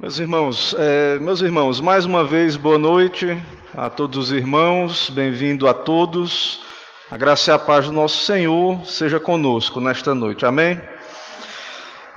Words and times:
Meus 0.00 0.18
irmãos, 0.18 0.74
é, 0.78 1.18
meus 1.18 1.42
irmãos, 1.42 1.78
mais 1.78 2.06
uma 2.06 2.24
vez 2.24 2.56
boa 2.56 2.78
noite 2.78 3.36
a 3.76 3.90
todos 3.90 4.16
os 4.16 4.32
irmãos, 4.32 5.10
bem-vindo 5.10 5.68
a 5.68 5.74
todos. 5.74 6.62
A 7.10 7.18
graça 7.18 7.50
e 7.50 7.54
a 7.54 7.58
paz 7.58 7.84
do 7.84 7.92
nosso 7.92 8.24
Senhor 8.24 8.82
seja 8.86 9.20
conosco 9.20 9.78
nesta 9.78 10.14
noite. 10.14 10.46
Amém. 10.46 10.80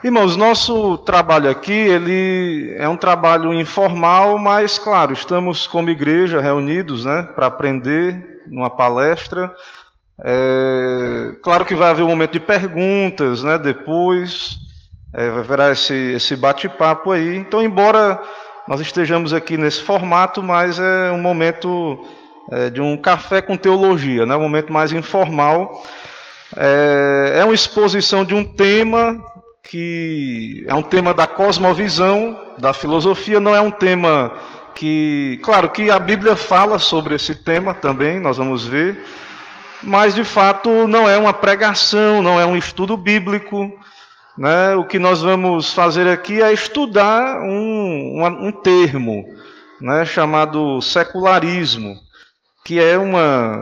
Irmãos, 0.01 0.37
nosso 0.37 0.97
trabalho 0.99 1.49
aqui, 1.49 1.73
ele 1.73 2.73
é 2.77 2.87
um 2.87 2.95
trabalho 2.95 3.53
informal, 3.53 4.37
mas 4.37 4.79
claro, 4.79 5.11
estamos 5.11 5.67
como 5.67 5.89
igreja 5.89 6.39
reunidos, 6.39 7.03
né, 7.03 7.27
para 7.35 7.47
aprender 7.47 8.43
numa 8.47 8.69
palestra. 8.69 9.53
É, 10.23 11.35
claro 11.43 11.65
que 11.65 11.75
vai 11.75 11.89
haver 11.89 12.03
um 12.03 12.07
momento 12.07 12.31
de 12.31 12.39
perguntas, 12.39 13.43
né, 13.43 13.57
depois 13.57 14.62
é, 15.13 15.27
haverá 15.27 15.71
esse, 15.71 15.93
esse 15.93 16.35
bate-papo 16.35 17.11
aí. 17.11 17.37
Então, 17.37 17.61
embora 17.61 18.19
nós 18.67 18.79
estejamos 18.79 19.33
aqui 19.33 19.57
nesse 19.57 19.81
formato, 19.83 20.41
mas 20.41 20.79
é 20.79 21.11
um 21.11 21.21
momento 21.21 22.03
é, 22.51 22.69
de 22.69 22.81
um 22.81 22.97
café 22.97 23.41
com 23.41 23.55
teologia, 23.55 24.25
né? 24.25 24.35
um 24.35 24.41
momento 24.41 24.71
mais 24.71 24.91
informal. 24.91 25.83
É, 26.55 27.39
é 27.39 27.45
uma 27.45 27.53
exposição 27.53 28.25
de 28.25 28.33
um 28.33 28.43
tema 28.43 29.23
que 29.63 30.65
é 30.67 30.73
um 30.73 30.81
tema 30.81 31.13
da 31.13 31.25
cosmovisão, 31.25 32.37
da 32.57 32.73
filosofia, 32.73 33.39
não 33.39 33.55
é 33.55 33.61
um 33.61 33.71
tema 33.71 34.33
que, 34.75 35.39
claro, 35.41 35.69
que 35.69 35.89
a 35.89 35.97
Bíblia 35.97 36.35
fala 36.35 36.77
sobre 36.77 37.15
esse 37.15 37.33
tema 37.33 37.73
também, 37.73 38.19
nós 38.19 38.37
vamos 38.37 38.65
ver, 38.65 39.03
mas 39.81 40.13
de 40.13 40.23
fato 40.23 40.87
não 40.87 41.09
é 41.09 41.17
uma 41.17 41.33
pregação, 41.33 42.21
não 42.21 42.39
é 42.39 42.45
um 42.45 42.57
estudo 42.57 42.97
bíblico, 42.97 43.71
né, 44.37 44.75
o 44.75 44.85
que 44.85 44.97
nós 44.97 45.21
vamos 45.21 45.73
fazer 45.73 46.07
aqui 46.07 46.41
é 46.41 46.51
estudar 46.51 47.39
um, 47.41 48.25
um, 48.25 48.51
termo 48.51 49.25
né, 49.79 50.05
chamado 50.05 50.81
secularismo, 50.81 51.95
que 52.65 52.79
é 52.79 52.97
uma, 52.97 53.57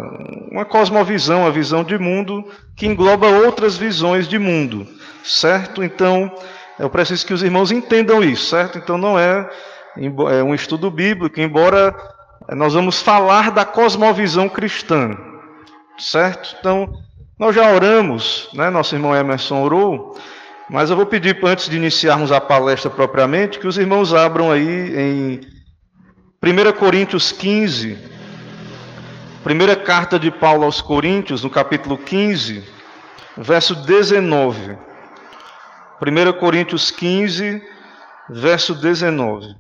uma 0.52 0.66
cosmovisão, 0.66 1.42
uma 1.42 1.52
visão 1.52 1.84
de 1.84 1.98
mundo 1.98 2.46
que 2.76 2.86
engloba 2.86 3.28
outras 3.28 3.76
visões 3.76 4.28
de 4.28 4.40
mundo, 4.40 4.88
certo? 5.24 5.84
Então, 5.84 6.32
eu 6.80 6.90
preciso 6.90 7.26
que 7.26 7.34
os 7.34 7.44
irmãos 7.44 7.72
entendam 7.72 8.24
isso, 8.24 8.46
certo? 8.46 8.78
Então, 8.78 8.98
não 8.98 9.20
é, 9.20 9.50
é 9.98 10.44
um 10.44 10.54
estudo 10.56 10.90
bíblico, 10.90 11.40
embora 11.40 11.96
nós 12.50 12.74
vamos 12.74 13.02
falar 13.02 13.52
da 13.52 13.66
cosmovisão 13.66 14.48
cristã, 14.48 15.18
certo? 15.98 16.56
Então, 16.60 16.94
nós 17.38 17.56
já 17.56 17.72
oramos, 17.74 18.50
né? 18.54 18.70
Nosso 18.70 18.96
irmão 18.96 19.16
Emerson 19.16 19.64
orou 19.64 20.16
mas 20.72 20.90
eu 20.90 20.96
vou 20.96 21.06
pedir, 21.06 21.38
antes 21.44 21.68
de 21.68 21.76
iniciarmos 21.76 22.32
a 22.32 22.40
palestra 22.40 22.90
propriamente, 22.90 23.60
que 23.60 23.68
os 23.68 23.78
irmãos 23.78 24.14
abram 24.14 24.50
aí 24.50 24.96
em 24.98 25.42
1 26.42 26.72
Coríntios 26.80 27.34
15, 27.34 27.98
primeira 29.44 29.76
carta 29.76 30.18
de 30.18 30.32
Paulo 30.32 30.64
aos 30.64 30.80
Coríntios, 30.80 31.44
no 31.44 31.50
capítulo 31.50 31.98
15, 31.98 32.64
verso 33.38 33.76
19. 33.76 34.78
1 36.02 36.40
Coríntios 36.40 36.90
15, 36.90 37.62
verso 38.30 38.74
19. 38.74 39.54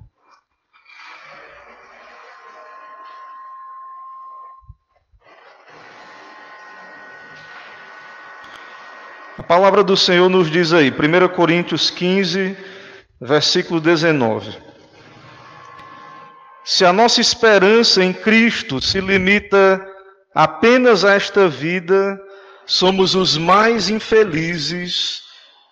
Palavra 9.51 9.83
do 9.83 9.97
Senhor 9.97 10.29
nos 10.29 10.49
diz 10.49 10.71
aí, 10.71 10.89
1 10.89 11.27
Coríntios 11.35 11.89
15, 11.89 12.55
versículo 13.19 13.81
19. 13.81 14.57
Se 16.63 16.85
a 16.85 16.93
nossa 16.93 17.19
esperança 17.19 18.01
em 18.01 18.13
Cristo 18.13 18.79
se 18.79 19.01
limita 19.01 19.85
apenas 20.33 21.03
a 21.03 21.15
esta 21.15 21.49
vida, 21.49 22.17
somos 22.65 23.13
os 23.13 23.35
mais 23.35 23.89
infelizes 23.89 25.19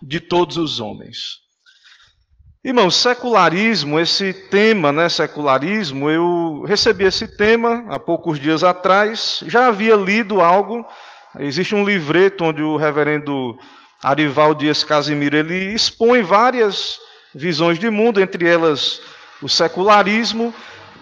de 0.01 0.19
todos 0.19 0.57
os 0.57 0.81
homens. 0.81 1.37
Irmãos, 2.61 2.97
secularismo, 2.97 3.97
esse 3.97 4.33
tema, 4.33 4.91
né, 4.91 5.07
secularismo, 5.07 6.09
eu 6.09 6.65
recebi 6.67 7.05
esse 7.05 7.25
tema 7.37 7.85
há 7.87 7.97
poucos 7.97 8.41
dias 8.41 8.61
atrás, 8.61 9.41
já 9.47 9.67
havia 9.67 9.95
lido 9.95 10.41
algo 10.41 10.85
Existe 11.37 11.75
um 11.75 11.85
livreto 11.85 12.43
onde 12.43 12.63
o 12.63 12.75
reverendo 12.75 13.57
Arival 14.01 14.55
Dias 14.55 14.83
Casimiro 14.83 15.37
ele 15.37 15.73
expõe 15.73 16.23
várias 16.23 16.99
visões 17.35 17.77
de 17.77 17.89
mundo, 17.89 18.19
entre 18.19 18.47
elas 18.47 19.01
o 19.41 19.47
secularismo, 19.47 20.53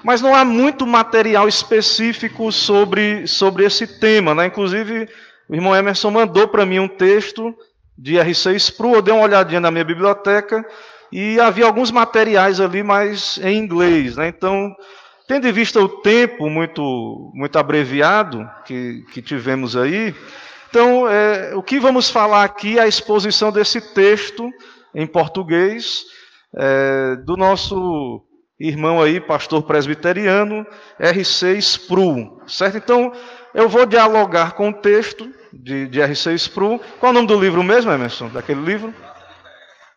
mas 0.03 0.21
não 0.21 0.35
há 0.35 0.43
muito 0.43 0.85
material 0.85 1.47
específico 1.47 2.51
sobre, 2.51 3.25
sobre 3.27 3.63
esse 3.65 3.99
tema. 3.99 4.35
Né? 4.35 4.47
Inclusive, 4.47 5.07
o 5.47 5.55
irmão 5.55 5.75
Emerson 5.75 6.11
mandou 6.11 6.47
para 6.47 6.65
mim 6.65 6.79
um 6.79 6.87
texto 6.87 7.55
de 7.97 8.15
R6 8.15 8.55
Spru, 8.55 8.95
eu 8.95 9.01
dei 9.01 9.13
uma 9.13 9.23
olhadinha 9.23 9.59
na 9.59 9.71
minha 9.71 9.83
biblioteca 9.83 10.63
e 11.11 11.39
havia 11.39 11.65
alguns 11.65 11.89
materiais 11.89 12.59
ali, 12.59 12.83
mas 12.83 13.39
em 13.39 13.57
inglês. 13.57 14.17
Né? 14.17 14.27
Então, 14.27 14.75
Tendo 15.27 15.47
em 15.47 15.51
vista 15.51 15.81
o 15.81 15.89
tempo 15.89 16.49
muito, 16.49 17.31
muito 17.33 17.59
abreviado 17.59 18.49
que, 18.65 19.03
que 19.11 19.21
tivemos 19.21 19.75
aí, 19.75 20.15
então 20.69 21.07
é, 21.07 21.53
o 21.53 21.61
que 21.61 21.79
vamos 21.79 22.09
falar 22.09 22.43
aqui 22.43 22.79
é 22.79 22.83
a 22.83 22.87
exposição 22.87 23.51
desse 23.51 23.81
texto 23.93 24.49
em 24.95 25.05
português 25.05 26.05
é, 26.55 27.15
do 27.17 27.35
nosso 27.35 28.23
irmão 28.59 29.01
aí, 29.01 29.19
pastor 29.19 29.63
presbiteriano, 29.63 30.65
R6 30.99 31.57
Spru, 31.57 32.41
certo? 32.47 32.77
Então 32.77 33.11
eu 33.53 33.67
vou 33.67 33.85
dialogar 33.85 34.53
com 34.53 34.69
o 34.69 34.73
texto 34.73 35.29
de, 35.53 35.87
de 35.87 35.99
R6 35.99 36.35
Spru. 36.35 36.79
Qual 36.99 37.09
é 37.09 37.11
o 37.11 37.13
nome 37.13 37.27
do 37.27 37.39
livro 37.39 37.63
mesmo, 37.63 37.91
Emerson? 37.91 38.29
Daquele 38.29 38.61
livro? 38.61 38.93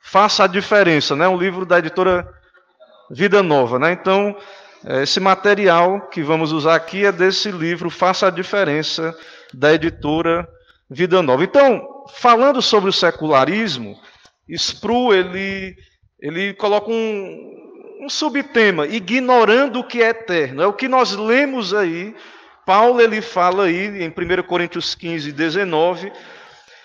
Faça 0.03 0.45
a 0.45 0.49
diferença, 0.49 1.15
né? 1.15 1.29
Um 1.29 1.39
livro 1.39 1.65
da 1.65 1.79
editora 1.79 2.29
Vida 3.11 3.43
Nova, 3.43 3.79
né? 3.79 3.93
Então 3.93 4.37
esse 4.87 5.21
material 5.21 6.09
que 6.09 6.23
vamos 6.23 6.53
usar 6.53 6.75
aqui 6.75 7.05
é 7.05 7.13
desse 7.13 7.51
livro 7.51 7.91
Faça 7.91 8.29
a 8.29 8.31
Diferença, 8.31 9.15
da 9.53 9.75
editora 9.75 10.49
Vida 10.89 11.23
Nova. 11.23 11.45
Então, 11.45 11.87
falando 12.15 12.63
sobre 12.63 12.89
o 12.89 12.93
secularismo, 12.93 14.01
Spru 14.49 15.13
ele, 15.13 15.77
ele 16.19 16.55
coloca 16.55 16.91
um, 16.91 17.61
um 18.01 18.09
subtema, 18.09 18.87
ignorando 18.87 19.81
o 19.81 19.85
que 19.85 20.03
é 20.03 20.09
eterno. 20.09 20.63
É 20.63 20.67
o 20.67 20.73
que 20.73 20.89
nós 20.89 21.13
lemos 21.13 21.75
aí. 21.75 22.15
Paulo 22.65 23.01
ele 23.01 23.21
fala 23.21 23.65
aí 23.65 24.03
em 24.03 24.09
1 24.09 24.43
Coríntios 24.45 24.95
15, 24.95 25.33
19, 25.33 26.13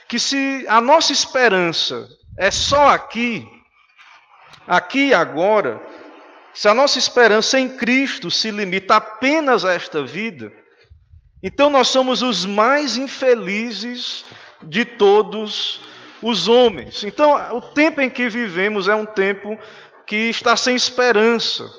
que 0.07 0.19
se 0.19 0.65
a 0.67 0.81
nossa 0.81 1.13
esperança 1.13 2.07
é 2.37 2.51
só 2.51 2.89
aqui, 2.89 3.47
aqui 4.67 5.07
e 5.07 5.13
agora, 5.13 5.81
se 6.55 6.69
a 6.69 6.73
nossa 6.73 6.97
esperança 6.97 7.59
em 7.59 7.67
Cristo 7.67 8.31
se 8.31 8.49
limita 8.49 8.95
apenas 8.95 9.65
a 9.65 9.73
esta 9.73 10.01
vida, 10.03 10.53
então 11.43 11.69
nós 11.69 11.89
somos 11.89 12.21
os 12.21 12.45
mais 12.45 12.95
infelizes 12.95 14.23
de 14.63 14.85
todos 14.85 15.81
os 16.21 16.47
homens. 16.47 17.03
Então, 17.03 17.35
o 17.55 17.61
tempo 17.61 17.99
em 17.99 18.09
que 18.09 18.29
vivemos 18.29 18.87
é 18.87 18.95
um 18.95 19.05
tempo 19.05 19.59
que 20.07 20.15
está 20.15 20.55
sem 20.55 20.77
esperança. 20.77 21.69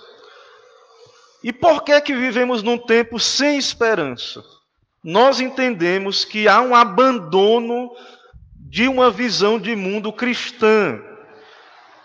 E 1.43 1.55
por 1.55 1.83
que 1.83 1.99
que 2.03 2.15
vivemos 2.15 2.63
num 2.63 2.77
tempo 2.77 3.19
sem 3.19 3.57
esperança? 3.57 4.45
Nós 5.03 5.41
entendemos 5.41 6.23
que 6.23 6.47
há 6.47 6.61
um 6.61 6.75
abandono 6.75 7.91
de 8.55 8.87
uma 8.89 9.11
visão 9.11 9.59
de 9.59 9.75
mundo 9.75 10.13
cristã, 10.13 11.01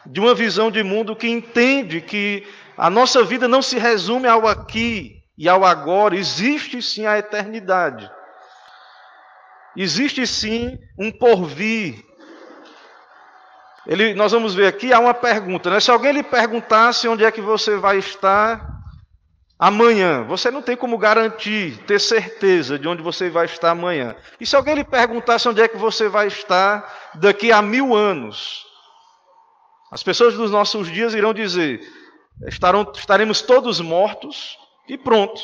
de 0.06 0.22
uma 0.22 0.34
visão 0.34 0.72
de 0.72 0.82
mundo 0.84 1.16
que 1.18 1.28
entende 1.28 2.00
que 2.00 2.48
a 2.82 2.90
nossa 2.90 3.24
vida 3.24 3.48
não 3.48 3.62
se 3.62 3.78
resume 3.78 4.28
ao 4.28 4.48
aqui 4.48 5.22
e 5.38 5.48
ao 5.48 5.64
agora, 5.64 6.16
existe 6.16 6.82
sim 6.82 7.06
a 7.06 7.16
eternidade. 7.16 8.10
Existe 9.78 10.26
sim 10.26 10.80
um 10.98 11.12
porvir. 11.12 12.04
Ele, 13.86 14.16
nós 14.16 14.32
vamos 14.32 14.56
ver 14.56 14.66
aqui, 14.66 14.92
há 14.92 15.00
uma 15.00 15.14
pergunta. 15.14 15.70
Né? 15.70 15.80
Se 15.80 15.92
alguém 15.92 16.12
lhe 16.12 16.24
perguntasse 16.24 17.08
onde 17.08 17.24
é 17.24 17.30
que 17.30 17.40
você 17.40 17.78
vai 17.78 18.00
estar 18.00 18.68
amanhã, 19.60 20.24
você 20.24 20.50
não 20.50 20.64
tem 20.64 20.76
como 20.76 20.98
garantir, 20.98 21.78
ter 21.86 22.00
certeza 22.00 22.80
de 22.80 22.88
onde 22.88 23.04
você 23.04 23.30
vai 23.30 23.46
estar 23.46 23.70
amanhã. 23.70 24.16
E 24.40 24.46
se 24.48 24.56
alguém 24.56 24.74
lhe 24.74 24.84
perguntasse 24.84 25.48
onde 25.48 25.62
é 25.62 25.68
que 25.68 25.78
você 25.78 26.10
vai 26.10 26.26
estar 26.26 27.12
daqui 27.14 27.52
a 27.52 27.62
mil 27.62 27.96
anos, 27.96 28.66
as 29.92 30.02
pessoas 30.02 30.34
dos 30.34 30.50
nossos 30.50 30.88
dias 30.90 31.14
irão 31.14 31.32
dizer: 31.32 31.80
estarão, 32.48 32.90
estaremos 32.96 33.42
todos 33.42 33.80
mortos 33.80 34.58
e 34.88 34.98
pronto. 34.98 35.42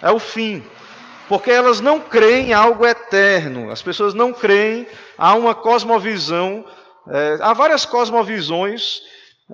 É 0.00 0.10
o 0.10 0.18
fim. 0.18 0.64
Porque 1.28 1.50
elas 1.50 1.80
não 1.80 2.00
creem 2.00 2.48
em 2.48 2.52
algo 2.52 2.86
eterno. 2.86 3.70
As 3.70 3.82
pessoas 3.82 4.14
não 4.14 4.32
creem, 4.32 4.86
há 5.16 5.34
uma 5.34 5.54
cosmovisão, 5.54 6.64
é, 7.08 7.38
há 7.40 7.52
várias 7.52 7.84
cosmovisões 7.84 9.02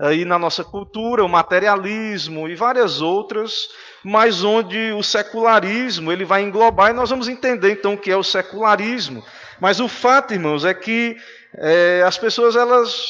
aí 0.00 0.24
na 0.24 0.38
nossa 0.38 0.64
cultura, 0.64 1.24
o 1.24 1.28
materialismo 1.28 2.48
e 2.48 2.56
várias 2.56 3.00
outras, 3.00 3.68
mas 4.02 4.42
onde 4.42 4.92
o 4.92 5.02
secularismo 5.02 6.10
ele 6.10 6.24
vai 6.24 6.42
englobar 6.42 6.90
e 6.90 6.94
nós 6.94 7.10
vamos 7.10 7.28
entender 7.28 7.72
então 7.72 7.94
o 7.94 7.98
que 7.98 8.10
é 8.10 8.16
o 8.16 8.22
secularismo. 8.22 9.24
Mas 9.60 9.78
o 9.78 9.88
fato, 9.88 10.34
irmãos, 10.34 10.64
é 10.64 10.74
que 10.74 11.16
é, 11.56 12.02
as 12.04 12.18
pessoas 12.18 12.56
elas 12.56 13.08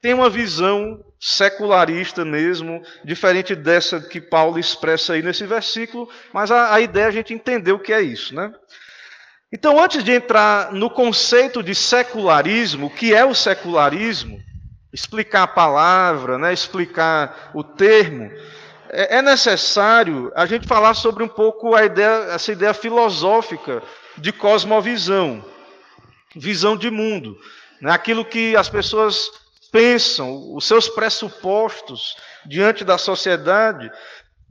têm 0.00 0.14
uma 0.14 0.30
visão 0.30 1.04
secularista 1.20 2.24
mesmo, 2.24 2.82
diferente 3.04 3.54
dessa 3.54 4.00
que 4.00 4.20
Paulo 4.20 4.58
expressa 4.58 5.14
aí 5.14 5.22
nesse 5.22 5.44
versículo, 5.44 6.08
mas 6.32 6.50
a, 6.50 6.74
a 6.74 6.80
ideia 6.80 7.04
é 7.04 7.08
a 7.08 7.12
gente 7.12 7.34
entender 7.34 7.72
o 7.72 7.78
que 7.78 7.92
é 7.92 8.00
isso, 8.00 8.34
né? 8.34 8.52
Então, 9.50 9.82
antes 9.82 10.04
de 10.04 10.12
entrar 10.12 10.72
no 10.72 10.90
conceito 10.90 11.62
de 11.62 11.74
secularismo, 11.74 12.86
o 12.86 12.90
que 12.90 13.14
é 13.14 13.24
o 13.24 13.34
secularismo, 13.34 14.38
explicar 14.92 15.44
a 15.44 15.48
palavra, 15.48 16.38
né, 16.38 16.52
explicar 16.52 17.50
o 17.54 17.64
termo, 17.64 18.30
é, 18.90 19.18
é 19.18 19.22
necessário 19.22 20.30
a 20.34 20.44
gente 20.46 20.66
falar 20.66 20.94
sobre 20.94 21.24
um 21.24 21.28
pouco 21.28 21.74
a 21.74 21.84
ideia, 21.84 22.32
essa 22.32 22.52
ideia 22.52 22.74
filosófica 22.74 23.82
de 24.18 24.32
cosmovisão, 24.32 25.44
visão 26.36 26.76
de 26.76 26.90
mundo, 26.90 27.38
né, 27.80 27.90
aquilo 27.90 28.24
que 28.24 28.54
as 28.54 28.68
pessoas 28.68 29.30
pensam, 29.70 30.54
os 30.54 30.66
seus 30.66 30.88
pressupostos 30.88 32.16
diante 32.46 32.84
da 32.84 32.98
sociedade. 32.98 33.90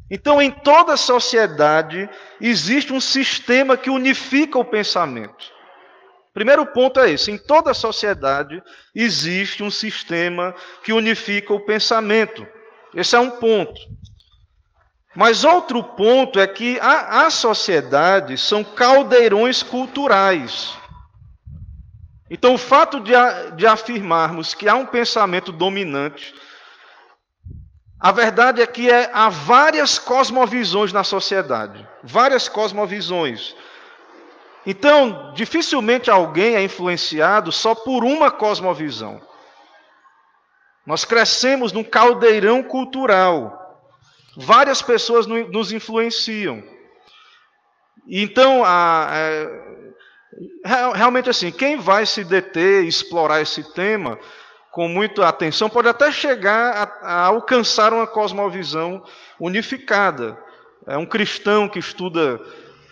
Então, 0.10 0.42
em 0.42 0.52
toda 0.52 0.94
a 0.94 0.98
sociedade, 0.98 2.10
existe 2.40 2.94
um 2.94 3.02
sistema 3.02 3.76
que 3.76 3.90
unifica 3.90 4.58
o 4.58 4.66
pensamento. 4.66 5.58
Primeiro 6.34 6.66
ponto 6.68 7.00
é 7.00 7.10
esse: 7.10 7.32
em 7.32 7.38
toda 7.38 7.72
a 7.72 7.74
sociedade 7.74 8.62
existe 8.94 9.64
um 9.64 9.72
sistema 9.72 10.54
que 10.84 10.94
unifica 10.94 11.54
o 11.54 11.60
pensamento. 11.60 12.46
Esse 12.94 13.16
é 13.16 13.20
um 13.20 13.32
ponto. 13.32 13.82
Mas 15.16 15.44
outro 15.44 15.84
ponto 15.84 16.40
é 16.40 16.46
que 16.46 16.78
as 16.80 17.34
sociedades 17.34 18.40
são 18.40 18.64
caldeirões 18.64 19.64
culturais. 19.64 20.78
Então, 22.30 22.54
o 22.54 22.58
fato 22.58 23.00
de, 23.00 23.14
de 23.56 23.66
afirmarmos 23.66 24.54
que 24.54 24.68
há 24.68 24.76
um 24.76 24.86
pensamento 24.86 25.52
dominante, 25.52 26.34
a 28.00 28.12
verdade 28.12 28.62
é 28.62 28.68
que 28.68 28.90
é, 28.90 29.10
há 29.14 29.30
várias 29.30 29.98
cosmovisões 29.98 30.92
na 30.92 31.04
sociedade 31.04 31.88
várias 32.08 32.48
cosmovisões. 32.48 33.56
Então, 34.66 35.34
dificilmente 35.34 36.10
alguém 36.10 36.56
é 36.56 36.64
influenciado 36.64 37.52
só 37.52 37.76
por 37.76 38.04
uma 38.04 38.32
cosmovisão. 38.32 39.22
Nós 40.86 41.04
crescemos 41.04 41.72
num 41.72 41.84
caldeirão 41.84 42.64
cultural. 42.64 43.64
Várias 44.36 44.82
pessoas 44.82 45.26
nos 45.26 45.72
influenciam. 45.72 46.64
Então, 48.08 48.64
a, 48.64 49.10
a, 49.10 49.18
é, 49.18 49.67
realmente 50.94 51.30
assim, 51.30 51.52
quem 51.52 51.78
vai 51.78 52.06
se 52.06 52.24
deter, 52.24 52.84
explorar 52.86 53.42
esse 53.42 53.64
tema 53.74 54.20
com 54.72 54.88
muita 54.88 55.28
atenção, 55.28 55.70
pode 55.70 55.88
até 55.88 56.12
chegar 56.12 56.94
a, 57.02 57.08
a 57.08 57.26
alcançar 57.26 57.94
uma 57.94 58.06
cosmovisão 58.06 59.04
unificada. 59.40 60.38
É 60.86 60.98
um 60.98 61.06
cristão 61.06 61.68
que 61.68 61.80
estuda 61.80 62.40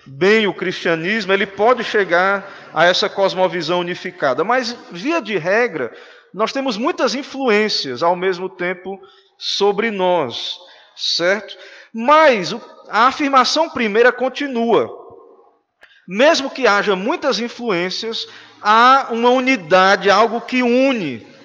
bem 0.06 0.48
o 0.48 0.54
cristianismo, 0.54 1.34
ele 1.34 1.46
pode 1.46 1.84
chegar 1.84 2.52
a 2.74 2.86
essa 2.86 3.10
cosmovisão 3.10 3.80
unificada. 3.80 4.44
Mas, 4.44 4.76
via 4.92 5.22
de 5.22 5.38
regra, 5.38 5.92
nós 6.34 6.52
temos 6.52 6.78
muitas 6.78 7.16
influências 7.16 8.04
ao 8.04 8.16
mesmo 8.16 8.50
tempo 8.50 9.00
sobre 9.38 9.92
nós, 9.92 10.58
certo? 10.96 11.58
Mas 11.94 12.54
a 12.90 13.08
afirmação 13.08 13.70
primeira 13.70 14.12
continua. 14.12 15.05
Mesmo 16.08 16.50
que 16.50 16.68
haja 16.68 16.96
muitas 16.96 17.40
influências, 17.40 18.28
há 18.62 19.08
uma 19.12 19.30
unidade, 19.30 20.10
algo 20.10 20.42
que 20.42 20.62
une 20.62 21.36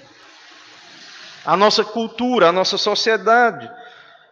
a 1.44 1.56
nossa 1.56 1.84
cultura, 1.84 2.48
a 2.48 2.52
nossa 2.52 2.76
sociedade, 2.76 3.70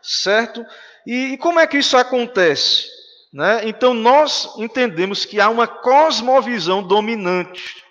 certo? 0.02 0.64
E, 1.06 1.32
e 1.32 1.38
como 1.38 1.58
é 1.58 1.66
que 1.66 1.78
isso 1.78 1.96
acontece? 1.96 2.86
Né? 3.32 3.62
Então, 3.64 3.92
nós 3.94 4.54
entendemos 4.58 5.24
que 5.24 5.40
há 5.40 5.48
uma 5.48 5.66
cosmovisão 5.66 6.82
dominante. 6.82 7.84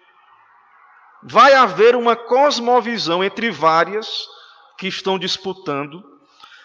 Vai 1.23 1.53
haver 1.53 1.95
uma 1.95 2.15
cosmovisão 2.15 3.23
entre 3.23 3.51
várias 3.51 4.07
que 4.77 4.87
estão 4.87 5.17
disputando. 5.17 6.03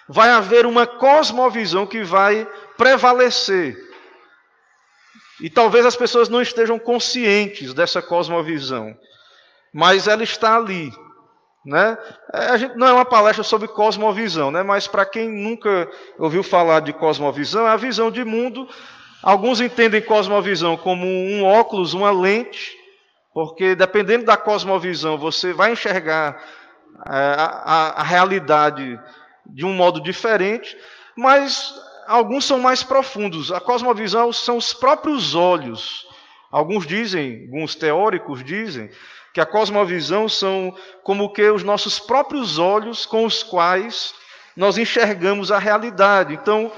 Vai 0.08 0.30
haver 0.30 0.66
uma 0.66 0.86
cosmovisão 0.86 1.86
que 1.86 2.02
vai 2.02 2.46
prevalecer. 2.76 3.76
E 5.42 5.50
talvez 5.50 5.84
as 5.84 5.96
pessoas 5.96 6.28
não 6.28 6.40
estejam 6.40 6.78
conscientes 6.78 7.74
dessa 7.74 8.00
cosmovisão, 8.00 8.96
mas 9.74 10.06
ela 10.06 10.22
está 10.22 10.56
ali. 10.56 10.92
Né? 11.66 11.98
A 12.32 12.56
gente 12.56 12.76
não 12.76 12.86
é 12.86 12.92
uma 12.92 13.04
palestra 13.04 13.42
sobre 13.42 13.66
cosmovisão, 13.66 14.52
né? 14.52 14.62
mas 14.62 14.86
para 14.86 15.04
quem 15.04 15.28
nunca 15.28 15.90
ouviu 16.16 16.44
falar 16.44 16.78
de 16.78 16.92
cosmovisão, 16.92 17.66
é 17.66 17.70
a 17.70 17.76
visão 17.76 18.08
de 18.08 18.24
mundo. 18.24 18.68
Alguns 19.20 19.60
entendem 19.60 20.00
cosmovisão 20.00 20.76
como 20.76 21.06
um 21.06 21.44
óculos, 21.44 21.92
uma 21.92 22.12
lente, 22.12 22.76
porque 23.34 23.74
dependendo 23.74 24.24
da 24.24 24.36
cosmovisão, 24.36 25.18
você 25.18 25.52
vai 25.52 25.72
enxergar 25.72 26.40
é, 27.04 27.10
a, 27.10 27.62
a, 27.64 28.00
a 28.00 28.02
realidade 28.04 28.96
de 29.44 29.66
um 29.66 29.72
modo 29.72 30.00
diferente, 30.00 30.76
mas 31.16 31.74
alguns 32.06 32.44
são 32.44 32.58
mais 32.58 32.82
profundos. 32.82 33.52
A 33.52 33.60
cosmovisão 33.60 34.32
são 34.32 34.56
os 34.56 34.72
próprios 34.72 35.34
olhos. 35.34 36.06
Alguns 36.50 36.86
dizem, 36.86 37.42
alguns 37.46 37.74
teóricos 37.74 38.44
dizem, 38.44 38.90
que 39.32 39.40
a 39.40 39.46
cosmovisão 39.46 40.28
são 40.28 40.76
como 41.02 41.32
que 41.32 41.48
os 41.50 41.62
nossos 41.62 41.98
próprios 41.98 42.58
olhos 42.58 43.06
com 43.06 43.24
os 43.24 43.42
quais 43.42 44.14
nós 44.56 44.76
enxergamos 44.76 45.50
a 45.50 45.58
realidade. 45.58 46.34
Então, 46.34 46.70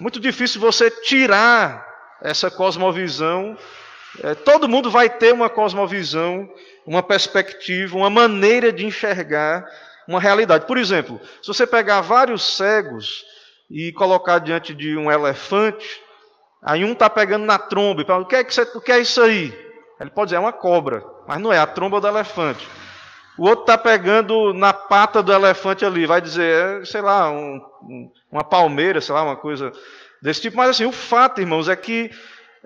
muito 0.00 0.18
difícil 0.18 0.60
você 0.60 0.90
tirar 0.90 1.86
essa 2.20 2.50
cosmovisão. 2.50 3.56
É, 4.22 4.34
todo 4.34 4.68
mundo 4.68 4.90
vai 4.90 5.08
ter 5.08 5.32
uma 5.32 5.48
cosmovisão, 5.48 6.50
uma 6.84 7.02
perspectiva, 7.02 7.96
uma 7.96 8.10
maneira 8.10 8.72
de 8.72 8.84
enxergar 8.84 9.64
uma 10.08 10.20
realidade. 10.20 10.66
Por 10.66 10.76
exemplo, 10.76 11.20
se 11.40 11.46
você 11.46 11.66
pegar 11.66 12.00
vários 12.00 12.56
cegos 12.56 13.24
e 13.70 13.92
colocar 13.92 14.38
diante 14.38 14.74
de 14.74 14.96
um 14.96 15.10
elefante, 15.10 16.00
aí 16.62 16.84
um 16.84 16.92
está 16.92 17.08
pegando 17.08 17.44
na 17.44 17.58
tromba 17.58 18.02
e 18.02 18.06
fala: 18.06 18.22
o 18.22 18.26
que, 18.26 18.36
é 18.36 18.44
que 18.44 18.54
você, 18.54 18.62
o 18.74 18.80
que 18.80 18.92
é 18.92 19.00
isso 19.00 19.20
aí? 19.22 19.52
Ele 20.00 20.10
pode 20.10 20.28
dizer: 20.28 20.36
é 20.36 20.40
uma 20.40 20.52
cobra. 20.52 21.04
Mas 21.26 21.40
não 21.40 21.52
é, 21.52 21.58
a 21.58 21.66
tromba 21.66 22.00
do 22.00 22.06
elefante. 22.06 22.66
O 23.36 23.48
outro 23.48 23.62
está 23.62 23.76
pegando 23.76 24.52
na 24.52 24.72
pata 24.72 25.22
do 25.22 25.32
elefante 25.32 25.84
ali, 25.84 26.06
vai 26.06 26.20
dizer, 26.20 26.82
é, 26.82 26.84
sei 26.84 27.00
lá, 27.00 27.30
um, 27.30 27.60
um, 27.82 28.12
uma 28.30 28.44
palmeira, 28.44 29.00
sei 29.00 29.14
lá, 29.14 29.24
uma 29.24 29.36
coisa 29.36 29.72
desse 30.22 30.42
tipo. 30.42 30.56
Mas 30.56 30.70
assim, 30.70 30.84
o 30.84 30.92
fato, 30.92 31.40
irmãos, 31.40 31.68
é 31.68 31.74
que 31.74 32.10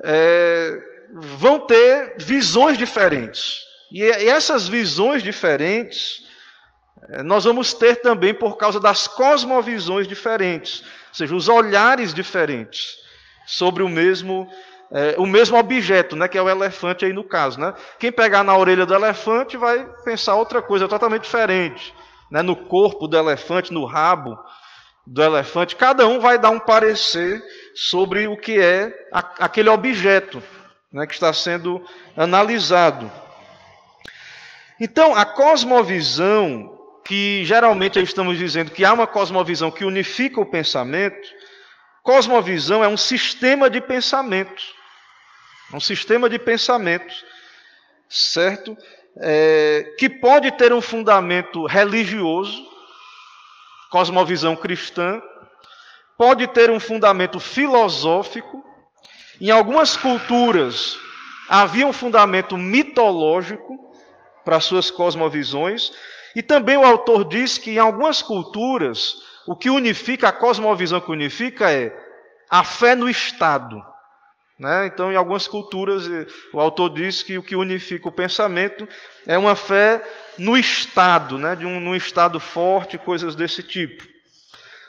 é, 0.02 0.78
vão 1.12 1.60
ter 1.60 2.16
visões 2.18 2.76
diferentes. 2.76 3.60
E, 3.90 4.02
e 4.02 4.28
essas 4.28 4.68
visões 4.68 5.22
diferentes 5.22 6.27
nós 7.24 7.44
vamos 7.44 7.72
ter 7.72 7.96
também 7.96 8.34
por 8.34 8.56
causa 8.56 8.80
das 8.80 9.06
cosmovisões 9.06 10.06
diferentes, 10.06 10.80
ou 10.80 11.14
seja, 11.14 11.34
os 11.34 11.48
olhares 11.48 12.12
diferentes 12.12 12.96
sobre 13.46 13.82
o 13.82 13.88
mesmo 13.88 14.48
é, 14.90 15.16
o 15.18 15.26
mesmo 15.26 15.58
objeto, 15.58 16.16
né, 16.16 16.26
que 16.28 16.38
é 16.38 16.42
o 16.42 16.48
elefante 16.48 17.04
aí 17.04 17.12
no 17.12 17.22
caso. 17.22 17.60
Né? 17.60 17.74
Quem 17.98 18.10
pegar 18.10 18.42
na 18.42 18.56
orelha 18.56 18.86
do 18.86 18.94
elefante 18.94 19.56
vai 19.56 19.84
pensar 20.02 20.34
outra 20.34 20.62
coisa 20.62 20.88
totalmente 20.88 21.24
diferente. 21.24 21.94
Né? 22.30 22.40
No 22.42 22.56
corpo 22.56 23.06
do 23.06 23.16
elefante, 23.16 23.72
no 23.72 23.84
rabo 23.84 24.38
do 25.06 25.22
elefante, 25.22 25.76
cada 25.76 26.06
um 26.06 26.20
vai 26.20 26.38
dar 26.38 26.50
um 26.50 26.58
parecer 26.58 27.42
sobre 27.74 28.26
o 28.28 28.36
que 28.36 28.58
é 28.58 28.92
a, 29.12 29.44
aquele 29.44 29.68
objeto 29.68 30.42
né, 30.92 31.06
que 31.06 31.14
está 31.14 31.32
sendo 31.32 31.84
analisado. 32.16 33.10
Então, 34.80 35.14
a 35.14 35.24
cosmovisão, 35.24 36.77
que 37.08 37.44
geralmente 37.44 38.00
estamos 38.00 38.38
dizendo 38.38 38.70
que 38.70 38.84
há 38.84 38.92
uma 38.92 39.06
cosmovisão 39.06 39.70
que 39.70 39.84
unifica 39.84 40.40
o 40.40 40.46
pensamento, 40.46 41.28
cosmovisão 42.02 42.84
é 42.84 42.88
um 42.88 42.96
sistema 42.96 43.68
de 43.68 43.80
pensamento 43.80 44.78
um 45.72 45.80
sistema 45.80 46.28
de 46.28 46.38
pensamento, 46.38 47.14
certo? 48.08 48.76
É, 49.20 49.94
que 49.98 50.08
pode 50.08 50.50
ter 50.52 50.72
um 50.72 50.80
fundamento 50.80 51.66
religioso, 51.66 52.66
cosmovisão 53.90 54.56
cristã, 54.56 55.20
pode 56.16 56.46
ter 56.48 56.70
um 56.70 56.80
fundamento 56.80 57.38
filosófico, 57.38 58.64
em 59.40 59.50
algumas 59.50 59.96
culturas 59.96 60.98
havia 61.48 61.86
um 61.86 61.92
fundamento 61.92 62.56
mitológico 62.56 63.78
para 64.44 64.60
suas 64.60 64.90
cosmovisões, 64.90 65.92
E 66.34 66.42
também 66.42 66.76
o 66.76 66.84
autor 66.84 67.24
diz 67.24 67.58
que 67.58 67.72
em 67.72 67.78
algumas 67.78 68.22
culturas, 68.22 69.22
o 69.46 69.56
que 69.56 69.70
unifica, 69.70 70.28
a 70.28 70.32
cosmovisão 70.32 71.00
que 71.00 71.10
unifica 71.10 71.70
é 71.70 71.96
a 72.50 72.64
fé 72.64 72.94
no 72.94 73.08
Estado. 73.08 73.84
Né? 74.58 74.86
Então, 74.86 75.12
em 75.12 75.16
algumas 75.16 75.46
culturas, 75.46 76.08
o 76.52 76.58
autor 76.58 76.90
diz 76.90 77.22
que 77.22 77.38
o 77.38 77.42
que 77.42 77.54
unifica 77.54 78.08
o 78.08 78.12
pensamento 78.12 78.88
é 79.26 79.38
uma 79.38 79.54
fé 79.54 80.02
no 80.36 80.56
Estado, 80.56 81.38
né? 81.38 81.54
de 81.54 81.64
um, 81.64 81.78
num 81.78 81.94
Estado 81.94 82.40
forte, 82.40 82.98
coisas 82.98 83.36
desse 83.36 83.62
tipo. 83.62 84.04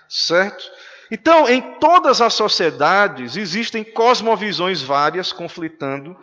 Certo? 0.09 0.63
Então, 1.11 1.47
em 1.47 1.61
todas 1.79 2.19
as 2.19 2.33
sociedades 2.33 3.35
existem 3.35 3.83
cosmovisões 3.83 4.81
várias 4.81 5.31
conflitando, 5.31 6.17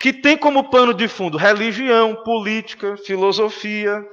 que 0.00 0.12
tem 0.12 0.36
como 0.36 0.70
pano 0.70 0.94
de 0.94 1.08
fundo 1.08 1.36
religião, 1.36 2.14
política, 2.24 2.96
filosofia, 2.96 4.04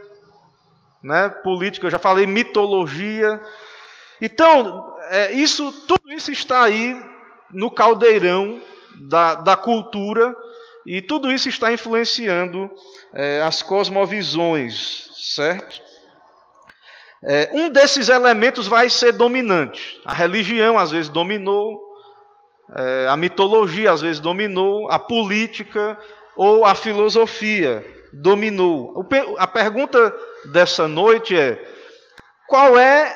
né? 1.06 1.30
política, 1.30 1.86
eu 1.86 1.92
já 1.92 2.00
falei 2.00 2.26
mitologia. 2.26 3.40
Então, 4.20 4.98
é, 5.12 5.32
isso, 5.34 5.72
tudo 5.88 6.12
isso 6.12 6.32
está 6.32 6.64
aí 6.64 7.00
no 7.52 7.70
caldeirão 7.70 8.60
da, 9.02 9.36
da 9.36 9.56
cultura 9.56 10.36
e 10.84 11.04
tudo 11.04 11.32
isso 11.32 11.48
está 11.48 11.72
influenciando 11.72 12.72
é, 13.14 13.42
as 13.44 13.62
cosmovisões, 13.62 15.10
certo? 15.36 15.80
É, 17.24 17.52
um 17.54 17.70
desses 17.70 18.10
elementos 18.10 18.68
vai 18.68 18.90
ser 18.90 19.12
dominante. 19.12 20.02
A 20.06 20.14
religião 20.14 20.78
às 20.78 20.90
vezes 20.90 21.10
dominou, 21.10 21.80
é, 22.76 23.08
a 23.08 23.16
mitologia 23.16 23.92
às 23.92 24.02
vezes 24.02 24.20
dominou, 24.20 24.90
a 24.90 24.98
política 24.98 26.00
ou 26.36 26.66
a 26.66 26.74
filosofia 26.74 27.95
dominou. 28.16 29.06
A 29.38 29.48
pergunta 29.48 30.14
dessa 30.46 30.88
noite 30.88 31.38
é: 31.38 31.62
qual 32.48 32.78
é, 32.78 33.16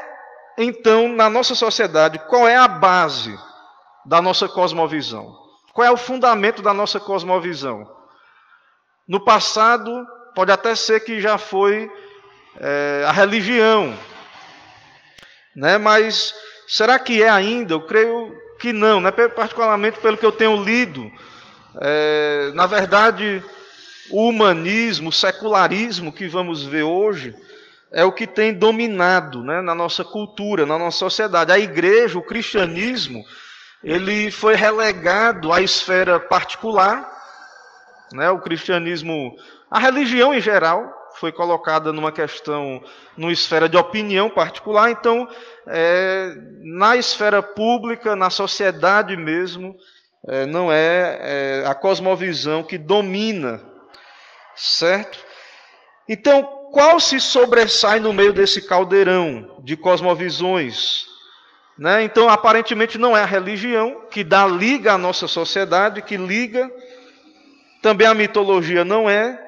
então, 0.58 1.10
na 1.10 1.30
nossa 1.30 1.56
sociedade, 1.56 2.20
qual 2.28 2.48
é 2.48 2.58
a 2.58 2.68
base 2.68 3.38
da 4.06 4.22
nossa 4.22 4.48
cosmovisão? 4.48 5.38
Qual 5.74 5.88
é 5.88 5.92
o 5.92 5.98
fundamento 5.98 6.62
da 6.62 6.74
nossa 6.74 7.00
cosmovisão? 7.00 7.90
No 9.08 9.20
passado, 9.20 10.06
pode 10.36 10.52
até 10.52 10.76
ser 10.76 11.00
que 11.02 11.22
já 11.22 11.38
foi 11.38 11.90
é, 12.60 13.04
a 13.08 13.12
religião, 13.12 13.98
né? 15.56 15.78
mas 15.78 16.36
será 16.68 17.00
que 17.00 17.24
é 17.24 17.30
ainda? 17.30 17.74
Eu 17.74 17.82
creio 17.82 18.36
que 18.60 18.74
não, 18.74 19.00
né? 19.00 19.12
particularmente 19.12 20.00
pelo 20.00 20.18
que 20.18 20.26
eu 20.26 20.32
tenho 20.32 20.62
lido. 20.62 21.10
É, 21.82 22.52
na 22.54 22.66
verdade, 22.66 23.44
o 24.12 24.28
humanismo, 24.28 25.10
o 25.10 25.14
secularismo 25.14 26.12
que 26.12 26.28
vamos 26.28 26.64
ver 26.64 26.84
hoje, 26.84 27.36
é 27.92 28.04
o 28.04 28.12
que 28.12 28.28
tem 28.28 28.54
dominado 28.54 29.44
né, 29.44 29.62
na 29.62 29.74
nossa 29.74 30.04
cultura, 30.04 30.66
na 30.66 30.78
nossa 30.78 30.98
sociedade. 30.98 31.52
A 31.52 31.60
igreja, 31.60 32.18
o 32.18 32.24
cristianismo, 32.24 33.24
ele 33.84 34.30
foi 34.30 34.56
relegado 34.56 35.52
à 35.52 35.62
esfera 35.62 36.20
particular, 36.20 37.10
né, 38.14 38.30
o 38.30 38.40
cristianismo, 38.40 39.36
a 39.70 39.80
religião 39.80 40.34
em 40.34 40.42
geral, 40.42 40.96
foi 41.16 41.32
colocada 41.32 41.92
numa 41.92 42.12
questão, 42.12 42.82
numa 43.18 43.32
esfera 43.32 43.68
de 43.68 43.78
opinião 43.78 44.30
particular, 44.30 44.90
então, 44.90 45.28
é, 45.68 46.34
na 46.64 46.96
esfera 46.96 47.42
pública, 47.42 48.16
na 48.16 48.30
sociedade 48.30 49.18
mesmo, 49.18 49.76
é, 50.28 50.46
não 50.46 50.72
é, 50.72 51.20
é 51.22 51.64
a 51.66 51.74
cosmovisão 51.74 52.64
que 52.64 52.78
domina, 52.78 53.62
certo? 54.56 55.20
Então, 56.08 56.44
qual 56.72 57.00
se 57.00 57.20
sobressai 57.20 58.00
no 58.00 58.14
meio 58.14 58.34
desse 58.34 58.62
caldeirão 58.62 59.60
de 59.64 59.76
cosmovisões? 59.78 61.06
Né? 61.78 62.04
Então, 62.04 62.28
aparentemente, 62.28 62.98
não 62.98 63.16
é 63.16 63.22
a 63.22 63.28
religião 63.28 64.06
que 64.12 64.24
dá 64.24 64.46
liga 64.46 64.94
à 64.94 64.98
nossa 64.98 65.28
sociedade, 65.28 66.02
que 66.02 66.18
liga. 66.18 66.70
Também 67.82 68.08
a 68.08 68.14
mitologia 68.14 68.84
não 68.84 69.10
é. 69.10 69.40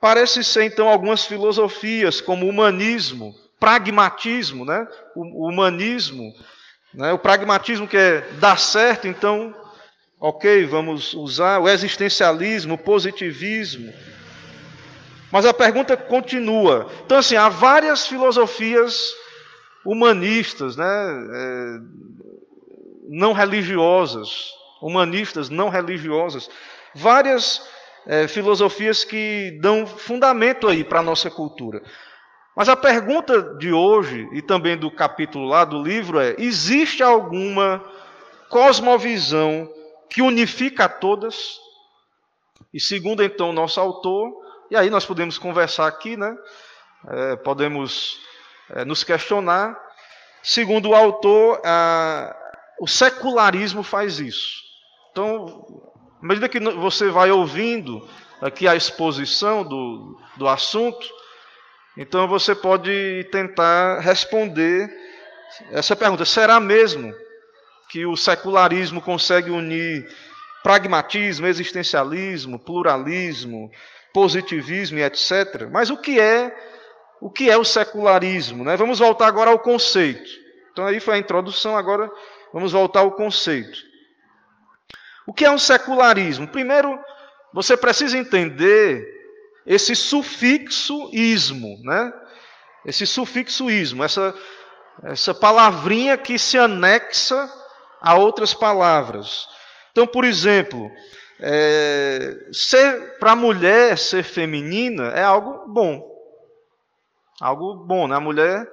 Parece 0.00 0.42
ser, 0.44 0.64
então, 0.64 0.88
algumas 0.88 1.26
filosofias, 1.26 2.20
como 2.20 2.48
humanismo, 2.48 3.34
pragmatismo, 3.58 4.64
né? 4.64 4.86
o 5.14 5.48
humanismo, 5.48 6.32
né? 6.94 7.12
o 7.12 7.18
pragmatismo 7.18 7.86
que 7.86 7.96
é 7.96 8.20
dar 8.38 8.58
certo, 8.58 9.08
então, 9.08 9.54
ok, 10.20 10.66
vamos 10.66 11.14
usar 11.14 11.60
o 11.60 11.68
existencialismo, 11.68 12.74
o 12.74 12.78
positivismo. 12.78 13.92
Mas 15.30 15.44
a 15.44 15.54
pergunta 15.54 15.96
continua. 15.96 16.90
Então, 17.04 17.18
assim, 17.18 17.36
há 17.36 17.48
várias 17.48 18.06
filosofias 18.06 19.12
humanistas, 19.84 20.76
né, 20.76 20.84
é, 20.84 21.78
não 23.08 23.32
religiosas, 23.32 24.50
humanistas 24.82 25.48
não 25.48 25.68
religiosas, 25.68 26.50
várias 26.94 27.62
é, 28.06 28.26
filosofias 28.26 29.04
que 29.04 29.58
dão 29.60 29.86
fundamento 29.86 30.66
aí 30.66 30.82
para 30.82 31.00
a 31.00 31.02
nossa 31.02 31.30
cultura. 31.30 31.82
Mas 32.56 32.68
a 32.68 32.74
pergunta 32.74 33.54
de 33.58 33.72
hoje, 33.72 34.28
e 34.32 34.42
também 34.42 34.76
do 34.76 34.90
capítulo 34.90 35.46
lá 35.46 35.64
do 35.64 35.80
livro, 35.80 36.18
é: 36.18 36.34
existe 36.38 37.02
alguma 37.02 37.84
cosmovisão 38.48 39.70
que 40.08 40.22
unifica 40.22 40.84
a 40.84 40.88
todas? 40.88 41.58
E 42.72 42.80
segundo 42.80 43.22
então 43.22 43.50
o 43.50 43.52
nosso 43.52 43.80
autor, 43.80 44.32
e 44.70 44.76
aí 44.76 44.90
nós 44.90 45.06
podemos 45.06 45.38
conversar 45.38 45.86
aqui, 45.86 46.16
né? 46.16 46.36
É, 47.08 47.36
podemos 47.36 48.20
é, 48.70 48.84
nos 48.84 49.04
questionar. 49.04 49.78
Segundo 50.42 50.90
o 50.90 50.94
autor, 50.94 51.60
a, 51.64 52.36
o 52.80 52.86
secularismo 52.86 53.82
faz 53.82 54.20
isso. 54.20 54.62
Então, 55.10 55.82
à 56.22 56.26
medida 56.26 56.48
que 56.48 56.60
você 56.60 57.10
vai 57.10 57.30
ouvindo 57.30 58.06
aqui 58.40 58.68
a 58.68 58.76
exposição 58.76 59.64
do, 59.64 60.20
do 60.36 60.48
assunto, 60.48 61.08
então 61.96 62.28
você 62.28 62.54
pode 62.54 63.28
tentar 63.32 64.00
responder 64.00 64.90
essa 65.70 65.96
pergunta: 65.96 66.24
será 66.24 66.60
mesmo 66.60 67.14
que 67.88 68.04
o 68.04 68.16
secularismo 68.16 69.00
consegue 69.00 69.50
unir 69.50 70.06
pragmatismo, 70.62 71.46
existencialismo, 71.46 72.58
pluralismo, 72.58 73.70
positivismo 74.12 74.98
e 74.98 75.02
etc. 75.02 75.68
Mas 75.70 75.90
o 75.90 75.96
que 75.96 76.20
é 76.20 76.54
o 77.20 77.30
que 77.30 77.50
é 77.50 77.56
o 77.56 77.64
secularismo? 77.64 78.64
Né? 78.64 78.76
Vamos 78.76 78.98
voltar 79.00 79.26
agora 79.26 79.50
ao 79.50 79.58
conceito. 79.58 80.30
Então 80.72 80.86
aí 80.86 81.00
foi 81.00 81.14
a 81.14 81.18
introdução, 81.18 81.76
agora 81.76 82.10
vamos 82.52 82.72
voltar 82.72 83.00
ao 83.00 83.12
conceito. 83.12 83.78
O 85.26 85.32
que 85.32 85.44
é 85.44 85.50
um 85.50 85.58
secularismo? 85.58 86.46
Primeiro, 86.46 86.98
você 87.52 87.76
precisa 87.76 88.16
entender 88.16 89.04
esse 89.66 89.94
sufixo 89.94 91.10
ismo, 91.12 91.78
né? 91.82 92.12
Esse 92.86 93.06
sufixo 93.06 93.70
ismo, 93.70 94.04
essa, 94.04 94.34
essa 95.02 95.34
palavrinha 95.34 96.16
que 96.16 96.38
se 96.38 96.56
anexa 96.56 97.50
a 98.00 98.14
outras 98.16 98.54
palavras. 98.54 99.46
Então, 99.92 100.06
por 100.06 100.24
exemplo, 100.24 100.90
é, 101.40 102.36
para 103.18 103.32
a 103.32 103.36
mulher 103.36 103.96
ser 103.98 104.22
feminina 104.22 105.08
é 105.08 105.22
algo 105.22 105.72
bom. 105.72 106.06
Algo 107.40 107.74
bom, 107.74 108.08
né? 108.08 108.16
A 108.16 108.20
mulher, 108.20 108.66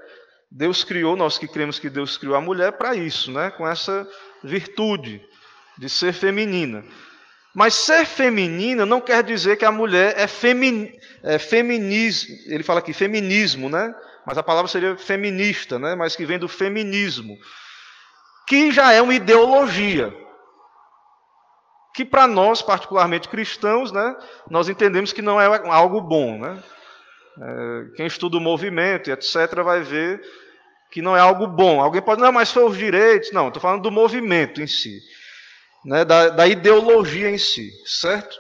Deus 0.49 0.83
criou, 0.83 1.15
nós 1.15 1.37
que 1.37 1.47
cremos 1.47 1.77
que 1.77 1.89
Deus 1.89 2.17
criou 2.17 2.35
a 2.35 2.41
mulher 2.41 2.73
para 2.73 2.95
isso, 2.95 3.31
né? 3.31 3.51
Com 3.51 3.67
essa 3.67 4.07
virtude 4.43 5.21
de 5.77 5.89
ser 5.89 6.13
feminina. 6.13 6.83
Mas 7.53 7.73
ser 7.73 8.05
feminina 8.05 8.85
não 8.85 8.99
quer 8.99 9.23
dizer 9.23 9.55
que 9.55 9.63
a 9.63 9.71
mulher 9.71 10.13
é, 10.17 10.27
femin, 10.27 10.91
é 11.23 11.39
feminismo. 11.39 12.35
Ele 12.47 12.63
fala 12.63 12.79
aqui 12.79 12.91
feminismo, 12.91 13.69
né? 13.69 13.93
Mas 14.25 14.37
a 14.37 14.43
palavra 14.43 14.69
seria 14.69 14.97
feminista, 14.97 15.79
né? 15.79 15.95
Mas 15.95 16.15
que 16.15 16.25
vem 16.25 16.39
do 16.39 16.47
feminismo, 16.47 17.37
que 18.47 18.71
já 18.71 18.91
é 18.91 19.01
uma 19.01 19.13
ideologia 19.13 20.13
que 21.95 22.03
para 22.03 22.27
nós, 22.27 22.61
particularmente 22.61 23.29
cristãos, 23.29 23.91
né, 23.91 24.15
nós 24.49 24.67
entendemos 24.67 25.13
que 25.13 25.21
não 25.21 25.39
é 25.39 25.45
algo 25.69 26.01
bom. 26.01 26.37
Né? 26.37 26.61
É, 27.41 27.95
quem 27.95 28.05
estuda 28.05 28.37
o 28.37 28.41
movimento 28.41 29.09
etc. 29.09 29.61
vai 29.63 29.81
ver 29.81 30.21
que 30.91 31.01
não 31.01 31.15
é 31.15 31.19
algo 31.19 31.47
bom. 31.47 31.81
Alguém 31.81 32.01
pode, 32.01 32.21
não, 32.21 32.31
mas 32.31 32.51
foi 32.51 32.63
os 32.63 32.77
direitos. 32.77 33.31
Não, 33.31 33.47
estou 33.47 33.61
falando 33.61 33.81
do 33.81 33.91
movimento 33.91 34.61
em 34.61 34.67
si, 34.67 34.99
né, 35.85 36.03
da, 36.03 36.29
da 36.29 36.47
ideologia 36.47 37.29
em 37.29 37.37
si, 37.37 37.71
certo? 37.85 38.35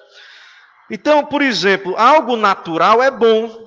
Então, 0.91 1.25
por 1.25 1.41
exemplo, 1.41 1.95
algo 1.97 2.35
natural 2.35 3.01
é 3.01 3.09
bom. 3.09 3.63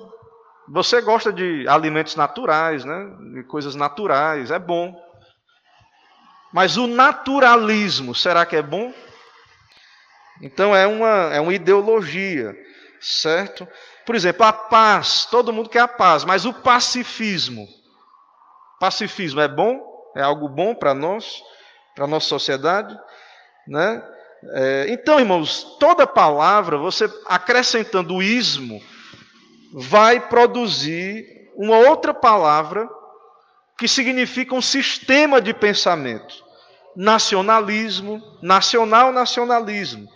Você 0.69 1.01
gosta 1.01 1.33
de 1.33 1.67
alimentos 1.67 2.15
naturais, 2.15 2.85
né, 2.85 3.11
de 3.33 3.43
coisas 3.43 3.75
naturais, 3.75 4.51
é 4.51 4.59
bom. 4.59 4.95
Mas 6.53 6.77
o 6.77 6.87
naturalismo, 6.87 8.15
será 8.15 8.45
que 8.45 8.55
é 8.55 8.61
bom? 8.61 8.93
Então 10.41 10.75
é 10.75 10.87
uma, 10.87 11.33
é 11.33 11.39
uma 11.39 11.53
ideologia, 11.53 12.55
certo? 12.99 13.67
por 14.09 14.15
exemplo, 14.15 14.43
a 14.43 14.51
paz, 14.51 15.27
todo 15.29 15.53
mundo 15.53 15.69
quer 15.69 15.81
a 15.81 15.87
paz, 15.87 16.25
mas 16.25 16.43
o 16.43 16.51
pacifismo. 16.51 17.67
Pacifismo 18.79 19.39
é 19.39 19.47
bom? 19.47 19.79
É 20.17 20.23
algo 20.23 20.49
bom 20.49 20.73
para 20.73 20.95
nós, 20.95 21.43
para 21.93 22.05
a 22.05 22.07
nossa 22.07 22.27
sociedade? 22.27 22.97
Né? 23.67 24.03
É, 24.51 24.85
então, 24.89 25.19
irmãos, 25.19 25.77
toda 25.79 26.07
palavra, 26.07 26.75
você 26.75 27.07
acrescentando 27.27 28.15
o 28.15 28.23
ismo, 28.23 28.81
vai 29.71 30.19
produzir 30.19 31.51
uma 31.55 31.77
outra 31.77 32.11
palavra 32.11 32.89
que 33.79 33.87
significa 33.87 34.53
um 34.53 34.61
sistema 34.61 35.41
de 35.41 35.53
pensamento. 35.53 36.43
Nacionalismo, 36.95 38.21
nacional-nacionalismo. 38.41 40.07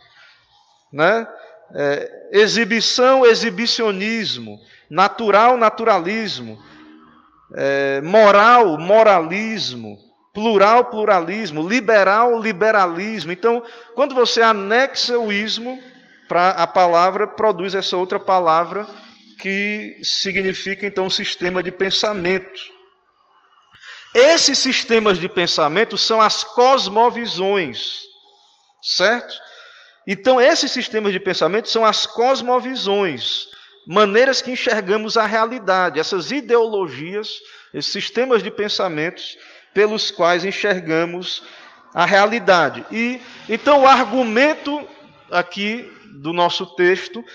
Né? 0.91 1.27
É, 1.73 2.29
exibição, 2.33 3.25
exibicionismo. 3.25 4.59
Natural, 4.89 5.57
naturalismo. 5.57 6.61
É, 7.55 8.01
moral, 8.01 8.77
moralismo 8.77 9.97
plural, 10.33 10.85
pluralismo, 10.85 11.67
liberal, 11.67 12.41
liberalismo. 12.41 13.31
Então, 13.31 13.63
quando 13.93 14.15
você 14.15 14.41
anexa 14.41 15.17
o 15.17 15.31
ismo 15.31 15.79
para 16.27 16.49
a 16.49 16.65
palavra, 16.65 17.27
produz 17.27 17.75
essa 17.75 17.95
outra 17.95 18.19
palavra 18.19 18.87
que 19.39 19.99
significa 20.01 20.87
então 20.87 21.05
um 21.05 21.09
sistema 21.09 21.61
de 21.61 21.71
pensamento. 21.71 22.72
Esses 24.13 24.59
sistemas 24.59 25.17
de 25.17 25.27
pensamento 25.27 25.97
são 25.97 26.21
as 26.21 26.43
cosmovisões, 26.43 28.03
certo? 28.81 29.33
Então, 30.05 30.39
esses 30.39 30.71
sistemas 30.71 31.11
de 31.11 31.19
pensamento 31.19 31.67
são 31.67 31.83
as 31.83 32.05
cosmovisões, 32.05 33.47
maneiras 33.87 34.39
que 34.39 34.51
enxergamos 34.51 35.17
a 35.17 35.25
realidade, 35.25 35.99
essas 35.99 36.29
ideologias, 36.29 37.39
esses 37.73 37.91
sistemas 37.91 38.43
de 38.43 38.51
pensamentos 38.51 39.35
pelos 39.73 40.11
quais 40.11 40.45
enxergamos 40.45 41.41
a 41.91 42.05
realidade. 42.05 42.85
E 42.91 43.19
então 43.49 43.81
o 43.81 43.87
argumento 43.87 44.87
aqui 45.31 45.91
do 46.21 46.31
nosso 46.31 46.67
texto 46.75 47.25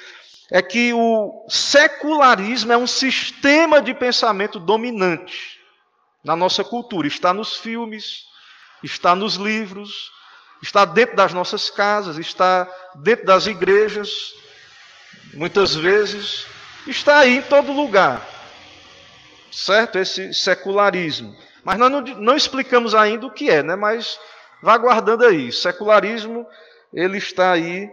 é 0.51 0.63
que 0.63 0.93
o 0.93 1.45
secularismo 1.49 2.73
é 2.73 2.77
um 2.77 2.87
sistema 2.87 3.83
de 3.83 3.93
pensamento 3.93 4.61
dominante 4.61 5.58
na 6.29 6.37
nossa 6.37 6.63
cultura. 6.63 7.09
Está 7.09 7.33
nos 7.33 7.57
filmes, 7.57 8.27
está 8.85 9.15
nos 9.15 9.37
livros, 9.37 10.13
está 10.63 10.85
dentro 10.85 11.17
das 11.17 11.33
nossas 11.33 11.71
casas, 11.71 12.19
está 12.19 12.69
dentro 12.97 13.25
das 13.25 13.47
igrejas, 13.47 14.35
muitas 15.33 15.75
vezes, 15.75 16.47
está 16.87 17.21
aí 17.21 17.39
em 17.39 17.43
todo 17.43 17.73
lugar. 17.73 18.29
Certo? 19.51 19.99
Esse 19.99 20.35
secularismo. 20.35 21.35
Mas 21.65 21.79
nós 21.79 21.91
não, 21.91 22.03
não 22.03 22.37
explicamos 22.37 22.95
ainda 22.95 23.27
o 23.27 23.31
que 23.31 23.49
é, 23.49 23.63
né? 23.63 23.75
mas 23.75 24.21
vá 24.63 24.77
guardando 24.77 25.25
aí. 25.25 25.51
Secularismo, 25.51 26.47
ele 26.93 27.17
está 27.17 27.53
aí 27.53 27.91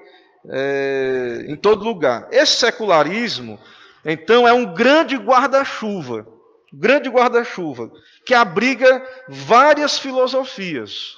é, 0.50 1.46
em 1.48 1.56
todo 1.56 1.86
lugar. 1.86 2.28
Esse 2.32 2.58
secularismo, 2.58 3.58
então, 4.04 4.46
é 4.46 4.52
um 4.52 4.74
grande 4.74 5.16
guarda-chuva, 5.16 6.35
grande 6.74 7.10
guarda-chuva, 7.10 7.92
que 8.26 8.34
abriga 8.34 9.06
várias 9.28 9.98
filosofias. 9.98 11.18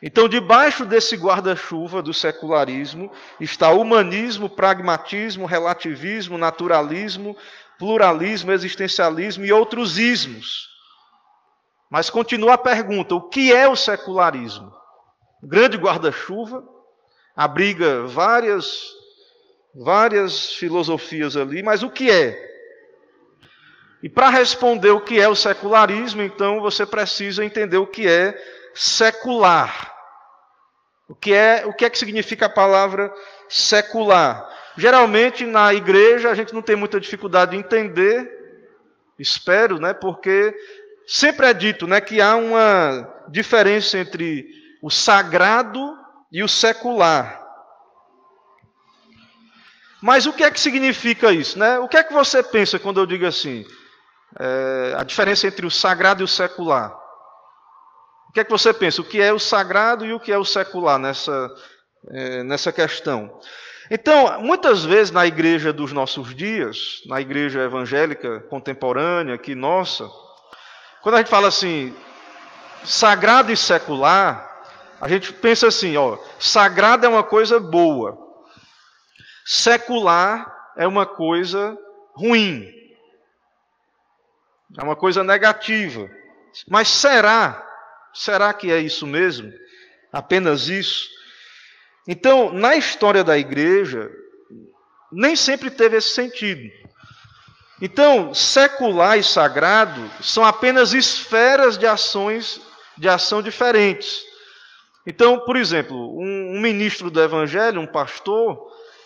Então, 0.00 0.28
debaixo 0.28 0.84
desse 0.84 1.16
guarda-chuva 1.16 2.00
do 2.00 2.14
secularismo 2.14 3.10
está 3.40 3.70
humanismo, 3.70 4.48
pragmatismo, 4.48 5.44
relativismo, 5.44 6.38
naturalismo, 6.38 7.36
pluralismo, 7.78 8.52
existencialismo 8.52 9.44
e 9.44 9.52
outros 9.52 9.98
ismos. 9.98 10.68
Mas 11.90 12.10
continua 12.10 12.54
a 12.54 12.58
pergunta: 12.58 13.14
o 13.14 13.28
que 13.28 13.52
é 13.52 13.68
o 13.68 13.74
secularismo? 13.74 14.72
Grande 15.42 15.76
guarda-chuva, 15.76 16.62
abriga 17.34 18.06
várias, 18.06 18.90
várias 19.74 20.52
filosofias 20.52 21.36
ali, 21.36 21.62
mas 21.62 21.82
o 21.82 21.90
que 21.90 22.10
é? 22.10 22.47
E 24.02 24.08
para 24.08 24.28
responder 24.28 24.90
o 24.90 25.00
que 25.00 25.20
é 25.20 25.28
o 25.28 25.34
secularismo, 25.34 26.22
então 26.22 26.60
você 26.60 26.86
precisa 26.86 27.44
entender 27.44 27.78
o 27.78 27.86
que 27.86 28.06
é 28.06 28.36
secular. 28.74 29.94
O 31.08 31.14
que 31.14 31.32
é, 31.32 31.64
o 31.66 31.72
que 31.72 31.84
é 31.84 31.90
que 31.90 31.98
significa 31.98 32.46
a 32.46 32.50
palavra 32.50 33.12
secular? 33.48 34.48
Geralmente 34.76 35.44
na 35.44 35.74
igreja 35.74 36.30
a 36.30 36.34
gente 36.34 36.54
não 36.54 36.62
tem 36.62 36.76
muita 36.76 37.00
dificuldade 37.00 37.52
de 37.52 37.56
entender, 37.56 38.30
espero, 39.18 39.80
né? 39.80 39.92
Porque 39.92 40.54
Sempre 41.10 41.46
é 41.46 41.54
dito 41.54 41.86
né, 41.86 42.02
que 42.02 42.20
há 42.20 42.36
uma 42.36 43.24
diferença 43.28 43.98
entre 43.98 44.46
o 44.82 44.90
sagrado 44.90 45.96
e 46.30 46.42
o 46.42 46.48
secular. 46.48 47.42
Mas 50.02 50.26
o 50.26 50.34
que 50.34 50.44
é 50.44 50.50
que 50.50 50.60
significa 50.60 51.32
isso? 51.32 51.58
Né? 51.58 51.78
O 51.78 51.88
que 51.88 51.96
é 51.96 52.04
que 52.04 52.12
você 52.12 52.42
pensa 52.42 52.78
quando 52.78 53.00
eu 53.00 53.06
digo 53.06 53.24
assim? 53.24 53.64
É, 54.38 54.94
a 54.96 55.04
diferença 55.04 55.46
entre 55.46 55.64
o 55.64 55.70
sagrado 55.70 56.22
e 56.22 56.24
o 56.24 56.28
secular. 56.28 56.92
O 58.28 58.32
que 58.32 58.40
é 58.40 58.44
que 58.44 58.50
você 58.50 58.74
pensa? 58.74 59.00
O 59.00 59.04
que 59.04 59.20
é 59.20 59.32
o 59.32 59.38
sagrado 59.38 60.04
e 60.04 60.12
o 60.12 60.20
que 60.20 60.30
é 60.30 60.38
o 60.38 60.44
secular 60.44 60.98
nessa, 60.98 61.50
é, 62.10 62.42
nessa 62.42 62.70
questão? 62.70 63.40
Então, 63.90 64.42
muitas 64.42 64.84
vezes 64.84 65.10
na 65.10 65.26
igreja 65.26 65.72
dos 65.72 65.92
nossos 65.92 66.34
dias, 66.34 67.00
na 67.06 67.20
igreja 67.22 67.62
evangélica 67.62 68.40
contemporânea, 68.40 69.34
aqui 69.34 69.54
nossa, 69.54 70.06
quando 71.02 71.14
a 71.14 71.18
gente 71.18 71.30
fala 71.30 71.48
assim, 71.48 71.96
sagrado 72.84 73.50
e 73.50 73.56
secular, 73.56 74.46
a 75.00 75.08
gente 75.08 75.32
pensa 75.32 75.68
assim, 75.68 75.96
ó, 75.96 76.18
sagrado 76.38 77.06
é 77.06 77.08
uma 77.08 77.22
coisa 77.22 77.58
boa, 77.58 78.18
secular 79.46 80.54
é 80.76 80.86
uma 80.86 81.06
coisa 81.06 81.74
ruim, 82.14 82.70
é 84.76 84.82
uma 84.82 84.96
coisa 84.96 85.22
negativa. 85.22 86.10
Mas 86.68 86.88
será? 86.88 87.64
Será 88.12 88.52
que 88.52 88.70
é 88.70 88.78
isso 88.78 89.06
mesmo? 89.06 89.52
Apenas 90.12 90.68
isso? 90.68 91.08
Então, 92.06 92.52
na 92.52 92.76
história 92.76 93.22
da 93.22 93.38
igreja, 93.38 94.10
nem 95.12 95.36
sempre 95.36 95.70
teve 95.70 95.96
esse 95.96 96.10
sentido. 96.10 96.68
Então, 97.80 98.34
secular 98.34 99.18
e 99.18 99.22
sagrado 99.22 100.10
são 100.20 100.44
apenas 100.44 100.92
esferas 100.92 101.78
de 101.78 101.86
ações 101.86 102.60
de 102.96 103.08
ação 103.08 103.40
diferentes. 103.40 104.22
Então, 105.06 105.38
por 105.40 105.56
exemplo, 105.56 105.96
um, 106.18 106.56
um 106.56 106.60
ministro 106.60 107.10
do 107.10 107.22
evangelho, 107.22 107.80
um 107.80 107.86
pastor, 107.86 108.58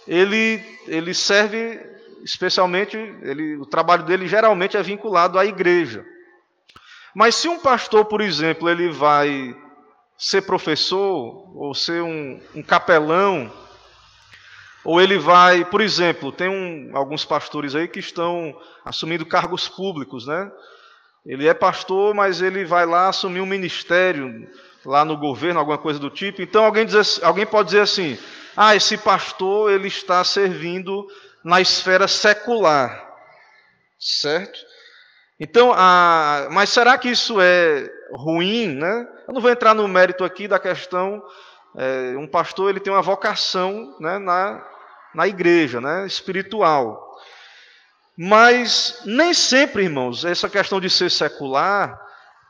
ele, 0.08 0.60
ele 0.86 1.12
serve 1.12 1.78
especialmente, 2.22 2.96
ele, 2.96 3.56
o 3.56 3.66
trabalho 3.66 4.04
dele 4.04 4.28
geralmente 4.28 4.76
é 4.76 4.82
vinculado 4.82 5.38
à 5.38 5.44
igreja. 5.44 6.04
Mas 7.14 7.34
se 7.34 7.48
um 7.48 7.58
pastor, 7.58 8.04
por 8.06 8.20
exemplo, 8.20 8.68
ele 8.68 8.88
vai 8.88 9.54
ser 10.16 10.42
professor 10.42 11.52
ou 11.56 11.74
ser 11.74 12.02
um, 12.02 12.40
um 12.54 12.62
capelão 12.62 13.50
ou 14.84 15.00
ele 15.00 15.18
vai, 15.18 15.64
por 15.64 15.80
exemplo, 15.80 16.32
tem 16.32 16.48
um, 16.48 16.96
alguns 16.96 17.24
pastores 17.24 17.74
aí 17.74 17.86
que 17.86 18.00
estão 18.00 18.56
assumindo 18.84 19.24
cargos 19.24 19.68
públicos, 19.68 20.26
né? 20.26 20.50
Ele 21.24 21.46
é 21.46 21.54
pastor, 21.54 22.14
mas 22.14 22.42
ele 22.42 22.64
vai 22.64 22.84
lá 22.84 23.08
assumir 23.08 23.40
um 23.40 23.46
ministério 23.46 24.48
lá 24.84 25.04
no 25.04 25.16
governo, 25.16 25.60
alguma 25.60 25.78
coisa 25.78 26.00
do 26.00 26.10
tipo. 26.10 26.42
Então 26.42 26.64
alguém, 26.64 26.84
diz, 26.84 27.22
alguém 27.22 27.46
pode 27.46 27.68
dizer 27.68 27.82
assim: 27.82 28.18
ah, 28.56 28.74
esse 28.74 28.98
pastor 28.98 29.70
ele 29.70 29.86
está 29.86 30.24
servindo 30.24 31.06
na 31.44 31.60
esfera 31.60 32.06
secular, 32.06 33.10
certo? 33.98 34.58
Então, 35.38 35.72
a, 35.74 36.48
mas 36.50 36.70
será 36.70 36.96
que 36.96 37.08
isso 37.08 37.40
é 37.40 37.90
ruim, 38.12 38.68
né? 38.68 39.08
Eu 39.26 39.34
não 39.34 39.40
vou 39.40 39.50
entrar 39.50 39.74
no 39.74 39.88
mérito 39.88 40.24
aqui 40.24 40.46
da 40.46 40.58
questão. 40.58 41.22
É, 41.76 42.16
um 42.16 42.26
pastor 42.26 42.70
ele 42.70 42.80
tem 42.80 42.92
uma 42.92 43.02
vocação 43.02 43.96
né, 43.98 44.18
na 44.18 44.64
na 45.14 45.28
igreja, 45.28 45.80
né, 45.80 46.06
espiritual. 46.06 47.18
Mas 48.16 49.00
nem 49.04 49.32
sempre, 49.32 49.84
irmãos, 49.84 50.24
essa 50.24 50.48
questão 50.48 50.80
de 50.80 50.90
ser 50.90 51.10
secular, 51.10 51.98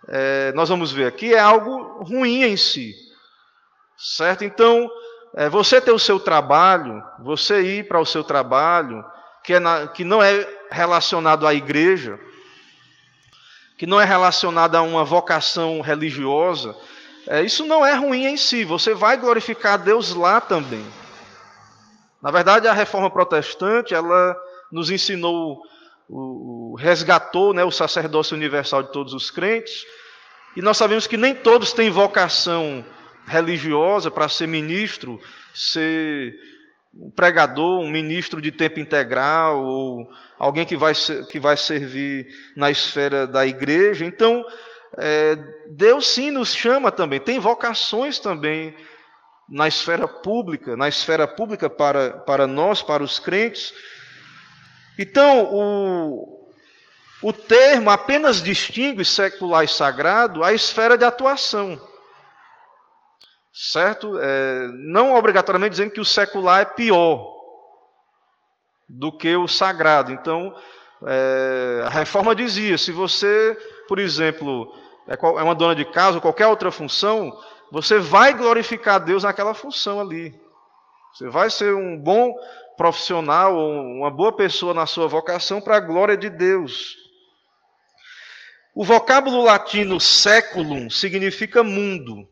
é, 0.08 0.52
nós 0.52 0.68
vamos 0.68 0.92
ver 0.92 1.06
aqui, 1.06 1.34
é 1.34 1.38
algo 1.38 2.02
ruim 2.04 2.42
em 2.42 2.56
si. 2.56 2.94
Certo? 3.96 4.44
Então, 4.44 4.90
é, 5.34 5.48
você 5.48 5.80
ter 5.80 5.92
o 5.92 5.98
seu 5.98 6.20
trabalho, 6.20 7.02
você 7.18 7.62
ir 7.62 7.88
para 7.88 8.00
o 8.00 8.06
seu 8.06 8.22
trabalho, 8.22 9.04
que, 9.42 9.54
é 9.54 9.60
na, 9.60 9.86
que 9.86 10.04
não 10.04 10.22
é 10.22 10.46
relacionado 10.70 11.46
à 11.46 11.54
igreja, 11.54 12.18
que 13.78 13.86
não 13.86 14.00
é 14.00 14.04
relacionado 14.04 14.76
a 14.76 14.82
uma 14.82 15.04
vocação 15.04 15.80
religiosa, 15.80 16.76
é, 17.26 17.42
isso 17.42 17.64
não 17.64 17.84
é 17.84 17.94
ruim 17.94 18.26
em 18.26 18.36
si. 18.36 18.64
Você 18.64 18.94
vai 18.94 19.16
glorificar 19.16 19.74
a 19.74 19.76
Deus 19.78 20.14
lá 20.14 20.40
também. 20.40 20.84
Na 22.20 22.30
verdade, 22.30 22.68
a 22.68 22.72
reforma 22.72 23.10
protestante, 23.10 23.94
ela 23.94 24.36
nos 24.70 24.90
ensinou, 24.90 25.62
o, 26.08 26.76
resgatou 26.78 27.52
né, 27.54 27.64
o 27.64 27.70
sacerdócio 27.70 28.36
universal 28.36 28.82
de 28.82 28.92
todos 28.92 29.14
os 29.14 29.30
crentes. 29.30 29.84
E 30.56 30.62
nós 30.62 30.76
sabemos 30.76 31.06
que 31.06 31.16
nem 31.16 31.34
todos 31.34 31.72
têm 31.72 31.90
vocação 31.90 32.84
religiosa 32.84 33.01
para 34.10 34.28
ser 34.28 34.46
ministro, 34.46 35.20
ser 35.54 36.34
um 36.94 37.10
pregador, 37.10 37.80
um 37.80 37.90
ministro 37.90 38.40
de 38.40 38.52
tempo 38.52 38.78
integral, 38.78 39.64
ou 39.64 40.10
alguém 40.38 40.66
que 40.66 40.76
vai, 40.76 40.94
ser, 40.94 41.26
que 41.26 41.40
vai 41.40 41.56
servir 41.56 42.26
na 42.56 42.70
esfera 42.70 43.26
da 43.26 43.46
igreja. 43.46 44.04
Então, 44.04 44.44
é, 44.98 45.36
Deus 45.70 46.06
sim 46.06 46.30
nos 46.30 46.54
chama 46.54 46.90
também, 46.90 47.18
tem 47.18 47.38
vocações 47.38 48.18
também 48.18 48.74
na 49.48 49.66
esfera 49.66 50.06
pública, 50.06 50.76
na 50.76 50.88
esfera 50.88 51.26
pública 51.26 51.68
para, 51.68 52.10
para 52.10 52.46
nós, 52.46 52.82
para 52.82 53.02
os 53.02 53.18
crentes. 53.18 53.72
Então, 54.98 55.48
o, 55.52 56.50
o 57.22 57.32
termo 57.32 57.90
apenas 57.90 58.42
distingue 58.42 59.04
secular 59.04 59.64
e 59.64 59.68
sagrado 59.68 60.44
a 60.44 60.52
esfera 60.52 60.96
de 60.98 61.04
atuação. 61.04 61.80
Certo? 63.52 64.18
É, 64.18 64.68
não 64.72 65.14
obrigatoriamente 65.14 65.72
dizendo 65.72 65.90
que 65.90 66.00
o 66.00 66.04
secular 66.04 66.62
é 66.62 66.64
pior 66.64 67.30
do 68.88 69.12
que 69.12 69.36
o 69.36 69.46
sagrado. 69.46 70.10
Então, 70.10 70.54
é, 71.06 71.82
a 71.84 71.90
reforma 71.90 72.34
dizia: 72.34 72.78
se 72.78 72.92
você, 72.92 73.56
por 73.88 73.98
exemplo, 73.98 74.72
é, 75.06 75.14
é 75.14 75.42
uma 75.42 75.54
dona 75.54 75.74
de 75.74 75.84
casa 75.84 76.16
ou 76.16 76.22
qualquer 76.22 76.46
outra 76.46 76.70
função, 76.70 77.32
você 77.70 77.98
vai 77.98 78.32
glorificar 78.32 79.04
Deus 79.04 79.22
naquela 79.24 79.54
função 79.54 80.00
ali. 80.00 80.34
Você 81.12 81.28
vai 81.28 81.50
ser 81.50 81.74
um 81.74 81.98
bom 81.98 82.34
profissional 82.76 83.54
uma 83.56 84.10
boa 84.10 84.34
pessoa 84.34 84.72
na 84.72 84.86
sua 84.86 85.06
vocação 85.06 85.60
para 85.60 85.76
a 85.76 85.80
glória 85.80 86.16
de 86.16 86.30
Deus. 86.30 86.96
O 88.74 88.84
vocábulo 88.84 89.44
latino 89.44 90.00
séculum 90.00 90.88
significa 90.88 91.62
mundo. 91.62 92.26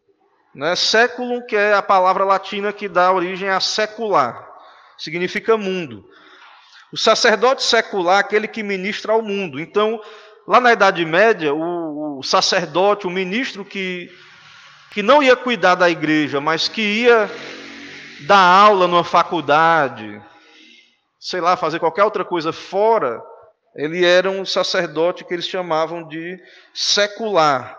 Né? 0.55 0.75
Séculum, 0.75 1.41
que 1.41 1.57
é 1.57 1.75
a 1.75 1.83
palavra 1.83 2.25
latina 2.25 2.73
que 2.73 2.89
dá 2.89 3.13
origem 3.13 3.49
a 3.49 3.61
secular, 3.61 4.49
significa 4.99 5.57
mundo. 5.57 6.05
O 6.93 6.97
sacerdote 6.97 7.63
secular, 7.63 8.19
aquele 8.19 8.49
que 8.49 8.63
ministra 8.63 9.13
ao 9.13 9.23
mundo. 9.23 9.61
Então, 9.61 10.01
lá 10.47 10.61
na 10.61 10.73
Idade 10.73 11.05
Média, 11.05 11.55
o, 11.55 12.19
o 12.19 12.23
sacerdote, 12.23 13.07
o 13.07 13.11
ministro 13.11 13.65
que, 13.65 14.11
que 14.91 15.03
não 15.03 15.23
ia 15.23 15.37
cuidar 15.37 15.77
da 15.77 15.89
igreja, 15.89 16.41
mas 16.41 16.67
que 16.67 16.83
ia 16.83 17.31
dar 18.27 18.41
aula 18.41 18.89
numa 18.89 19.05
faculdade, 19.05 20.21
sei 21.19 21.41
lá, 21.41 21.57
fazer 21.57 21.79
qualquer 21.79 22.05
outra 22.05 22.25
coisa 22.25 22.53
fora, 22.53 23.23
ele 23.77 24.05
era 24.05 24.29
um 24.29 24.45
sacerdote 24.45 25.25
que 25.25 25.33
eles 25.33 25.47
chamavam 25.47 26.07
de 26.07 26.43
secular. 26.75 27.79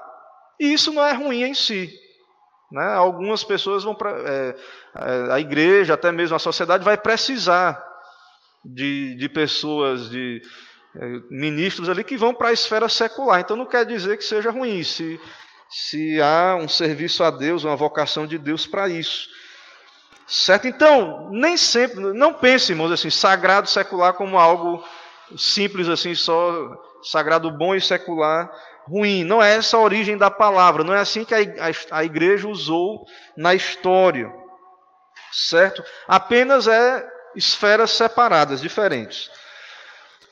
E 0.59 0.71
isso 0.71 0.93
não 0.93 1.05
é 1.05 1.11
ruim 1.11 1.43
em 1.43 1.53
si. 1.53 1.91
Né? 2.71 2.85
Algumas 2.93 3.43
pessoas 3.43 3.83
vão 3.83 3.93
para. 3.93 4.11
É, 4.11 4.55
é, 4.95 5.33
a 5.33 5.39
igreja, 5.39 5.93
até 5.93 6.11
mesmo 6.11 6.35
a 6.35 6.39
sociedade, 6.39 6.83
vai 6.83 6.97
precisar 6.97 7.83
de, 8.63 9.15
de 9.15 9.27
pessoas, 9.27 10.09
de 10.09 10.41
é, 10.95 11.05
ministros 11.29 11.89
ali 11.89 12.03
que 12.03 12.17
vão 12.17 12.33
para 12.33 12.49
a 12.49 12.53
esfera 12.53 12.87
secular. 12.87 13.41
Então 13.41 13.57
não 13.57 13.65
quer 13.65 13.85
dizer 13.85 14.17
que 14.17 14.23
seja 14.23 14.51
ruim, 14.51 14.83
se, 14.83 15.19
se 15.69 16.21
há 16.21 16.55
um 16.55 16.67
serviço 16.67 17.23
a 17.23 17.29
Deus, 17.29 17.63
uma 17.63 17.75
vocação 17.75 18.25
de 18.25 18.37
Deus 18.37 18.65
para 18.65 18.87
isso. 18.87 19.29
Certo? 20.25 20.65
Então, 20.65 21.29
nem 21.29 21.57
sempre, 21.57 21.99
não 22.13 22.33
pense, 22.33 22.71
irmãos, 22.71 22.91
assim, 22.91 23.09
sagrado 23.09 23.67
secular 23.67 24.13
como 24.13 24.39
algo 24.39 24.81
simples 25.35 25.89
assim, 25.89 26.15
só 26.15 26.69
sagrado 27.03 27.49
bom 27.51 27.75
e 27.75 27.81
secular 27.81 28.49
ruim. 28.91 29.23
Não 29.23 29.41
é 29.41 29.55
essa 29.55 29.77
a 29.77 29.79
origem 29.79 30.17
da 30.17 30.29
palavra, 30.29 30.83
não 30.83 30.93
é 30.93 30.99
assim 30.99 31.23
que 31.23 31.33
a 31.89 32.03
igreja 32.03 32.47
usou 32.47 33.05
na 33.37 33.55
história. 33.55 34.29
Certo? 35.31 35.81
Apenas 36.07 36.67
é 36.67 37.07
esferas 37.35 37.91
separadas, 37.91 38.59
diferentes. 38.59 39.31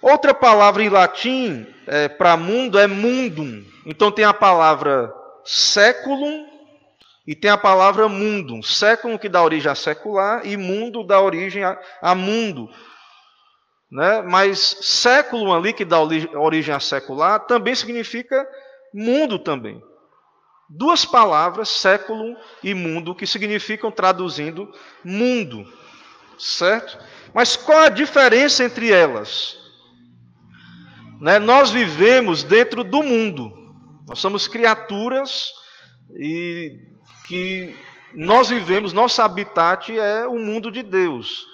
Outra 0.01 0.33
palavra 0.33 0.83
em 0.83 0.89
latim 0.89 1.65
é, 1.87 2.09
para 2.09 2.35
mundo 2.35 2.77
é 2.77 2.87
mundum. 2.87 3.63
Então 3.85 4.11
tem 4.11 4.25
a 4.25 4.33
palavra 4.33 5.13
séculum 5.45 6.47
e 7.25 7.35
tem 7.35 7.51
a 7.51 7.57
palavra 7.57 8.09
mundum. 8.09 8.61
Séculum 8.61 9.17
que 9.17 9.29
dá 9.29 9.41
origem 9.41 9.71
a 9.71 9.75
secular 9.75 10.45
e 10.45 10.57
mundo 10.57 11.03
dá 11.03 11.21
origem 11.21 11.63
a, 11.63 11.79
a 12.01 12.13
mundo. 12.13 12.69
Né? 13.91 14.21
Mas 14.21 14.77
século 14.81 15.53
ali, 15.53 15.73
que 15.73 15.83
dá 15.83 15.99
origem 15.99 16.73
a 16.73 16.79
secular, 16.79 17.45
também 17.45 17.73
significa 17.73 18.47
mundo 18.93 19.39
também. 19.39 19.81
Duas 20.69 21.03
palavras, 21.03 21.69
século 21.69 22.37
e 22.63 22.75
mundo, 22.75 23.15
que 23.15 23.25
significam, 23.25 23.91
traduzindo, 23.91 24.71
mundo. 25.03 25.65
Certo? 26.37 26.97
Mas 27.33 27.55
qual 27.55 27.79
a 27.79 27.89
diferença 27.89 28.63
entre 28.63 28.91
elas? 28.91 29.57
Né? 31.19 31.39
Nós 31.39 31.71
vivemos 31.71 32.43
dentro 32.43 32.83
do 32.83 33.01
mundo. 33.01 33.51
Nós 34.07 34.19
somos 34.19 34.47
criaturas 34.47 35.51
e 36.15 36.79
que 37.25 37.75
nós 38.13 38.49
vivemos, 38.49 38.93
nosso 38.93 39.21
habitat 39.21 39.97
é 39.97 40.27
o 40.27 40.37
mundo 40.37 40.71
de 40.71 40.81
Deus. 40.81 41.45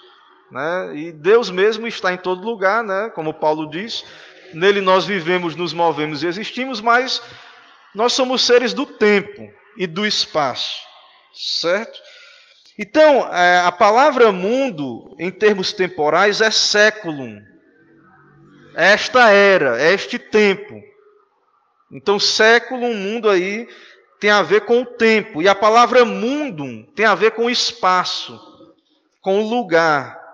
Né? 0.55 0.95
E 0.95 1.11
Deus 1.11 1.49
mesmo 1.49 1.85
está 1.85 2.13
em 2.13 2.17
todo 2.17 2.45
lugar, 2.45 2.81
né? 2.81 3.11
como 3.13 3.33
Paulo 3.33 3.69
diz. 3.69 4.05
Nele 4.53 4.79
nós 4.79 5.03
vivemos, 5.03 5.53
nos 5.53 5.73
movemos 5.73 6.23
e 6.23 6.27
existimos, 6.27 6.79
mas 6.79 7.21
nós 7.93 8.13
somos 8.13 8.45
seres 8.45 8.73
do 8.73 8.85
tempo 8.85 9.51
e 9.75 9.85
do 9.85 10.05
espaço, 10.05 10.79
certo? 11.33 11.99
Então, 12.79 13.27
é, 13.33 13.59
a 13.65 13.71
palavra 13.71 14.31
mundo, 14.31 15.13
em 15.19 15.29
termos 15.29 15.73
temporais, 15.73 16.39
é 16.39 16.49
séculum. 16.49 17.41
É 18.75 18.93
esta 18.93 19.31
era, 19.31 19.81
é 19.81 19.93
este 19.93 20.17
tempo. 20.17 20.81
Então, 21.91 22.17
século, 22.17 22.93
mundo 22.93 23.29
aí, 23.29 23.67
tem 24.21 24.29
a 24.29 24.41
ver 24.41 24.61
com 24.61 24.83
o 24.83 24.85
tempo. 24.85 25.41
E 25.41 25.49
a 25.49 25.55
palavra 25.55 26.05
mundo 26.05 26.85
tem 26.95 27.05
a 27.05 27.15
ver 27.15 27.31
com 27.31 27.45
o 27.45 27.49
espaço, 27.49 28.39
com 29.21 29.41
o 29.41 29.49
lugar. 29.49 30.24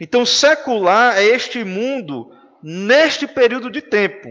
Então, 0.00 0.24
secular 0.24 1.18
é 1.18 1.24
este 1.24 1.62
mundo 1.62 2.34
neste 2.62 3.26
período 3.26 3.70
de 3.70 3.82
tempo, 3.82 4.28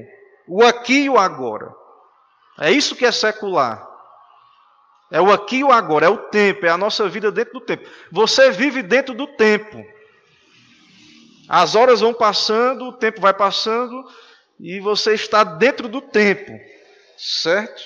o 0.47 0.63
aqui 0.63 1.03
e 1.03 1.09
o 1.09 1.17
agora. 1.17 1.71
É 2.59 2.71
isso 2.71 2.95
que 2.95 3.05
é 3.05 3.11
secular. 3.11 3.87
É 5.11 5.21
o 5.21 5.31
aqui 5.31 5.57
e 5.57 5.63
o 5.63 5.71
agora, 5.71 6.07
é 6.07 6.09
o 6.09 6.17
tempo, 6.17 6.65
é 6.65 6.69
a 6.69 6.77
nossa 6.77 7.07
vida 7.07 7.31
dentro 7.31 7.53
do 7.53 7.61
tempo. 7.61 7.87
Você 8.11 8.51
vive 8.51 8.81
dentro 8.83 9.13
do 9.13 9.27
tempo. 9.27 9.83
As 11.47 11.73
horas 11.75 12.01
vão 12.01 12.13
passando, 12.13 12.85
o 12.85 12.93
tempo 12.93 13.21
vai 13.21 13.33
passando 13.33 14.03
e 14.59 14.79
você 14.79 15.13
está 15.13 15.43
dentro 15.43 15.87
do 15.87 16.01
tempo, 16.01 16.51
certo? 17.17 17.81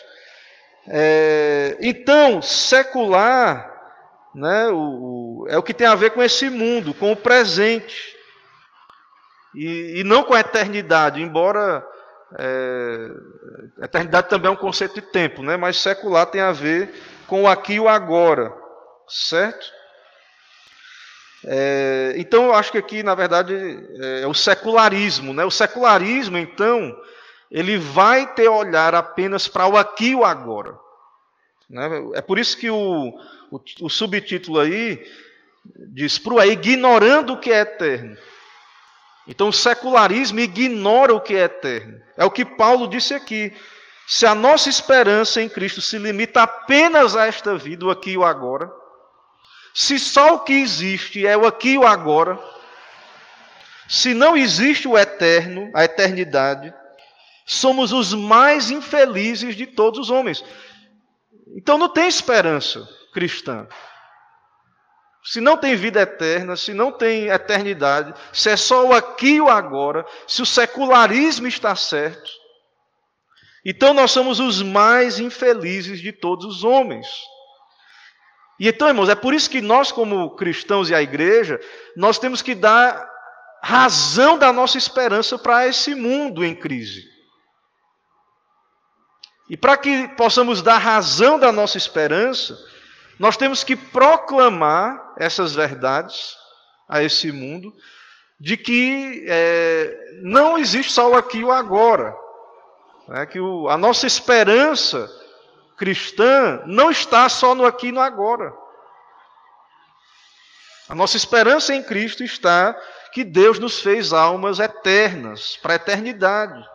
É, 0.87 1.77
então, 1.79 2.41
secular 2.41 3.72
né, 4.35 4.67
o, 4.69 4.77
o, 4.77 5.45
é 5.47 5.57
o 5.57 5.63
que 5.63 5.73
tem 5.73 5.87
a 5.87 5.95
ver 5.95 6.11
com 6.11 6.21
esse 6.21 6.49
mundo, 6.49 6.93
com 6.93 7.11
o 7.11 7.15
presente. 7.15 8.15
E, 9.55 9.99
e 9.99 10.03
não 10.03 10.23
com 10.23 10.33
a 10.33 10.39
eternidade, 10.39 11.21
embora 11.21 11.85
é, 12.39 13.09
eternidade 13.83 14.29
também 14.29 14.49
é 14.49 14.51
um 14.51 14.55
conceito 14.55 14.95
de 14.95 15.01
tempo, 15.01 15.43
né, 15.43 15.55
mas 15.55 15.77
secular 15.77 16.25
tem 16.25 16.41
a 16.41 16.51
ver 16.51 16.93
com 17.27 17.43
o 17.43 17.47
aqui 17.47 17.73
e 17.73 17.79
o 17.79 17.87
agora, 17.87 18.51
certo? 19.07 19.65
É, 21.45 22.13
então 22.17 22.45
eu 22.45 22.53
acho 22.53 22.71
que 22.71 22.77
aqui, 22.77 23.03
na 23.03 23.15
verdade, 23.15 23.53
é, 24.01 24.21
é 24.21 24.27
o 24.27 24.33
secularismo. 24.33 25.33
Né? 25.33 25.43
O 25.43 25.51
secularismo, 25.51 26.37
então, 26.37 26.95
ele 27.51 27.77
vai 27.77 28.33
ter 28.33 28.47
olhar 28.47 28.95
apenas 28.95 29.47
para 29.47 29.67
o 29.67 29.77
aqui 29.77 30.09
e 30.09 30.15
o 30.15 30.23
agora. 30.23 30.73
Né? 31.73 31.89
É 32.13 32.21
por 32.21 32.37
isso 32.37 32.55
que 32.55 32.69
o, 32.69 33.19
o, 33.49 33.59
o 33.81 33.89
subtítulo 33.89 34.59
aí 34.59 35.03
diz: 35.89 36.21
é 36.39 36.47
ignorando 36.47 37.33
o 37.33 37.39
que 37.39 37.51
é 37.51 37.61
eterno. 37.61 38.15
Então 39.27 39.47
o 39.47 39.53
secularismo 39.53 40.39
ignora 40.39 41.15
o 41.15 41.19
que 41.19 41.33
é 41.33 41.45
eterno. 41.45 41.99
É 42.15 42.23
o 42.23 42.31
que 42.31 42.45
Paulo 42.45 42.87
disse 42.87 43.15
aqui. 43.15 43.51
Se 44.05 44.25
a 44.25 44.35
nossa 44.35 44.69
esperança 44.69 45.41
em 45.41 45.49
Cristo 45.49 45.81
se 45.81 45.97
limita 45.97 46.43
apenas 46.43 47.15
a 47.15 47.25
esta 47.25 47.57
vida, 47.57 47.85
o 47.85 47.89
aqui 47.89 48.11
e 48.11 48.17
o 48.17 48.23
agora, 48.23 48.69
se 49.73 49.97
só 49.97 50.35
o 50.35 50.39
que 50.41 50.53
existe 50.53 51.25
é 51.25 51.35
o 51.35 51.47
aqui 51.47 51.69
e 51.69 51.77
o 51.77 51.87
agora, 51.87 52.37
se 53.87 54.13
não 54.13 54.35
existe 54.35 54.87
o 54.87 54.97
eterno, 54.97 55.71
a 55.73 55.85
eternidade, 55.85 56.73
somos 57.45 57.93
os 57.93 58.13
mais 58.13 58.69
infelizes 58.69 59.55
de 59.55 59.65
todos 59.65 59.99
os 59.99 60.09
homens. 60.09 60.43
Então 61.55 61.77
não 61.77 61.89
tem 61.89 62.07
esperança 62.07 62.87
cristã. 63.13 63.67
se 65.25 65.39
não 65.39 65.55
tem 65.55 65.75
vida 65.75 66.01
eterna, 66.01 66.57
se 66.57 66.73
não 66.73 66.91
tem 66.91 67.27
eternidade, 67.27 68.13
se 68.33 68.49
é 68.49 68.57
só 68.57 68.85
o 68.85 68.93
aqui 68.93 69.35
e 69.35 69.41
o 69.41 69.47
agora, 69.47 70.05
se 70.27 70.41
o 70.41 70.45
secularismo 70.45 71.47
está 71.47 71.75
certo, 71.77 72.29
então 73.65 73.93
nós 73.93 74.11
somos 74.11 74.41
os 74.41 74.61
mais 74.61 75.19
infelizes 75.19 76.01
de 76.01 76.11
todos 76.11 76.45
os 76.45 76.63
homens. 76.65 77.07
E 78.59 78.67
então, 78.67 78.89
irmãos, 78.89 79.07
é 79.07 79.15
por 79.15 79.33
isso 79.33 79.49
que 79.49 79.61
nós, 79.61 79.91
como 79.91 80.35
cristãos 80.35 80.89
e 80.89 80.95
a 80.95 81.01
igreja, 81.01 81.59
nós 81.95 82.19
temos 82.19 82.41
que 82.41 82.53
dar 82.53 83.09
razão 83.63 84.37
da 84.37 84.51
nossa 84.51 84.77
esperança 84.77 85.39
para 85.39 85.67
esse 85.67 85.95
mundo 85.95 86.43
em 86.43 86.53
crise. 86.53 87.12
E 89.53 89.57
para 89.57 89.77
que 89.77 90.07
possamos 90.17 90.63
dar 90.63 90.79
razão 90.79 91.37
da 91.37 91.51
nossa 91.51 91.77
esperança, 91.77 92.57
nós 93.19 93.37
temos 93.37 93.63
que 93.63 93.75
proclamar 93.75 95.13
essas 95.15 95.53
verdades 95.53 96.35
a 96.89 97.03
esse 97.03 97.31
mundo, 97.31 97.71
de 98.39 98.57
que 98.57 99.23
é, 99.27 99.95
não 100.23 100.57
existe 100.57 100.91
só 100.91 101.11
o 101.11 101.15
aqui 101.15 101.37
e 101.37 101.43
o 101.43 101.51
agora. 101.51 102.15
É 103.11 103.27
que 103.27 103.39
o, 103.39 103.69
a 103.69 103.77
nossa 103.77 104.07
esperança 104.07 105.07
cristã 105.77 106.63
não 106.65 106.89
está 106.89 107.29
só 107.29 107.53
no 107.53 107.63
aqui 107.63 107.89
e 107.89 107.91
no 107.91 108.01
agora. 108.01 108.51
A 110.89 110.95
nossa 110.95 111.15
esperança 111.15 111.75
em 111.75 111.83
Cristo 111.83 112.23
está 112.23 112.75
que 113.11 113.23
Deus 113.23 113.59
nos 113.59 113.79
fez 113.83 114.13
almas 114.13 114.57
eternas, 114.57 115.59
para 115.61 115.73
a 115.73 115.75
eternidade. 115.75 116.72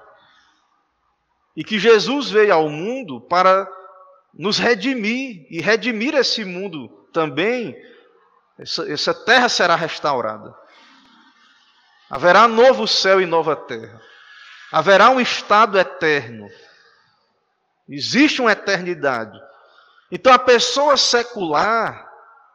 E 1.57 1.65
que 1.65 1.79
Jesus 1.79 2.31
veio 2.31 2.55
ao 2.55 2.69
mundo 2.69 3.21
para 3.21 3.69
nos 4.33 4.59
redimir 4.59 5.47
e 5.51 5.61
redimir 5.61 6.15
esse 6.15 6.45
mundo 6.45 6.89
também. 7.13 7.77
Essa, 8.59 8.91
essa 8.91 9.15
terra 9.15 9.49
será 9.49 9.75
restaurada. 9.75 10.55
Haverá 12.11 12.49
novo 12.49 12.87
céu 12.87 13.21
e 13.21 13.27
nova 13.27 13.55
terra. 13.55 14.01
Haverá 14.73 15.11
um 15.11 15.21
estado 15.21 15.79
eterno. 15.79 16.49
Existe 17.89 18.41
uma 18.41 18.53
eternidade. 18.53 19.39
Então 20.11 20.33
a 20.33 20.39
pessoa 20.39 20.97
secular, 20.97 22.07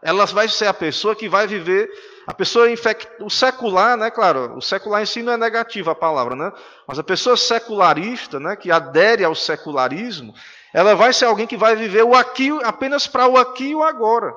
ela 0.01 0.25
vai 0.25 0.47
ser 0.47 0.67
a 0.67 0.73
pessoa 0.73 1.15
que 1.15 1.29
vai 1.29 1.47
viver, 1.47 1.89
a 2.25 2.33
pessoa 2.33 2.71
infect... 2.71 3.07
o 3.19 3.29
secular, 3.29 3.97
né, 3.97 4.09
claro, 4.09 4.57
o 4.57 4.61
secular 4.61 5.01
em 5.01 5.05
si 5.05 5.21
não 5.21 5.33
é 5.33 5.37
negativo 5.37 5.89
a 5.89 5.95
palavra, 5.95 6.35
né? 6.35 6.51
Mas 6.87 6.97
a 6.97 7.03
pessoa 7.03 7.35
secularista, 7.35 8.39
né, 8.39 8.55
que 8.55 8.71
adere 8.71 9.23
ao 9.23 9.35
secularismo, 9.35 10.33
ela 10.73 10.95
vai 10.95 11.13
ser 11.13 11.25
alguém 11.25 11.47
que 11.47 11.57
vai 11.57 11.75
viver 11.75 12.03
o 12.03 12.15
aqui 12.15 12.49
apenas 12.63 13.07
para 13.07 13.27
o 13.27 13.37
aqui 13.37 13.69
e 13.69 13.75
o 13.75 13.83
agora. 13.83 14.33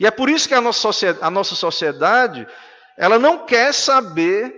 E 0.00 0.06
é 0.06 0.10
por 0.10 0.28
isso 0.28 0.48
que 0.48 0.54
a 0.54 0.60
nossa 0.60 0.80
sociedade, 0.80 1.24
a 1.24 1.30
nossa 1.30 1.54
sociedade 1.54 2.46
ela 2.96 3.18
não 3.18 3.44
quer 3.44 3.72
saber 3.72 4.54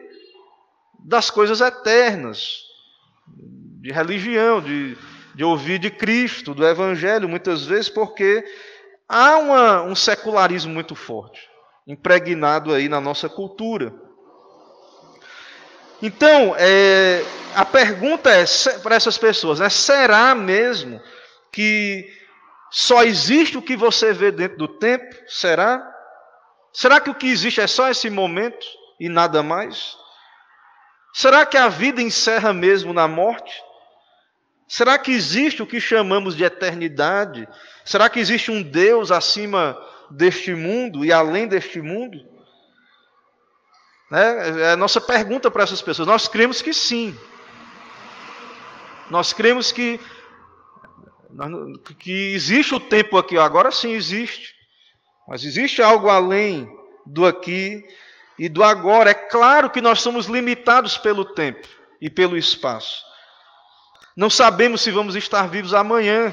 das 0.98 1.30
coisas 1.30 1.60
eternas, 1.60 2.64
de 3.80 3.92
religião, 3.92 4.60
de, 4.60 4.96
de 5.34 5.44
ouvir 5.44 5.78
de 5.78 5.90
Cristo, 5.90 6.54
do 6.54 6.66
Evangelho, 6.66 7.28
muitas 7.28 7.64
vezes, 7.64 7.88
porque 7.88 8.44
há 9.08 9.38
uma, 9.38 9.82
um 9.82 9.94
secularismo 9.94 10.72
muito 10.72 10.94
forte, 10.94 11.48
impregnado 11.86 12.74
aí 12.74 12.88
na 12.88 13.00
nossa 13.00 13.28
cultura. 13.28 13.94
Então, 16.02 16.54
é, 16.58 17.24
a 17.54 17.64
pergunta 17.64 18.30
é 18.30 18.44
para 18.82 18.96
essas 18.96 19.16
pessoas: 19.16 19.60
né, 19.60 19.68
será 19.68 20.34
mesmo 20.34 21.00
que 21.52 22.06
só 22.70 23.02
existe 23.02 23.56
o 23.56 23.62
que 23.62 23.76
você 23.76 24.12
vê 24.12 24.30
dentro 24.30 24.58
do 24.58 24.68
tempo? 24.68 25.14
Será? 25.26 25.82
Será 26.72 27.00
que 27.00 27.08
o 27.08 27.14
que 27.14 27.28
existe 27.28 27.60
é 27.60 27.66
só 27.66 27.88
esse 27.88 28.10
momento 28.10 28.66
e 29.00 29.08
nada 29.08 29.42
mais? 29.42 29.96
Será 31.14 31.46
que 31.46 31.56
a 31.56 31.68
vida 31.68 32.02
encerra 32.02 32.52
mesmo 32.52 32.92
na 32.92 33.08
morte? 33.08 33.62
Será 34.68 34.98
que 34.98 35.12
existe 35.12 35.62
o 35.62 35.66
que 35.66 35.80
chamamos 35.80 36.36
de 36.36 36.44
eternidade? 36.44 37.48
Será 37.84 38.10
que 38.10 38.20
existe 38.20 38.50
um 38.50 38.62
Deus 38.62 39.10
acima 39.10 39.78
deste 40.10 40.54
mundo 40.54 41.04
e 41.04 41.12
além 41.12 41.46
deste 41.46 41.80
mundo? 41.80 42.24
Né? 44.10 44.60
É 44.62 44.70
a 44.72 44.76
nossa 44.76 45.00
pergunta 45.00 45.50
para 45.50 45.64
essas 45.64 45.82
pessoas. 45.82 46.06
Nós 46.06 46.28
cremos 46.28 46.62
que 46.62 46.72
sim. 46.72 47.16
Nós 49.10 49.32
cremos 49.32 49.72
que, 49.72 50.00
que 51.98 52.34
existe 52.34 52.74
o 52.74 52.80
tempo 52.80 53.18
aqui. 53.18 53.38
Agora 53.38 53.70
sim 53.70 53.92
existe. 53.92 54.54
Mas 55.26 55.44
existe 55.44 55.82
algo 55.82 56.08
além 56.08 56.68
do 57.04 57.26
aqui 57.26 57.84
e 58.38 58.48
do 58.48 58.62
agora. 58.62 59.10
É 59.10 59.14
claro 59.14 59.70
que 59.70 59.80
nós 59.80 60.00
somos 60.00 60.26
limitados 60.26 60.96
pelo 60.98 61.24
tempo 61.24 61.66
e 62.00 62.08
pelo 62.08 62.36
espaço. 62.36 63.04
Não 64.16 64.30
sabemos 64.30 64.80
se 64.80 64.90
vamos 64.90 65.14
estar 65.14 65.48
vivos 65.48 65.74
amanhã, 65.74 66.32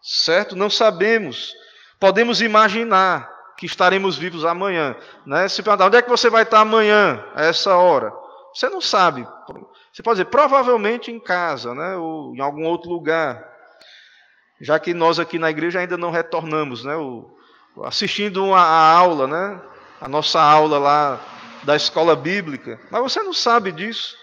certo? 0.00 0.56
Não 0.56 0.70
sabemos. 0.70 1.52
Podemos 1.98 2.40
imaginar 2.40 3.28
que 3.56 3.66
estaremos 3.66 4.16
vivos 4.16 4.44
amanhã. 4.44 4.94
Né? 5.26 5.48
Se 5.48 5.62
perguntar, 5.62 5.86
onde 5.86 5.96
é 5.96 6.02
que 6.02 6.08
você 6.08 6.30
vai 6.30 6.44
estar 6.44 6.60
amanhã, 6.60 7.24
a 7.34 7.44
essa 7.44 7.76
hora? 7.76 8.12
Você 8.54 8.68
não 8.68 8.80
sabe. 8.80 9.26
Você 9.92 10.02
pode 10.02 10.16
dizer, 10.16 10.30
provavelmente 10.30 11.10
em 11.10 11.18
casa, 11.18 11.74
né? 11.74 11.96
ou 11.96 12.34
em 12.34 12.40
algum 12.40 12.64
outro 12.64 12.90
lugar. 12.90 13.46
Já 14.60 14.78
que 14.78 14.94
nós 14.94 15.18
aqui 15.18 15.38
na 15.38 15.50
igreja 15.50 15.80
ainda 15.80 15.96
não 15.96 16.10
retornamos, 16.10 16.84
né? 16.84 16.96
O, 16.96 17.36
assistindo 17.84 18.54
a, 18.54 18.60
a 18.60 18.92
aula, 18.92 19.26
né? 19.26 19.60
a 20.00 20.08
nossa 20.08 20.40
aula 20.40 20.78
lá 20.78 21.20
da 21.62 21.76
escola 21.76 22.14
bíblica, 22.14 22.80
mas 22.90 23.02
você 23.02 23.22
não 23.22 23.32
sabe 23.32 23.72
disso, 23.72 24.16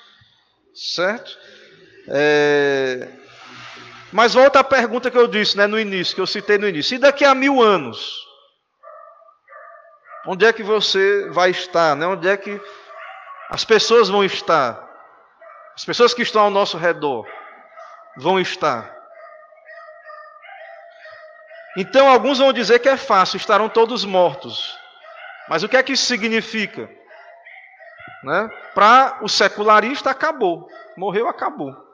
certo? 0.74 1.38
É... 2.08 3.08
Mas 4.16 4.34
volta 4.34 4.62
à 4.62 4.64
pergunta 4.64 5.12
que 5.12 5.18
eu 5.18 5.28
disse 5.28 5.58
né, 5.58 5.68
no 5.68 5.78
início, 5.78 6.16
que 6.16 6.22
eu 6.22 6.26
citei 6.26 6.58
no 6.58 6.66
início. 6.66 6.96
E 6.96 6.98
daqui 6.98 7.26
a 7.26 7.36
mil 7.36 7.62
anos? 7.62 8.26
Onde 10.26 10.46
é 10.46 10.54
que 10.54 10.64
você 10.64 11.28
vai 11.32 11.50
estar? 11.50 11.98
Né? 11.98 12.08
Onde 12.08 12.30
é 12.30 12.38
que 12.38 12.62
as 13.50 13.66
pessoas 13.66 14.08
vão 14.08 14.24
estar? 14.24 14.82
As 15.76 15.84
pessoas 15.84 16.14
que 16.14 16.22
estão 16.22 16.44
ao 16.44 16.50
nosso 16.50 16.78
redor 16.78 17.28
vão 18.16 18.40
estar. 18.40 18.90
Então, 21.76 22.08
alguns 22.08 22.38
vão 22.38 22.54
dizer 22.54 22.80
que 22.80 22.88
é 22.88 22.96
fácil, 22.96 23.36
estarão 23.36 23.68
todos 23.68 24.06
mortos. 24.06 24.80
Mas 25.50 25.62
o 25.62 25.68
que 25.68 25.76
é 25.76 25.84
que 25.84 25.92
isso 25.92 26.06
significa? 26.06 26.90
Né? 28.24 28.50
Para 28.74 29.18
o 29.22 29.28
secularista, 29.28 30.10
acabou. 30.10 30.70
Morreu, 30.96 31.28
acabou. 31.28 31.85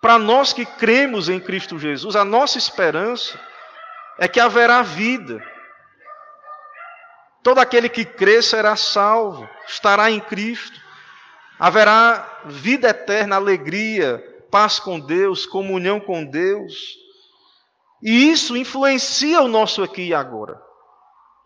Para 0.00 0.18
nós 0.18 0.52
que 0.52 0.64
cremos 0.64 1.28
em 1.28 1.40
Cristo 1.40 1.78
Jesus, 1.78 2.14
a 2.14 2.24
nossa 2.24 2.58
esperança 2.58 3.38
é 4.18 4.28
que 4.28 4.38
haverá 4.38 4.82
vida. 4.82 5.42
Todo 7.42 7.58
aquele 7.58 7.88
que 7.88 8.04
crê 8.04 8.42
será 8.42 8.76
salvo, 8.76 9.48
estará 9.66 10.10
em 10.10 10.20
Cristo. 10.20 10.80
Haverá 11.58 12.42
vida 12.44 12.88
eterna, 12.88 13.36
alegria, 13.36 14.22
paz 14.50 14.78
com 14.78 15.00
Deus, 15.00 15.46
comunhão 15.46 15.98
com 15.98 16.24
Deus. 16.24 16.96
E 18.02 18.30
isso 18.30 18.56
influencia 18.56 19.40
o 19.40 19.48
nosso 19.48 19.82
aqui 19.82 20.08
e 20.08 20.14
agora. 20.14 20.60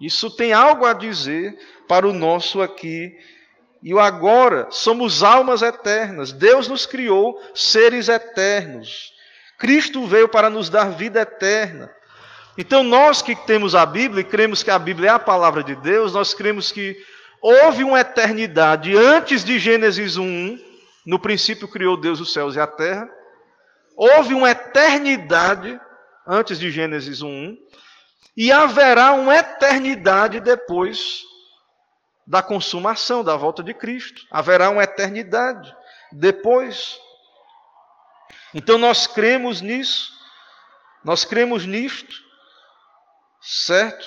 Isso 0.00 0.30
tem 0.30 0.52
algo 0.52 0.84
a 0.84 0.92
dizer 0.92 1.56
para 1.88 2.06
o 2.06 2.12
nosso 2.12 2.60
aqui 2.60 3.16
e 3.16 3.41
o 3.90 3.98
agora. 3.98 4.66
Somos 4.70 5.22
almas 5.22 5.62
eternas. 5.62 6.30
Deus 6.30 6.68
nos 6.68 6.84
criou 6.84 7.40
seres 7.54 8.08
eternos. 8.08 9.12
Cristo 9.58 10.06
veio 10.06 10.28
para 10.28 10.50
nos 10.50 10.68
dar 10.68 10.90
vida 10.90 11.20
eterna. 11.20 11.90
Então, 12.58 12.82
nós 12.82 13.22
que 13.22 13.34
temos 13.34 13.74
a 13.74 13.86
Bíblia 13.86 14.20
e 14.20 14.24
cremos 14.24 14.62
que 14.62 14.70
a 14.70 14.78
Bíblia 14.78 15.10
é 15.10 15.12
a 15.12 15.18
palavra 15.18 15.64
de 15.64 15.74
Deus, 15.76 16.12
nós 16.12 16.34
cremos 16.34 16.70
que 16.70 16.96
houve 17.40 17.82
uma 17.82 18.00
eternidade 18.00 18.94
antes 18.94 19.42
de 19.42 19.58
Gênesis 19.58 20.18
1. 20.18 20.58
No 21.06 21.18
princípio 21.18 21.66
criou 21.66 21.96
Deus 21.96 22.20
os 22.20 22.32
céus 22.32 22.54
e 22.54 22.60
a 22.60 22.66
terra. 22.66 23.08
Houve 23.96 24.34
uma 24.34 24.50
eternidade 24.50 25.80
antes 26.26 26.58
de 26.58 26.70
Gênesis 26.70 27.22
1 27.22 27.56
e 28.36 28.50
haverá 28.52 29.12
uma 29.12 29.36
eternidade 29.36 30.40
depois 30.40 31.22
da 32.26 32.42
consumação, 32.42 33.24
da 33.24 33.36
volta 33.36 33.62
de 33.62 33.74
Cristo. 33.74 34.26
Haverá 34.30 34.70
uma 34.70 34.84
eternidade 34.84 35.74
depois. 36.12 36.98
Então 38.54 38.78
nós 38.78 39.06
cremos 39.06 39.60
nisso, 39.60 40.12
nós 41.04 41.24
cremos 41.24 41.64
nisto, 41.66 42.14
certo? 43.40 44.06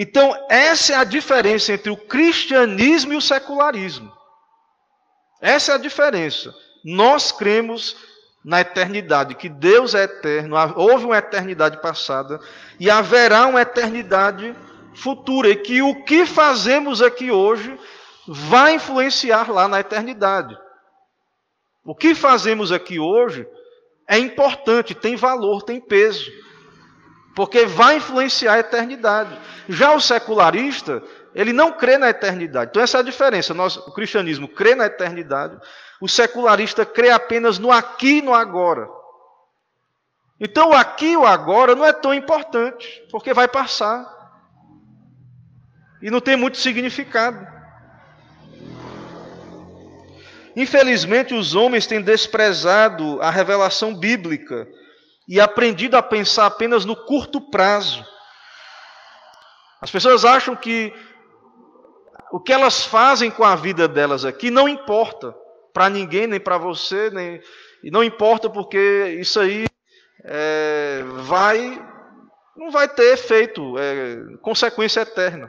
Então, 0.00 0.46
essa 0.48 0.92
é 0.92 0.96
a 0.96 1.02
diferença 1.02 1.72
entre 1.72 1.90
o 1.90 1.96
cristianismo 1.96 3.12
e 3.12 3.16
o 3.16 3.20
secularismo. 3.20 4.16
Essa 5.40 5.72
é 5.72 5.74
a 5.74 5.78
diferença. 5.78 6.54
Nós 6.84 7.32
cremos 7.32 7.96
na 8.44 8.60
eternidade, 8.60 9.34
que 9.34 9.48
Deus 9.48 9.96
é 9.96 10.04
eterno, 10.04 10.54
houve 10.76 11.04
uma 11.04 11.18
eternidade 11.18 11.82
passada 11.82 12.38
e 12.78 12.88
haverá 12.88 13.46
uma 13.46 13.60
eternidade 13.60 14.54
futura, 14.98 15.48
e 15.48 15.56
que 15.56 15.80
o 15.80 16.02
que 16.04 16.26
fazemos 16.26 17.00
aqui 17.00 17.30
hoje 17.30 17.78
vai 18.26 18.74
influenciar 18.74 19.50
lá 19.50 19.66
na 19.66 19.80
eternidade. 19.80 20.58
O 21.84 21.94
que 21.94 22.14
fazemos 22.14 22.70
aqui 22.70 22.98
hoje 22.98 23.48
é 24.06 24.18
importante, 24.18 24.94
tem 24.94 25.16
valor, 25.16 25.62
tem 25.62 25.80
peso, 25.80 26.30
porque 27.34 27.64
vai 27.64 27.96
influenciar 27.96 28.54
a 28.54 28.58
eternidade. 28.58 29.38
Já 29.68 29.94
o 29.94 30.00
secularista, 30.00 31.02
ele 31.34 31.52
não 31.52 31.72
crê 31.72 31.96
na 31.96 32.10
eternidade. 32.10 32.70
Então, 32.70 32.82
essa 32.82 32.98
é 32.98 33.00
a 33.00 33.04
diferença. 33.04 33.54
Nós, 33.54 33.76
o 33.76 33.92
cristianismo 33.92 34.48
crê 34.48 34.74
na 34.74 34.86
eternidade, 34.86 35.56
o 36.00 36.08
secularista 36.08 36.84
crê 36.84 37.10
apenas 37.10 37.58
no 37.58 37.70
aqui 37.70 38.18
e 38.18 38.22
no 38.22 38.34
agora. 38.34 38.88
Então, 40.40 40.70
o 40.70 40.74
aqui 40.74 41.12
e 41.12 41.16
o 41.16 41.24
agora 41.24 41.74
não 41.74 41.84
é 41.84 41.92
tão 41.92 42.12
importante, 42.12 43.02
porque 43.10 43.32
vai 43.32 43.48
passar. 43.48 44.17
E 46.00 46.10
não 46.10 46.20
tem 46.20 46.36
muito 46.36 46.58
significado. 46.58 47.46
Infelizmente, 50.54 51.34
os 51.34 51.54
homens 51.54 51.86
têm 51.86 52.02
desprezado 52.02 53.20
a 53.22 53.30
revelação 53.30 53.94
bíblica 53.94 54.66
e 55.28 55.40
aprendido 55.40 55.96
a 55.96 56.02
pensar 56.02 56.46
apenas 56.46 56.84
no 56.84 56.96
curto 56.96 57.40
prazo. 57.40 58.04
As 59.80 59.90
pessoas 59.90 60.24
acham 60.24 60.56
que 60.56 60.92
o 62.32 62.40
que 62.40 62.52
elas 62.52 62.84
fazem 62.84 63.30
com 63.30 63.44
a 63.44 63.54
vida 63.54 63.86
delas 63.86 64.24
aqui 64.24 64.50
não 64.50 64.68
importa 64.68 65.34
para 65.72 65.88
ninguém, 65.88 66.26
nem 66.26 66.40
para 66.40 66.58
você, 66.58 67.10
nem, 67.10 67.40
e 67.84 67.90
não 67.90 68.02
importa 68.02 68.50
porque 68.50 69.16
isso 69.20 69.38
aí 69.38 69.66
é, 70.24 71.04
vai 71.22 71.86
não 72.56 72.72
vai 72.72 72.88
ter 72.88 73.12
efeito, 73.12 73.78
é, 73.78 74.16
consequência 74.42 75.02
eterna. 75.02 75.48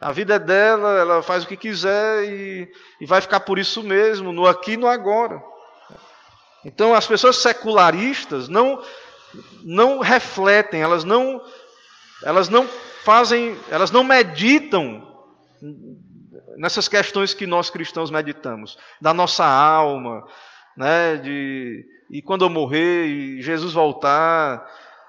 A 0.00 0.12
vida 0.12 0.36
é 0.36 0.38
dela, 0.38 0.98
ela 0.98 1.22
faz 1.22 1.44
o 1.44 1.46
que 1.46 1.56
quiser 1.56 2.24
e, 2.24 2.72
e 3.00 3.06
vai 3.06 3.20
ficar 3.20 3.40
por 3.40 3.58
isso 3.58 3.82
mesmo, 3.82 4.32
no 4.32 4.46
aqui 4.46 4.72
e 4.72 4.76
no 4.76 4.86
agora. 4.86 5.42
Então 6.64 6.94
as 6.94 7.06
pessoas 7.06 7.36
secularistas 7.36 8.48
não, 8.48 8.82
não 9.62 10.00
refletem, 10.00 10.80
elas 10.80 11.04
não, 11.04 11.42
elas 12.24 12.48
não 12.48 12.66
fazem, 13.04 13.58
elas 13.70 13.90
não 13.90 14.02
meditam 14.02 15.06
nessas 16.56 16.88
questões 16.88 17.34
que 17.34 17.46
nós 17.46 17.70
cristãos 17.70 18.10
meditamos, 18.10 18.78
da 19.00 19.12
nossa 19.12 19.44
alma, 19.44 20.26
né, 20.76 21.16
de, 21.16 21.84
e 22.10 22.22
quando 22.22 22.44
eu 22.44 22.50
morrer, 22.50 23.06
e 23.06 23.42
Jesus 23.42 23.72
voltar, 23.72 24.66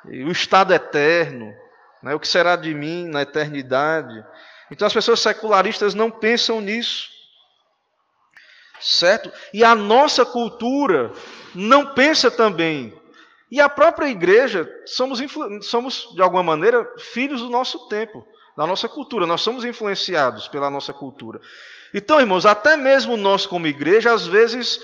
e 0.10 0.24
o 0.24 0.32
estado 0.32 0.74
eterno, 0.74 1.54
né, 2.04 2.14
o 2.14 2.20
que 2.20 2.28
será 2.28 2.56
de 2.56 2.74
mim 2.74 3.08
na 3.08 3.22
eternidade. 3.22 4.24
Então 4.72 4.88
as 4.88 4.94
pessoas 4.94 5.20
secularistas 5.20 5.94
não 5.94 6.10
pensam 6.10 6.62
nisso. 6.62 7.10
Certo? 8.80 9.32
E 9.54 9.64
a 9.64 9.76
nossa 9.76 10.26
cultura 10.26 11.12
não 11.54 11.94
pensa 11.94 12.32
também. 12.32 13.00
E 13.52 13.60
a 13.60 13.68
própria 13.68 14.08
igreja, 14.08 14.68
somos, 14.86 15.20
somos 15.64 16.10
de 16.16 16.22
alguma 16.22 16.42
maneira 16.42 16.90
filhos 16.98 17.42
do 17.42 17.50
nosso 17.50 17.90
tempo, 17.90 18.26
da 18.58 18.66
nossa 18.66 18.88
cultura. 18.88 19.28
Nós 19.28 19.42
somos 19.42 19.66
influenciados 19.66 20.48
pela 20.48 20.70
nossa 20.70 20.94
cultura. 20.94 21.42
Então, 21.94 22.20
irmãos, 22.20 22.46
até 22.46 22.78
mesmo 22.78 23.18
nós, 23.18 23.46
como 23.46 23.68
igreja, 23.68 24.14
às 24.14 24.26
vezes 24.26 24.80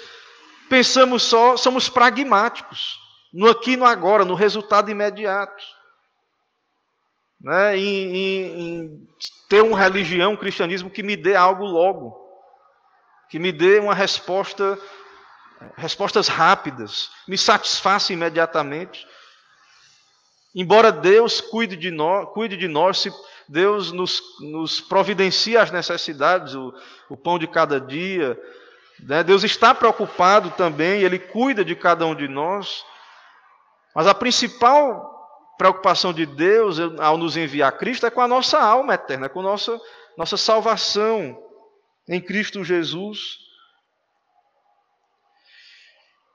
pensamos 0.70 1.24
só, 1.24 1.56
somos 1.56 1.88
pragmáticos, 1.88 3.00
no 3.34 3.50
aqui 3.50 3.72
e 3.72 3.78
no 3.78 3.86
agora, 3.86 4.26
no 4.26 4.36
resultado 4.36 4.92
imediato. 4.92 5.64
Né? 7.40 7.78
Em, 7.78 8.16
em, 8.16 8.60
em 8.60 9.08
ter 9.48 9.62
uma 9.62 9.78
religião, 9.78 10.34
um 10.34 10.38
cristianismo 10.38 10.90
que 10.90 11.04
me 11.04 11.16
dê 11.16 11.36
algo 11.36 11.66
logo, 11.66 12.18
que 13.30 13.40
me 13.40 13.52
dê 13.52 13.80
uma 13.80 13.94
resposta, 13.94 14.78
respostas 15.76 16.28
rápidas, 16.28 17.10
me 17.28 17.38
satisfaça 17.38 18.12
imediatamente. 18.12 19.08
Embora 20.56 20.92
Deus 20.92 21.40
cuide 21.40 21.76
de 21.76 21.92
nós, 21.92 22.30
cuide 22.34 22.58
de 22.58 22.68
nós 22.68 23.00
se 23.00 23.14
Deus 23.48 23.92
nos, 23.92 24.22
nos 24.42 24.82
providencia 24.82 25.62
as 25.62 25.72
necessidades, 25.72 26.56
o, 26.56 26.74
o 27.10 27.16
pão 27.16 27.38
de 27.38 27.48
cada 27.48 27.80
dia. 27.80 28.38
Né? 29.00 29.24
Deus 29.24 29.44
está 29.44 29.74
preocupado 29.74 30.50
também, 30.52 31.02
Ele 31.02 31.20
cuida 31.20 31.64
de 31.64 31.76
cada 31.76 32.06
um 32.06 32.16
de 32.16 32.28
nós. 32.28 32.84
Mas 33.96 34.08
a 34.08 34.14
principal 34.14 35.17
preocupação 35.58 36.14
de 36.14 36.26
Deus 36.26 36.78
ao 37.00 37.18
nos 37.18 37.36
enviar 37.36 37.78
Cristo 37.78 38.06
é 38.06 38.12
com 38.12 38.22
a 38.22 38.28
nossa 38.28 38.60
alma 38.60 38.94
eterna, 38.94 39.26
é 39.26 39.30
com 39.30 39.42
nossa, 39.42 39.80
nossa 40.18 40.38
salvação 40.38 41.38
em 42.08 42.22
Cristo 42.22 42.64
Jesus. 42.64 43.40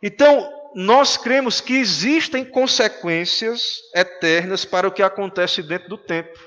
Então, 0.03 0.63
nós 0.75 1.17
cremos 1.17 1.61
que 1.61 1.75
existem 1.75 2.45
consequências 2.45 3.77
eternas 3.95 4.65
para 4.65 4.89
o 4.89 4.93
que 4.93 5.03
acontece 5.03 5.63
dentro 5.63 5.89
do 5.89 5.99
tempo. 5.99 6.39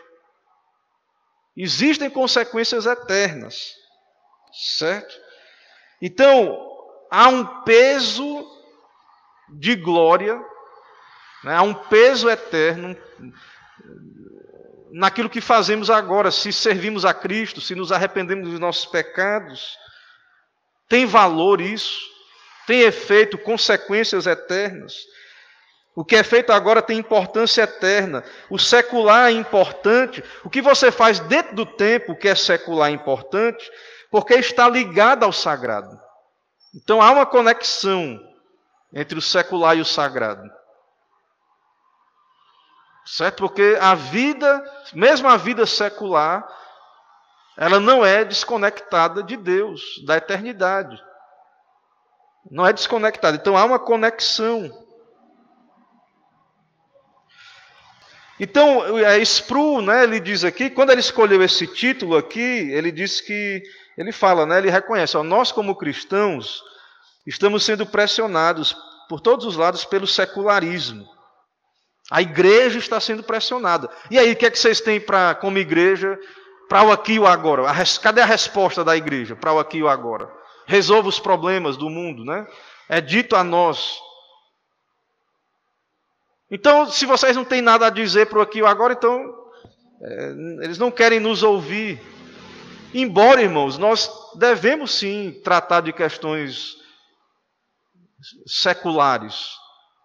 Existem 1.55 2.09
consequências 2.09 2.85
eternas, 2.85 3.73
certo? 4.77 5.15
Então, 6.01 6.59
há 7.09 7.29
um 7.29 7.63
peso 7.63 8.45
de 9.57 9.75
glória? 9.75 10.43
Há 11.45 11.61
um 11.61 11.73
peso 11.73 12.29
eterno 12.29 12.95
naquilo 14.91 15.29
que 15.29 15.41
fazemos 15.41 15.89
agora, 15.89 16.31
se 16.31 16.53
servimos 16.53 17.03
a 17.03 17.13
Cristo, 17.13 17.59
se 17.59 17.75
nos 17.75 17.91
arrependemos 17.91 18.49
dos 18.49 18.59
nossos 18.59 18.85
pecados. 18.85 19.77
Tem 20.87 21.05
valor 21.05 21.59
isso, 21.59 21.99
tem 22.65 22.81
efeito, 22.81 23.37
consequências 23.37 24.25
eternas. 24.25 25.05
O 25.95 26.03
que 26.03 26.15
é 26.15 26.23
feito 26.23 26.51
agora 26.51 26.81
tem 26.81 26.97
importância 26.97 27.63
eterna. 27.63 28.23
O 28.49 28.57
secular 28.57 29.29
é 29.29 29.33
importante. 29.33 30.23
O 30.43 30.49
que 30.49 30.61
você 30.61 30.91
faz 30.91 31.19
dentro 31.19 31.55
do 31.55 31.65
tempo, 31.65 32.15
que 32.15 32.27
é 32.27 32.35
secular 32.35 32.89
é 32.89 32.93
importante, 32.93 33.69
porque 34.09 34.33
está 34.35 34.67
ligado 34.69 35.23
ao 35.23 35.31
sagrado. 35.31 35.99
Então 36.73 37.01
há 37.01 37.11
uma 37.11 37.25
conexão 37.25 38.19
entre 38.93 39.17
o 39.17 39.21
secular 39.21 39.77
e 39.77 39.81
o 39.81 39.85
sagrado. 39.85 40.49
Certo? 43.05 43.37
Porque 43.37 43.77
a 43.79 43.93
vida, 43.93 44.63
mesmo 44.93 45.27
a 45.27 45.37
vida 45.37 45.65
secular, 45.65 46.47
ela 47.55 47.79
não 47.79 48.03
é 48.03 48.25
desconectada 48.25 49.21
de 49.21 49.37
Deus, 49.37 50.03
da 50.05 50.17
eternidade. 50.17 51.01
Não 52.49 52.65
é 52.65 52.73
desconectada. 52.73 53.37
Então 53.37 53.55
há 53.55 53.63
uma 53.63 53.79
conexão. 53.79 54.83
Então, 58.39 58.97
é, 58.99 59.17
Spru, 59.19 59.81
né, 59.81 60.03
ele 60.03 60.19
diz 60.19 60.43
aqui, 60.43 60.69
quando 60.69 60.89
ele 60.89 60.99
escolheu 60.99 61.41
esse 61.41 61.65
título 61.65 62.17
aqui, 62.17 62.39
ele 62.39 62.91
diz 62.91 63.21
que, 63.21 63.63
ele 63.97 64.11
fala, 64.11 64.45
né, 64.45 64.57
ele 64.57 64.69
reconhece, 64.69 65.15
ó, 65.15 65.23
nós 65.23 65.53
como 65.53 65.75
cristãos 65.75 66.61
estamos 67.25 67.63
sendo 67.63 67.85
pressionados 67.85 68.75
por 69.07 69.21
todos 69.21 69.45
os 69.45 69.55
lados 69.55 69.85
pelo 69.85 70.05
secularismo. 70.05 71.14
A 72.11 72.21
igreja 72.21 72.77
está 72.77 72.99
sendo 72.99 73.23
pressionada. 73.23 73.89
E 74.11 74.19
aí, 74.19 74.31
o 74.31 74.35
que 74.35 74.45
é 74.45 74.51
que 74.51 74.59
vocês 74.59 74.79
têm 74.79 74.99
para 74.99 75.33
como 75.35 75.57
igreja 75.57 76.19
para 76.69 76.83
o 76.83 76.91
aqui 76.91 77.13
e 77.13 77.19
o 77.19 77.25
agora? 77.25 77.63
Cadê 78.01 78.21
a 78.21 78.25
resposta 78.25 78.83
da 78.83 78.95
igreja 78.95 79.35
para 79.35 79.53
o 79.53 79.59
aqui 79.59 79.77
e 79.77 79.83
o 79.83 79.89
agora? 79.89 80.31
Resolva 80.67 81.09
os 81.09 81.19
problemas 81.19 81.77
do 81.77 81.89
mundo, 81.89 82.23
né? 82.23 82.45
É 82.87 83.01
dito 83.01 83.35
a 83.35 83.43
nós. 83.43 83.99
Então, 86.49 86.85
se 86.89 87.05
vocês 87.07 87.35
não 87.35 87.43
têm 87.43 87.61
nada 87.61 87.87
a 87.87 87.89
dizer 87.89 88.27
para 88.27 88.39
o 88.39 88.41
aqui 88.41 88.59
e 88.59 88.61
o 88.61 88.67
agora, 88.67 88.93
então 88.93 89.33
é, 90.01 90.29
eles 90.63 90.77
não 90.77 90.91
querem 90.91 91.19
nos 91.19 91.41
ouvir. 91.41 91.99
Embora, 92.93 93.41
irmãos, 93.41 93.77
nós 93.77 94.11
devemos 94.35 94.93
sim 94.93 95.41
tratar 95.43 95.81
de 95.81 95.91
questões 95.91 96.75
seculares. 98.45 99.49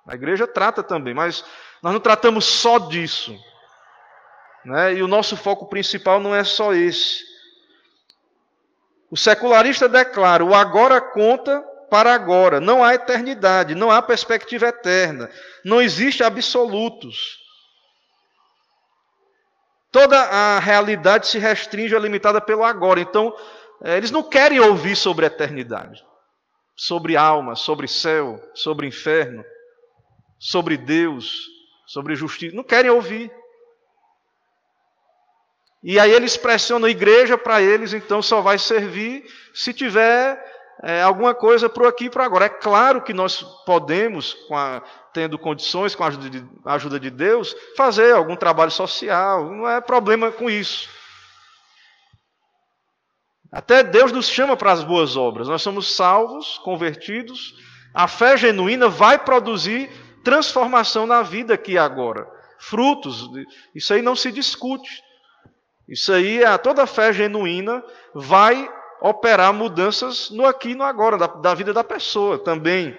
A 0.08 0.14
igreja 0.14 0.46
trata 0.46 0.82
também, 0.82 1.14
mas 1.14 1.44
nós 1.82 1.92
não 1.92 2.00
tratamos 2.00 2.44
só 2.44 2.78
disso. 2.78 3.38
Né? 4.64 4.94
E 4.94 5.02
o 5.02 5.08
nosso 5.08 5.36
foco 5.36 5.66
principal 5.66 6.20
não 6.20 6.34
é 6.34 6.44
só 6.44 6.74
esse. 6.74 7.24
O 9.10 9.16
secularista 9.16 9.88
declara: 9.88 10.44
o 10.44 10.54
agora 10.54 11.00
conta 11.00 11.60
para 11.90 12.14
agora. 12.14 12.60
Não 12.60 12.84
há 12.84 12.94
eternidade, 12.94 13.74
não 13.74 13.90
há 13.90 14.00
perspectiva 14.00 14.68
eterna, 14.68 15.30
não 15.64 15.80
existe 15.82 16.22
absolutos. 16.22 17.38
Toda 19.90 20.16
a 20.16 20.60
realidade 20.60 21.26
se 21.26 21.38
restringe, 21.38 21.96
é 21.96 21.98
limitada 21.98 22.40
pelo 22.40 22.62
agora. 22.62 23.00
Então, 23.00 23.34
eh, 23.82 23.96
eles 23.96 24.12
não 24.12 24.22
querem 24.22 24.60
ouvir 24.60 24.94
sobre 24.94 25.24
a 25.24 25.26
eternidade. 25.26 26.04
sobre 26.82 27.14
alma, 27.14 27.56
sobre 27.56 27.86
céu, 27.86 28.40
sobre 28.54 28.86
inferno, 28.86 29.44
sobre 30.38 30.78
Deus, 30.78 31.46
sobre 31.90 32.14
justiça. 32.14 32.54
Não 32.54 32.62
querem 32.62 32.88
ouvir. 32.88 33.32
E 35.82 35.98
aí 35.98 36.12
eles 36.12 36.36
pressionam 36.36 36.86
a 36.86 36.90
igreja 36.90 37.36
para 37.36 37.60
eles, 37.60 37.92
então 37.92 38.22
só 38.22 38.40
vai 38.40 38.58
servir 38.58 39.24
se 39.52 39.74
tiver 39.74 40.38
é, 40.84 41.02
alguma 41.02 41.34
coisa 41.34 41.68
por 41.68 41.86
aqui 41.86 42.04
e 42.04 42.10
por 42.10 42.20
agora. 42.20 42.44
É 42.44 42.48
claro 42.48 43.02
que 43.02 43.12
nós 43.12 43.42
podemos, 43.66 44.36
a, 44.52 44.82
tendo 45.12 45.36
condições, 45.36 45.96
com 45.96 46.04
a 46.04 46.06
ajuda, 46.06 46.30
de, 46.30 46.44
a 46.64 46.74
ajuda 46.74 47.00
de 47.00 47.10
Deus, 47.10 47.56
fazer 47.76 48.14
algum 48.14 48.36
trabalho 48.36 48.70
social, 48.70 49.50
não 49.50 49.68
é 49.68 49.80
problema 49.80 50.30
com 50.30 50.48
isso. 50.48 50.88
Até 53.50 53.82
Deus 53.82 54.12
nos 54.12 54.28
chama 54.28 54.56
para 54.56 54.70
as 54.70 54.84
boas 54.84 55.16
obras. 55.16 55.48
Nós 55.48 55.60
somos 55.60 55.92
salvos, 55.96 56.56
convertidos. 56.58 57.52
A 57.92 58.06
fé 58.06 58.36
genuína 58.36 58.88
vai 58.88 59.18
produzir 59.18 59.90
transformação 60.22 61.06
na 61.06 61.22
vida 61.22 61.54
aqui 61.54 61.72
e 61.72 61.78
agora. 61.78 62.28
Frutos, 62.58 63.28
isso 63.74 63.94
aí 63.94 64.02
não 64.02 64.14
se 64.14 64.30
discute. 64.30 65.02
Isso 65.88 66.12
aí, 66.12 66.40
toda 66.62 66.86
fé 66.86 67.12
genuína 67.12 67.82
vai 68.14 68.70
operar 69.00 69.52
mudanças 69.52 70.30
no 70.30 70.46
aqui 70.46 70.70
e 70.70 70.74
no 70.74 70.84
agora, 70.84 71.16
da, 71.16 71.26
da 71.26 71.54
vida 71.54 71.72
da 71.72 71.82
pessoa 71.82 72.38
também. 72.38 72.96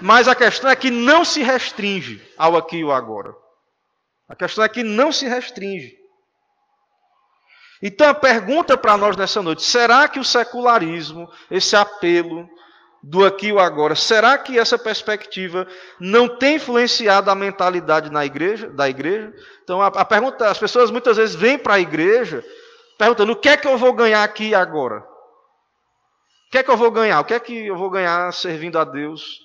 Mas 0.00 0.26
a 0.26 0.34
questão 0.34 0.70
é 0.70 0.74
que 0.74 0.90
não 0.90 1.24
se 1.24 1.42
restringe 1.42 2.26
ao 2.38 2.56
aqui 2.56 2.78
e 2.78 2.82
ao 2.82 2.90
agora. 2.90 3.34
A 4.28 4.34
questão 4.34 4.64
é 4.64 4.68
que 4.68 4.82
não 4.82 5.12
se 5.12 5.26
restringe. 5.28 5.94
Então 7.82 8.08
a 8.08 8.14
pergunta 8.14 8.76
para 8.76 8.96
nós 8.96 9.16
nessa 9.16 9.42
noite: 9.42 9.62
será 9.62 10.08
que 10.08 10.18
o 10.18 10.24
secularismo, 10.24 11.30
esse 11.50 11.76
apelo 11.76 12.48
do 13.02 13.24
aqui 13.24 13.46
e 13.48 13.52
o 13.52 13.58
agora, 13.58 13.94
será 13.94 14.36
que 14.36 14.58
essa 14.58 14.78
perspectiva 14.78 15.66
não 15.98 16.28
tem 16.28 16.56
influenciado 16.56 17.30
a 17.30 17.34
mentalidade 17.34 18.10
na 18.10 18.24
igreja, 18.26 18.68
da 18.68 18.88
igreja? 18.88 19.32
Então 19.64 19.80
a, 19.80 19.86
a 19.86 20.04
pergunta, 20.04 20.50
as 20.50 20.58
pessoas 20.58 20.90
muitas 20.90 21.16
vezes 21.16 21.34
vêm 21.34 21.58
para 21.58 21.74
a 21.74 21.80
igreja 21.80 22.44
perguntando: 22.98 23.32
o 23.32 23.36
que 23.36 23.48
é 23.48 23.56
que 23.56 23.66
eu 23.66 23.78
vou 23.78 23.92
ganhar 23.94 24.22
aqui 24.22 24.48
e 24.48 24.54
agora? 24.54 24.98
O 24.98 26.50
que 26.50 26.58
é 26.58 26.62
que 26.62 26.70
eu 26.70 26.76
vou 26.76 26.90
ganhar? 26.90 27.20
O 27.20 27.24
que 27.24 27.34
é 27.34 27.40
que 27.40 27.66
eu 27.66 27.76
vou 27.76 27.88
ganhar 27.88 28.32
servindo 28.32 28.78
a 28.78 28.84
Deus 28.84 29.40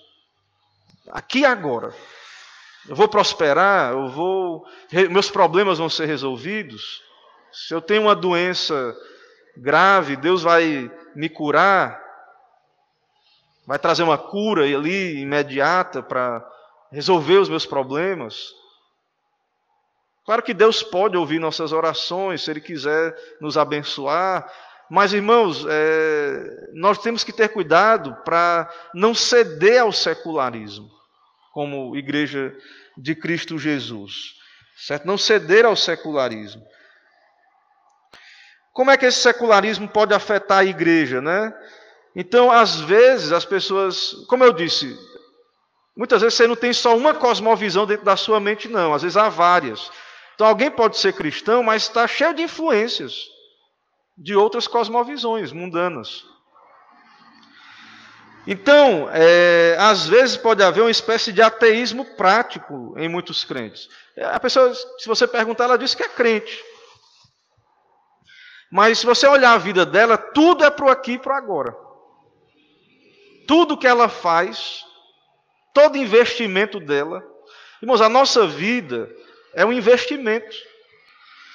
aqui 1.12 1.40
e 1.40 1.46
agora? 1.46 1.94
Eu 2.90 2.96
vou 2.96 3.08
prosperar? 3.08 3.94
Eu 3.94 4.10
vou 4.10 4.66
meus 5.10 5.30
problemas 5.32 5.78
vão 5.78 5.90
ser 5.90 6.08
resolvidos? 6.08 7.02
Se 7.52 7.74
eu 7.74 7.80
tenho 7.80 8.02
uma 8.02 8.16
doença 8.16 8.94
grave, 9.56 10.18
Deus 10.18 10.44
vai 10.44 10.92
me 11.16 11.30
curar, 11.30 12.05
vai 13.66 13.80
trazer 13.80 14.04
uma 14.04 14.18
cura 14.18 14.64
ali 14.64 15.20
imediata 15.22 16.04
para 16.04 16.46
resolver 16.92 17.38
os 17.38 17.50
meus 17.50 17.66
problemas. 17.66 18.54
Claro 20.26 20.42
que 20.42 20.54
Deus 20.54 20.82
pode 20.82 21.18
ouvir 21.18 21.40
nossas 21.40 21.72
orações, 21.72 22.44
se 22.44 22.52
Ele 22.52 22.62
quiser 22.62 23.16
nos 23.40 23.58
abençoar, 23.58 24.52
mas 24.90 25.14
irmãos, 25.14 25.66
é, 25.68 26.70
nós 26.74 27.00
temos 27.00 27.24
que 27.24 27.34
ter 27.34 27.50
cuidado 27.50 28.16
para 28.24 28.72
não 28.94 29.16
ceder 29.16 29.82
ao 29.82 29.92
secularismo, 29.92 30.90
como 31.52 31.96
igreja 31.96 32.56
de 32.98 33.16
Cristo 33.16 33.58
Jesus, 33.58 34.36
certo? 34.78 35.06
Não 35.06 35.18
ceder 35.18 35.66
ao 35.66 35.76
secularismo. 35.76 36.64
Como 38.74 38.92
é 38.92 38.98
que 38.98 39.06
esse 39.06 39.20
secularismo 39.20 39.88
pode 39.88 40.14
afetar 40.14 40.60
a 40.60 40.66
igreja, 40.66 41.22
né? 41.22 41.54
Então, 42.16 42.50
às 42.50 42.80
vezes, 42.80 43.32
as 43.32 43.44
pessoas, 43.44 44.14
como 44.28 44.44
eu 44.44 44.54
disse, 44.54 44.98
muitas 45.98 46.22
vezes 46.22 46.38
você 46.38 46.48
não 46.48 46.56
tem 46.56 46.72
só 46.72 46.96
uma 46.96 47.14
cosmovisão 47.14 47.86
dentro 47.86 48.06
da 48.06 48.16
sua 48.16 48.40
mente, 48.40 48.70
não, 48.70 48.94
às 48.94 49.02
vezes 49.02 49.18
há 49.18 49.28
várias. 49.28 49.92
Então, 50.34 50.48
alguém 50.48 50.72
pode 50.72 50.98
ser 50.98 51.14
cristão, 51.14 51.62
mas 51.62 51.84
está 51.84 52.08
cheio 52.08 52.34
de 52.34 52.44
influências 52.44 53.16
de 54.18 54.34
outras 54.34 54.66
cosmovisões 54.66 55.52
mundanas. 55.52 56.26
Então, 58.48 59.10
é, 59.12 59.76
às 59.80 60.08
vezes 60.08 60.38
pode 60.38 60.64
haver 60.64 60.82
uma 60.82 60.92
espécie 60.92 61.34
de 61.34 61.42
ateísmo 61.42 62.06
prático 62.16 62.94
em 62.98 63.10
muitos 63.10 63.44
crentes. 63.44 63.90
A 64.18 64.40
pessoa, 64.40 64.74
se 64.74 65.08
você 65.08 65.28
perguntar, 65.28 65.66
ela 65.66 65.78
diz 65.78 65.96
que 65.96 66.04
é 66.04 66.08
crente. 66.08 66.64
Mas 68.72 69.00
se 69.00 69.06
você 69.06 69.28
olhar 69.28 69.54
a 69.54 69.58
vida 69.58 69.86
dela, 69.86 70.18
tudo 70.18 70.64
é 70.64 70.70
para 70.70 70.86
o 70.86 70.90
aqui 70.90 71.14
e 71.14 71.20
para 71.20 71.38
agora. 71.38 71.85
Tudo 73.48 73.78
que 73.78 73.88
ela 73.88 74.10
faz, 74.10 74.84
todo 75.74 75.98
investimento 75.98 76.80
dela. 76.80 77.24
Irmãos, 77.82 78.02
a 78.02 78.10
nossa 78.10 78.48
vida 78.48 79.10
é 79.54 79.66
um 79.66 79.74
investimento. 79.74 80.56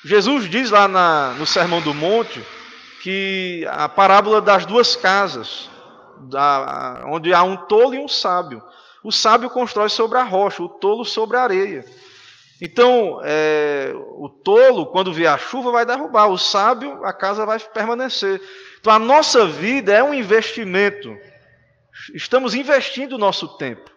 Jesus 0.05 0.49
diz 0.49 0.71
lá 0.71 0.89
na, 0.89 1.35
no 1.39 1.47
Sermão 1.47 1.81
do 1.81 1.93
Monte 1.93 2.43
que 3.03 3.67
a 3.71 3.89
parábola 3.89 4.41
das 4.41 4.65
duas 4.67 4.95
casas, 4.95 5.69
da, 6.29 7.03
onde 7.07 7.33
há 7.33 7.43
um 7.43 7.57
tolo 7.57 7.95
e 7.95 7.99
um 7.99 8.09
sábio. 8.09 8.63
O 9.03 9.11
sábio 9.11 9.49
constrói 9.49 9.89
sobre 9.89 10.19
a 10.19 10.23
rocha, 10.23 10.63
o 10.63 10.69
tolo 10.69 11.05
sobre 11.05 11.37
a 11.37 11.43
areia. 11.43 11.85
Então, 12.61 13.21
é, 13.25 13.93
o 13.95 14.29
tolo, 14.29 14.87
quando 14.87 15.15
vier 15.15 15.33
a 15.33 15.39
chuva, 15.39 15.73
vai 15.73 15.87
derrubar, 15.87 16.29
o 16.29 16.37
sábio, 16.37 17.03
a 17.05 17.13
casa 17.13 17.47
vai 17.47 17.59
permanecer. 17.59 18.41
Então, 18.79 18.93
a 18.93 18.99
nossa 18.99 19.47
vida 19.47 19.93
é 19.93 20.03
um 20.03 20.13
investimento. 20.13 21.17
Estamos 22.15 22.55
investindo 22.55 23.15
o 23.15 23.19
nosso 23.19 23.57
tempo, 23.57 23.91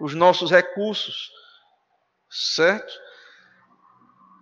os 0.00 0.14
nossos 0.14 0.50
recursos, 0.50 1.30
certo? 2.30 2.92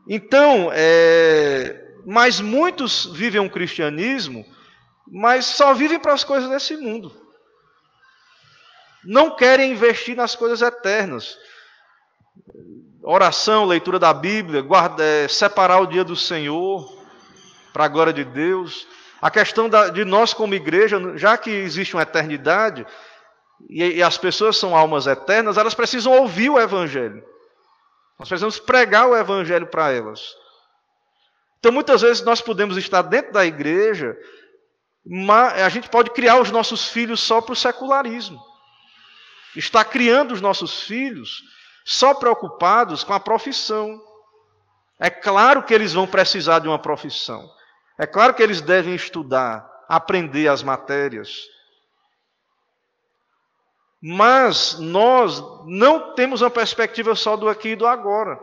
Então, 0.09 0.71
é, 0.73 1.95
mas 2.07 2.41
muitos 2.41 3.07
vivem 3.07 3.41
um 3.41 3.49
cristianismo, 3.49 4.47
mas 5.07 5.47
só 5.47 5.75
vivem 5.75 5.99
para 5.99 6.12
as 6.12 6.25
coisas 6.25 6.49
desse 6.49 6.77
mundo. 6.77 7.27
Não 9.05 9.35
querem 9.35 9.73
investir 9.73 10.16
nas 10.16 10.35
coisas 10.35 10.62
eternas 10.62 11.39
oração, 13.03 13.64
leitura 13.64 13.99
da 13.99 14.12
Bíblia, 14.12 14.61
guarda, 14.61 15.03
é, 15.03 15.29
separar 15.29 15.81
o 15.81 15.87
dia 15.87 16.05
do 16.05 16.14
Senhor 16.14 17.03
para 17.73 17.85
a 17.85 17.89
glória 17.89 18.12
de 18.12 18.23
Deus. 18.23 18.87
A 19.21 19.31
questão 19.31 19.69
da, 19.69 19.89
de 19.89 20.05
nós 20.05 20.35
como 20.35 20.55
igreja, 20.55 21.01
já 21.16 21.37
que 21.39 21.51
existe 21.51 21.95
uma 21.95 22.03
eternidade 22.03 22.87
e, 23.69 23.85
e 23.85 24.03
as 24.03 24.19
pessoas 24.19 24.57
são 24.57 24.77
almas 24.77 25.07
eternas, 25.07 25.57
elas 25.57 25.75
precisam 25.75 26.13
ouvir 26.13 26.51
o 26.51 26.59
Evangelho. 26.59 27.25
Nós 28.19 28.29
precisamos 28.29 28.59
pregar 28.59 29.09
o 29.09 29.17
Evangelho 29.17 29.67
para 29.67 29.93
elas. 29.93 30.35
Então, 31.59 31.73
muitas 31.73 32.03
vezes 32.03 32.23
nós 32.23 32.41
podemos 32.41 32.77
estar 32.77 33.03
dentro 33.03 33.33
da 33.33 33.45
igreja, 33.45 34.17
mas 35.05 35.61
a 35.63 35.69
gente 35.69 35.89
pode 35.89 36.11
criar 36.11 36.41
os 36.41 36.51
nossos 36.51 36.89
filhos 36.89 37.21
só 37.21 37.41
para 37.41 37.53
o 37.53 37.57
secularismo. 37.57 38.41
Está 39.57 39.85
criando 39.85 40.33
os 40.33 40.41
nossos 40.41 40.83
filhos 40.83 41.43
só 41.85 42.15
preocupados 42.15 43.03
com 43.03 43.13
a 43.13 43.21
profissão. 43.21 44.01
É 45.01 45.09
claro 45.09 45.63
que 45.63 45.73
eles 45.73 45.93
vão 45.93 46.07
precisar 46.07 46.59
de 46.59 46.69
uma 46.69 46.79
profissão. 46.79 47.49
É 47.99 48.07
claro 48.07 48.35
que 48.35 48.43
eles 48.43 48.61
devem 48.61 48.95
estudar, 48.95 49.69
aprender 49.89 50.49
as 50.49 50.63
matérias. 50.63 51.47
Mas 54.01 54.78
nós 54.78 55.42
não 55.66 56.14
temos 56.14 56.40
uma 56.40 56.51
perspectiva 56.51 57.14
só 57.14 57.36
do 57.36 57.49
aqui 57.49 57.70
e 57.70 57.76
do 57.76 57.86
agora. 57.86 58.38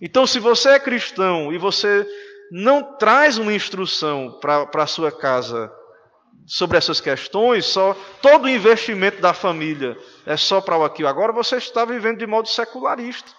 Então, 0.00 0.26
se 0.26 0.38
você 0.38 0.70
é 0.70 0.80
cristão 0.80 1.52
e 1.52 1.58
você 1.58 2.06
não 2.50 2.96
traz 2.96 3.38
uma 3.38 3.52
instrução 3.52 4.38
para 4.40 4.68
a 4.74 4.86
sua 4.86 5.10
casa 5.10 5.72
sobre 6.46 6.76
essas 6.76 7.00
questões, 7.00 7.64
só 7.64 7.96
todo 8.20 8.44
o 8.44 8.48
investimento 8.48 9.20
da 9.22 9.32
família 9.32 9.96
é 10.26 10.36
só 10.36 10.60
para 10.60 10.76
o 10.76 10.84
aqui 10.84 11.02
e 11.02 11.06
agora, 11.06 11.32
você 11.32 11.56
está 11.56 11.84
vivendo 11.84 12.18
de 12.18 12.26
modo 12.26 12.48
secularista. 12.48 13.30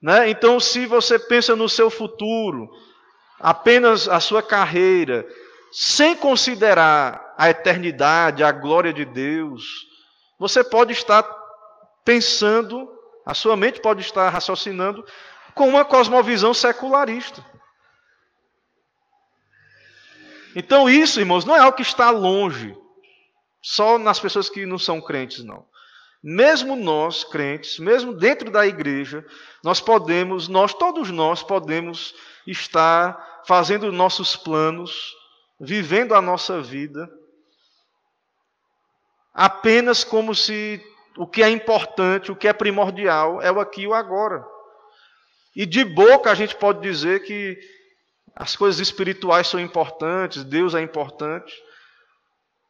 Né? 0.00 0.30
Então, 0.30 0.60
se 0.60 0.86
você 0.86 1.18
pensa 1.18 1.56
no 1.56 1.68
seu 1.68 1.90
futuro, 1.90 2.70
apenas 3.40 4.08
a 4.08 4.20
sua 4.20 4.42
carreira, 4.42 5.26
sem 5.72 6.14
considerar 6.14 7.27
a 7.38 7.50
eternidade, 7.50 8.42
a 8.42 8.50
glória 8.50 8.92
de 8.92 9.04
Deus, 9.04 9.86
você 10.40 10.64
pode 10.64 10.92
estar 10.92 11.22
pensando, 12.04 12.90
a 13.24 13.32
sua 13.32 13.56
mente 13.56 13.80
pode 13.80 14.00
estar 14.00 14.28
raciocinando 14.28 15.06
com 15.54 15.68
uma 15.68 15.84
cosmovisão 15.84 16.52
secularista. 16.52 17.44
Então, 20.56 20.90
isso, 20.90 21.20
irmãos, 21.20 21.44
não 21.44 21.54
é 21.54 21.60
algo 21.60 21.76
que 21.76 21.82
está 21.82 22.10
longe, 22.10 22.76
só 23.62 23.98
nas 23.98 24.18
pessoas 24.18 24.48
que 24.50 24.66
não 24.66 24.78
são 24.78 25.00
crentes, 25.00 25.44
não. 25.44 25.64
Mesmo 26.20 26.74
nós, 26.74 27.22
crentes, 27.22 27.78
mesmo 27.78 28.12
dentro 28.12 28.50
da 28.50 28.66
igreja, 28.66 29.24
nós 29.62 29.80
podemos, 29.80 30.48
nós, 30.48 30.74
todos 30.74 31.08
nós, 31.12 31.44
podemos 31.44 32.16
estar 32.44 33.44
fazendo 33.46 33.92
nossos 33.92 34.34
planos 34.34 35.14
vivendo 35.60 36.14
a 36.14 36.20
nossa 36.20 36.60
vida 36.60 37.08
apenas 39.38 40.02
como 40.02 40.34
se 40.34 40.84
o 41.16 41.24
que 41.24 41.44
é 41.44 41.48
importante, 41.48 42.32
o 42.32 42.34
que 42.34 42.48
é 42.48 42.52
primordial 42.52 43.40
é 43.40 43.52
o 43.52 43.60
aqui 43.60 43.82
e 43.82 43.86
o 43.86 43.94
agora. 43.94 44.44
E 45.54 45.64
de 45.64 45.84
boca 45.84 46.28
a 46.28 46.34
gente 46.34 46.56
pode 46.56 46.80
dizer 46.80 47.22
que 47.22 47.56
as 48.34 48.56
coisas 48.56 48.80
espirituais 48.80 49.46
são 49.46 49.60
importantes, 49.60 50.42
Deus 50.42 50.74
é 50.74 50.80
importante, 50.80 51.54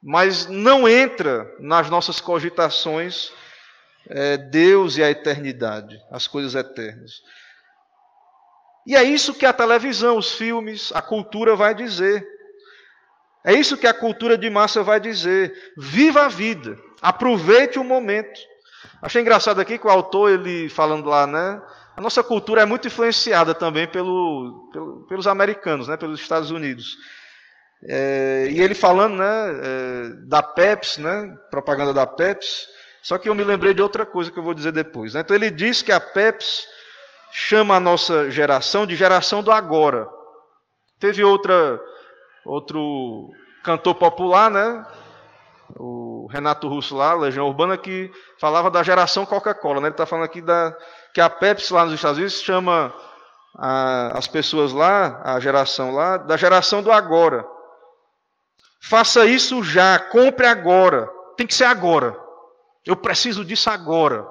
mas 0.02 0.46
não 0.46 0.86
entra 0.86 1.50
nas 1.58 1.88
nossas 1.88 2.20
cogitações 2.20 3.32
é, 4.06 4.36
Deus 4.36 4.98
e 4.98 5.02
a 5.02 5.10
eternidade, 5.10 5.98
as 6.10 6.28
coisas 6.28 6.54
eternas. 6.54 7.22
E 8.86 8.94
é 8.94 9.02
isso 9.02 9.32
que 9.32 9.46
a 9.46 9.54
televisão, 9.54 10.18
os 10.18 10.32
filmes, 10.32 10.92
a 10.92 11.00
cultura 11.00 11.56
vai 11.56 11.74
dizer. 11.74 12.26
É 13.45 13.53
isso 13.53 13.76
que 13.76 13.86
a 13.86 13.95
cultura 13.95 14.36
de 14.36 14.51
massa 14.51 14.82
vai 14.82 15.01
dizer. 15.01 15.53
Viva 15.76 16.26
a 16.26 16.28
vida, 16.28 16.78
aproveite 17.01 17.78
o 17.78 17.84
momento. 17.84 18.41
Achei 19.01 19.22
engraçado 19.22 19.61
aqui 19.61 19.78
que 19.78 19.86
o 19.86 19.91
autor, 19.91 20.30
ele 20.30 20.68
falando 20.68 21.09
lá, 21.09 21.26
né? 21.26 21.61
A 21.97 22.01
nossa 22.01 22.22
cultura 22.22 22.62
é 22.62 22.64
muito 22.64 22.86
influenciada 22.86 23.55
também 23.55 23.86
pelo, 23.89 24.70
pelo, 24.72 25.07
pelos 25.09 25.26
americanos, 25.26 25.89
né, 25.89 25.97
pelos 25.97 26.20
Estados 26.20 26.51
Unidos. 26.53 26.97
É, 27.82 28.49
e 28.51 28.61
ele 28.61 28.74
falando 28.74 29.16
né, 29.16 29.26
é, 29.26 30.09
da 30.26 30.41
Pepsi, 30.41 31.01
né, 31.01 31.34
propaganda 31.51 31.93
da 31.93 32.07
Pepsi, 32.07 32.66
só 33.03 33.18
que 33.18 33.28
eu 33.28 33.34
me 33.34 33.43
lembrei 33.43 33.74
de 33.74 33.82
outra 33.82 34.07
coisa 34.07 34.30
que 34.30 34.39
eu 34.39 34.43
vou 34.43 34.55
dizer 34.55 34.70
depois. 34.70 35.14
Né? 35.14 35.20
Então 35.20 35.34
ele 35.34 35.51
diz 35.51 35.82
que 35.82 35.91
a 35.91 35.99
Pepsi 35.99 36.66
chama 37.32 37.76
a 37.76 37.80
nossa 37.80 38.30
geração 38.30 38.86
de 38.86 38.95
geração 38.97 39.43
do 39.43 39.51
agora. 39.51 40.09
Teve 41.01 41.22
outra, 41.24 41.80
outro 42.49 43.30
cantor 43.62 43.94
popular, 43.94 44.51
né, 44.51 44.86
o 45.76 46.26
Renato 46.30 46.68
Russo 46.68 46.96
lá, 46.96 47.14
Legião 47.14 47.46
Urbana, 47.46 47.76
que 47.76 48.11
falava 48.40 48.70
da 48.70 48.82
geração 48.82 49.26
Coca-Cola. 49.26 49.80
Né? 49.80 49.88
Ele 49.88 49.94
está 49.94 50.07
falando 50.07 50.24
aqui 50.24 50.40
da, 50.40 50.76
que 51.12 51.20
a 51.20 51.28
Pepsi 51.28 51.72
lá 51.72 51.84
nos 51.84 51.94
Estados 51.94 52.18
Unidos 52.18 52.40
chama 52.40 52.94
a, 53.57 54.18
as 54.18 54.26
pessoas 54.26 54.72
lá, 54.72 55.20
a 55.24 55.38
geração 55.40 55.92
lá, 55.92 56.16
da 56.16 56.36
geração 56.36 56.82
do 56.82 56.90
agora. 56.90 57.46
Faça 58.80 59.26
isso 59.26 59.62
já, 59.62 59.99
compre 59.99 60.46
agora. 60.46 61.11
Tem 61.36 61.46
que 61.46 61.55
ser 61.55 61.64
agora. 61.64 62.18
Eu 62.86 62.96
preciso 62.96 63.44
disso 63.44 63.68
agora. 63.68 64.26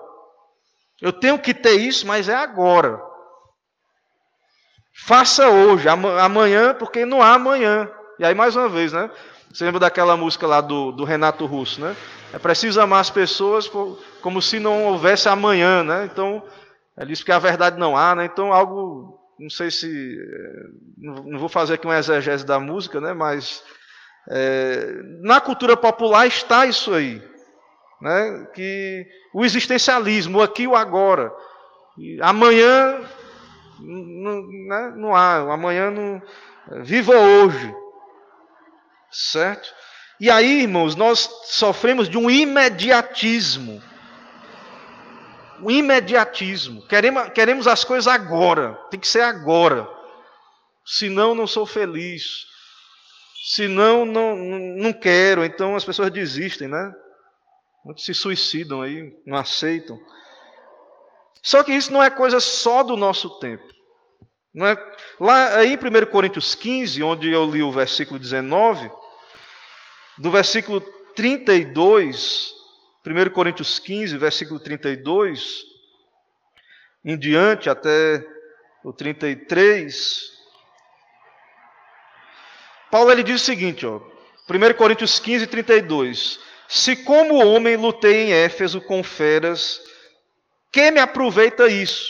Eu 1.00 1.14
tenho 1.14 1.38
que 1.38 1.54
ter 1.54 1.74
isso, 1.74 2.08
mas 2.08 2.28
é 2.28 2.36
agora. 2.36 3.00
Faça 5.06 5.48
hoje, 5.48 5.88
amanhã, 5.88 6.74
porque 6.74 7.06
não 7.06 7.22
há 7.22 7.36
amanhã. 7.36 7.88
E 8.20 8.26
aí, 8.26 8.34
mais 8.34 8.56
uma 8.56 8.68
vez, 8.68 8.94
né? 8.94 9.10
Você 9.52 9.64
lembra 9.64 9.80
daquela 9.80 10.18
música 10.18 10.46
lá 10.46 10.60
do, 10.60 10.92
do 10.92 11.04
Renato 11.04 11.46
Russo, 11.46 11.80
né? 11.80 11.96
É 12.34 12.40
preciso 12.40 12.82
amar 12.82 13.00
as 13.00 13.10
pessoas 13.10 13.70
como 14.22 14.42
se 14.42 14.60
não 14.60 14.86
houvesse 14.86 15.30
amanhã, 15.30 15.84
né? 15.84 16.10
Então, 16.12 16.44
ele 16.98 17.08
diz 17.08 17.24
que 17.24 17.32
a 17.32 17.40
verdade 17.40 17.80
não 17.80 17.96
há, 17.96 18.16
né? 18.16 18.26
Então, 18.26 18.52
algo, 18.52 19.20
não 19.40 19.50
sei 19.50 19.72
se, 19.72 19.88
eh, 19.88 20.66
não 20.98 21.40
vou 21.40 21.48
fazer 21.48 21.76
aqui 21.76 21.86
uma 21.86 21.98
exegese 21.98 22.46
da 22.46 22.60
música, 22.60 23.00
né? 23.00 23.14
Mas 23.14 23.64
é, 24.30 25.02
na 25.22 25.40
cultura 25.40 25.78
popular 25.78 26.28
está 26.28 26.66
isso 26.66 26.94
aí, 26.94 27.22
né? 28.02 28.48
Que 28.54 29.08
o 29.34 29.46
existencialismo, 29.46 30.40
o 30.40 30.42
aqui 30.42 30.64
e 30.64 30.68
o 30.68 30.76
agora, 30.76 31.32
amanhã 32.22 33.00
não, 33.80 34.42
né? 34.48 34.94
não 34.96 35.16
há, 35.16 35.54
amanhã 35.54 35.90
não, 35.90 36.22
viva 36.84 37.14
hoje, 37.14 37.74
certo? 39.12 39.74
E 40.20 40.30
aí, 40.30 40.62
irmãos, 40.62 40.96
nós 40.96 41.30
sofremos 41.46 42.10
de 42.10 42.18
um 42.18 42.30
imediatismo 42.30 43.82
o 45.62 45.72
imediatismo. 45.72 46.86
Queremos, 46.88 47.30
queremos 47.30 47.68
as 47.68 47.84
coisas 47.84 48.08
agora, 48.08 48.74
tem 48.90 49.00
que 49.00 49.08
ser 49.08 49.22
agora. 49.22 49.88
Senão, 50.86 51.36
não 51.36 51.48
sou 51.48 51.66
feliz. 51.66 52.46
Senão, 53.54 54.06
não, 54.06 54.36
não 54.36 54.94
quero. 54.94 55.44
Então, 55.44 55.76
as 55.76 55.86
pessoas 55.86 56.12
desistem, 56.12 56.68
né? 56.68 56.94
Muitos 57.84 58.06
se 58.06 58.14
suicidam 58.14 58.82
aí, 58.82 59.14
não 59.26 59.38
aceitam. 59.38 59.98
Só 61.42 61.64
que 61.64 61.74
isso 61.74 61.92
não 61.94 62.04
é 62.04 62.10
coisa 62.10 62.40
só 62.40 62.84
do 62.84 62.98
nosso 62.98 63.40
tempo. 63.40 63.64
Não 64.54 64.68
é? 64.68 64.96
Lá 65.20 65.58
aí 65.58 65.74
em 65.74 65.78
1 65.78 66.12
Coríntios 66.12 66.56
15, 66.56 67.04
onde 67.04 67.32
eu 67.32 67.46
li 67.50 67.62
o 67.62 67.72
versículo 67.72 68.20
19, 68.20 68.92
do 70.18 70.32
versículo 70.32 70.82
32 71.16 72.56
1 73.06 73.30
Coríntios 73.32 73.80
15, 73.80 74.18
versículo 74.18 74.60
32 74.60 75.66
em 77.06 77.18
diante, 77.18 77.70
até 77.70 78.26
o 78.84 78.92
33, 78.92 80.38
Paulo 82.92 83.12
ele 83.12 83.24
diz 83.24 83.42
o 83.42 83.46
seguinte, 83.46 83.86
ó, 83.86 84.02
1 84.50 84.74
Coríntios 84.76 85.20
15, 85.20 85.48
32: 85.48 86.40
Se 86.68 86.96
como 86.98 87.46
homem 87.46 87.78
lutei 87.78 88.28
em 88.28 88.34
Éfeso 88.34 88.82
com 88.82 89.04
feras, 89.04 89.82
que 90.72 90.92
me 90.92 91.00
aproveita 91.00 91.68
isso? 91.68 92.10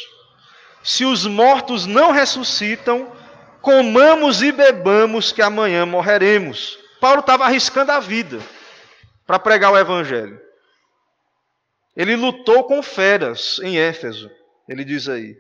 Se 0.83 1.05
os 1.05 1.27
mortos 1.27 1.85
não 1.85 2.11
ressuscitam, 2.11 3.11
comamos 3.61 4.41
e 4.41 4.51
bebamos, 4.51 5.31
que 5.31 5.41
amanhã 5.41 5.85
morreremos. 5.85 6.79
Paulo 6.99 7.19
estava 7.19 7.45
arriscando 7.45 7.91
a 7.91 7.99
vida 7.99 8.39
para 9.25 9.39
pregar 9.39 9.71
o 9.71 9.77
evangelho. 9.77 10.39
Ele 11.95 12.15
lutou 12.15 12.63
com 12.63 12.81
feras 12.81 13.59
em 13.63 13.77
Éfeso, 13.77 14.29
ele 14.69 14.83
diz 14.83 15.09
aí. 15.09 15.35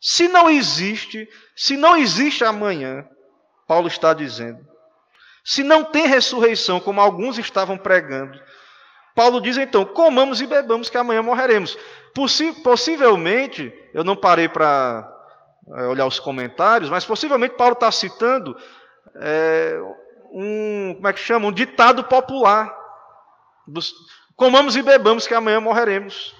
Se 0.00 0.26
não 0.26 0.50
existe, 0.50 1.28
se 1.54 1.76
não 1.76 1.96
existe 1.96 2.44
amanhã, 2.44 3.06
Paulo 3.66 3.86
está 3.86 4.12
dizendo, 4.12 4.66
se 5.44 5.62
não 5.62 5.84
tem 5.84 6.06
ressurreição, 6.06 6.80
como 6.80 7.00
alguns 7.00 7.38
estavam 7.38 7.76
pregando, 7.76 8.40
Paulo 9.14 9.40
diz 9.40 9.56
então: 9.56 9.84
comamos 9.84 10.40
e 10.40 10.46
bebamos, 10.46 10.88
que 10.88 10.96
amanhã 10.96 11.22
morreremos. 11.22 11.76
Possi 12.14 12.52
possivelmente, 12.62 13.72
eu 13.94 14.04
não 14.04 14.16
parei 14.16 14.48
para 14.48 15.08
é, 15.76 15.82
olhar 15.86 16.06
os 16.06 16.18
comentários, 16.18 16.90
mas 16.90 17.04
possivelmente 17.04 17.56
Paulo 17.56 17.74
está 17.74 17.90
citando 17.90 18.56
é, 19.16 19.78
um, 20.32 20.94
como 20.94 21.08
é 21.08 21.12
que 21.12 21.20
chama? 21.20 21.48
Um 21.48 21.52
ditado 21.52 22.04
popular 22.04 22.82
Comamos 24.36 24.76
e 24.76 24.82
bebamos, 24.82 25.26
que 25.26 25.34
amanhã 25.34 25.60
morreremos. 25.60 26.34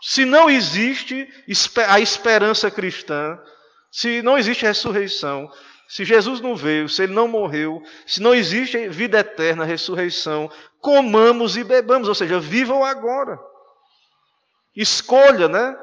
Se 0.00 0.24
não 0.24 0.50
existe 0.50 1.28
a 1.88 2.00
esperança 2.00 2.70
cristã, 2.70 3.38
se 3.90 4.22
não 4.22 4.38
existe 4.38 4.64
ressurreição, 4.64 5.50
se 5.88 6.04
Jesus 6.04 6.40
não 6.40 6.56
veio, 6.56 6.88
se 6.88 7.02
ele 7.02 7.12
não 7.12 7.28
morreu, 7.28 7.82
se 8.06 8.20
não 8.22 8.34
existe 8.34 8.88
vida 8.88 9.18
eterna, 9.18 9.64
ressurreição, 9.64 10.50
comamos 10.80 11.56
e 11.56 11.64
bebamos, 11.64 12.08
ou 12.08 12.14
seja, 12.14 12.40
vivam 12.40 12.84
agora. 12.84 13.38
Escolha, 14.74 15.48
né? 15.48 15.76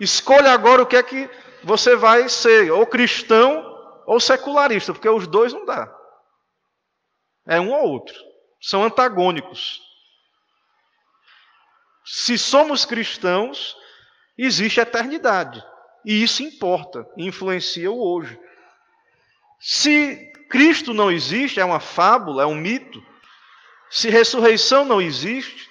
Escolha 0.00 0.52
agora 0.52 0.82
o 0.82 0.86
que 0.86 0.96
é 0.96 1.02
que 1.02 1.30
você 1.62 1.94
vai 1.94 2.28
ser, 2.28 2.70
ou 2.72 2.86
cristão 2.86 3.71
ou 4.06 4.20
secularista, 4.20 4.92
porque 4.92 5.08
os 5.08 5.26
dois 5.26 5.52
não 5.52 5.64
dá. 5.64 5.92
É 7.46 7.60
um 7.60 7.72
ou 7.72 7.88
outro 7.88 8.32
são 8.62 8.84
antagônicos. 8.84 9.82
Se 12.04 12.38
somos 12.38 12.84
cristãos, 12.84 13.76
existe 14.38 14.80
eternidade. 14.80 15.62
E 16.04 16.22
isso 16.22 16.42
importa, 16.42 17.06
influencia 17.16 17.90
o 17.90 18.00
hoje. 18.00 18.38
Se 19.58 20.32
Cristo 20.48 20.94
não 20.94 21.10
existe, 21.10 21.60
é 21.60 21.64
uma 21.64 21.80
fábula, 21.80 22.44
é 22.44 22.46
um 22.46 22.54
mito. 22.54 23.04
Se 23.90 24.08
ressurreição 24.08 24.84
não 24.84 25.00
existe, 25.00 25.70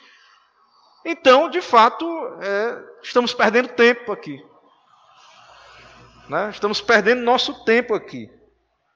então, 1.04 1.50
de 1.50 1.62
fato, 1.62 2.06
é, 2.42 2.84
estamos 3.02 3.34
perdendo 3.34 3.70
tempo 3.70 4.12
aqui. 4.12 4.44
Né? 6.32 6.50
Estamos 6.50 6.80
perdendo 6.80 7.24
nosso 7.24 7.66
tempo 7.66 7.94
aqui. 7.94 8.32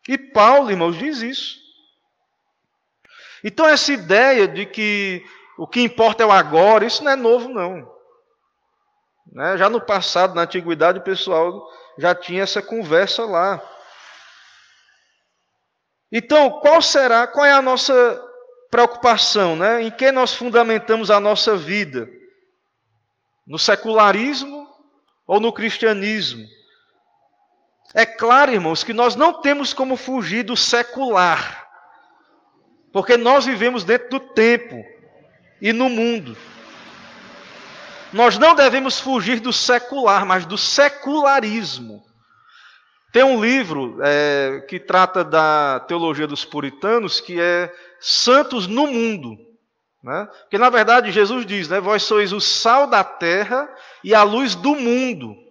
E 0.08 0.18
Paulo, 0.18 0.72
irmãos, 0.72 0.98
diz 0.98 1.22
isso. 1.22 1.60
Então, 3.44 3.68
essa 3.68 3.92
ideia 3.92 4.48
de 4.48 4.66
que 4.66 5.22
o 5.58 5.68
que 5.68 5.82
importa 5.82 6.24
é 6.24 6.26
o 6.26 6.32
agora, 6.32 6.86
isso 6.86 7.04
não 7.04 7.12
é 7.12 7.16
novo, 7.18 7.50
não. 7.50 7.94
Né? 9.34 9.58
Já 9.58 9.70
no 9.70 9.82
passado, 9.82 10.34
na 10.34 10.44
antiguidade, 10.44 11.00
o 11.00 11.04
pessoal 11.04 11.70
já 11.98 12.16
tinha 12.16 12.42
essa 12.42 12.62
conversa 12.62 13.26
lá. 13.26 13.62
Então, 16.10 16.62
qual 16.62 16.82
será, 16.82 17.28
qual 17.28 17.46
é 17.46 17.52
a 17.52 17.62
nossa 17.62 17.94
preocupação, 18.72 19.58
né? 19.58 19.82
Em 19.82 19.92
que 19.92 20.10
nós 20.10 20.34
fundamentamos 20.34 21.12
a 21.12 21.20
nossa 21.20 21.58
vida? 21.58 22.08
No 23.46 23.60
secularismo 23.60 24.70
ou 25.28 25.42
no 25.42 25.52
cristianismo? 25.52 26.48
É 27.96 28.06
claro, 28.06 28.52
irmãos, 28.52 28.84
que 28.84 28.92
nós 28.92 29.16
não 29.16 29.32
temos 29.42 29.74
como 29.74 29.96
fugir 29.96 30.44
do 30.44 30.58
secular, 30.58 31.66
porque 32.92 33.16
nós 33.16 33.46
vivemos 33.46 33.86
dentro 33.86 34.10
do 34.10 34.20
tempo 34.20 34.84
e 35.62 35.72
no 35.72 35.88
mundo. 35.88 36.36
Nós 38.12 38.38
não 38.38 38.54
devemos 38.54 39.00
fugir 39.00 39.40
do 39.40 39.54
secular, 39.54 40.26
mas 40.26 40.46
do 40.46 40.58
secularismo. 40.58 42.04
Tem 43.14 43.24
um 43.24 43.42
livro 43.42 43.98
é, 44.04 44.66
que 44.68 44.78
trata 44.78 45.24
da 45.24 45.80
teologia 45.88 46.28
dos 46.28 46.44
puritanos, 46.44 47.22
que 47.22 47.40
é 47.40 47.74
Santos 47.98 48.68
no 48.68 48.88
Mundo. 48.88 49.38
Né? 50.04 50.28
Porque, 50.42 50.58
na 50.58 50.70
verdade, 50.70 51.14
Jesus 51.14 51.46
diz: 51.46 51.70
né, 51.70 51.80
Vós 51.80 52.04
sois 52.04 52.34
o 52.34 52.42
sal 52.42 52.88
da 52.88 53.06
terra 53.06 53.70
e 54.04 54.14
a 54.14 54.22
luz 54.22 54.54
do 54.54 54.76
mundo. 54.76 55.45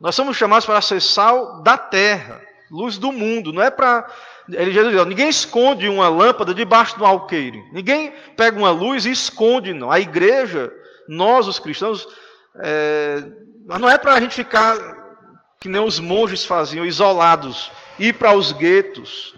Nós 0.00 0.14
somos 0.14 0.36
chamados 0.36 0.64
para 0.64 0.80
ser 0.80 1.02
sal 1.02 1.62
da 1.62 1.76
terra, 1.76 2.40
luz 2.70 2.96
do 2.96 3.12
mundo. 3.12 3.52
Não 3.52 3.60
é 3.60 3.70
para. 3.70 4.10
Ele 4.48 4.72
Jesus 4.72 4.94
diz: 4.94 5.06
ninguém 5.06 5.28
esconde 5.28 5.88
uma 5.88 6.08
lâmpada 6.08 6.54
debaixo 6.54 6.98
do 6.98 7.04
alqueire. 7.04 7.62
Ninguém 7.70 8.12
pega 8.36 8.58
uma 8.58 8.70
luz 8.70 9.04
e 9.04 9.10
esconde, 9.10 9.74
não. 9.74 9.90
A 9.90 10.00
igreja, 10.00 10.72
nós, 11.06 11.46
os 11.46 11.58
cristãos, 11.58 12.08
é, 12.56 13.22
não 13.66 13.90
é 13.90 13.98
para 13.98 14.14
a 14.14 14.20
gente 14.20 14.34
ficar 14.34 14.76
que 15.60 15.68
nem 15.68 15.82
os 15.82 16.00
monges 16.00 16.46
faziam, 16.46 16.86
isolados, 16.86 17.70
ir 17.98 18.14
para 18.14 18.32
os 18.32 18.52
guetos, 18.52 19.34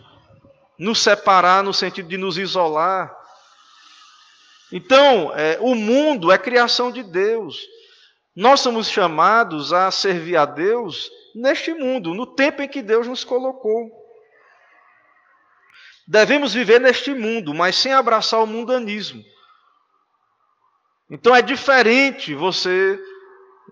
nos 0.78 1.02
separar 1.02 1.64
no 1.64 1.74
sentido 1.74 2.08
de 2.08 2.16
nos 2.16 2.38
isolar. 2.38 3.12
Então, 4.70 5.32
é, 5.34 5.58
o 5.60 5.74
mundo 5.74 6.30
é 6.30 6.38
criação 6.38 6.92
de 6.92 7.02
Deus. 7.02 7.66
Nós 8.34 8.60
somos 8.60 8.88
chamados 8.88 9.72
a 9.72 9.90
servir 9.90 10.36
a 10.36 10.44
Deus 10.44 11.10
neste 11.34 11.72
mundo, 11.74 12.14
no 12.14 12.26
tempo 12.26 12.62
em 12.62 12.68
que 12.68 12.82
Deus 12.82 13.06
nos 13.06 13.24
colocou. 13.24 13.90
Devemos 16.06 16.54
viver 16.54 16.80
neste 16.80 17.14
mundo, 17.14 17.54
mas 17.54 17.76
sem 17.76 17.92
abraçar 17.92 18.42
o 18.42 18.46
mundanismo. 18.46 19.22
Então 21.10 21.36
é 21.36 21.42
diferente 21.42 22.34
você 22.34 22.98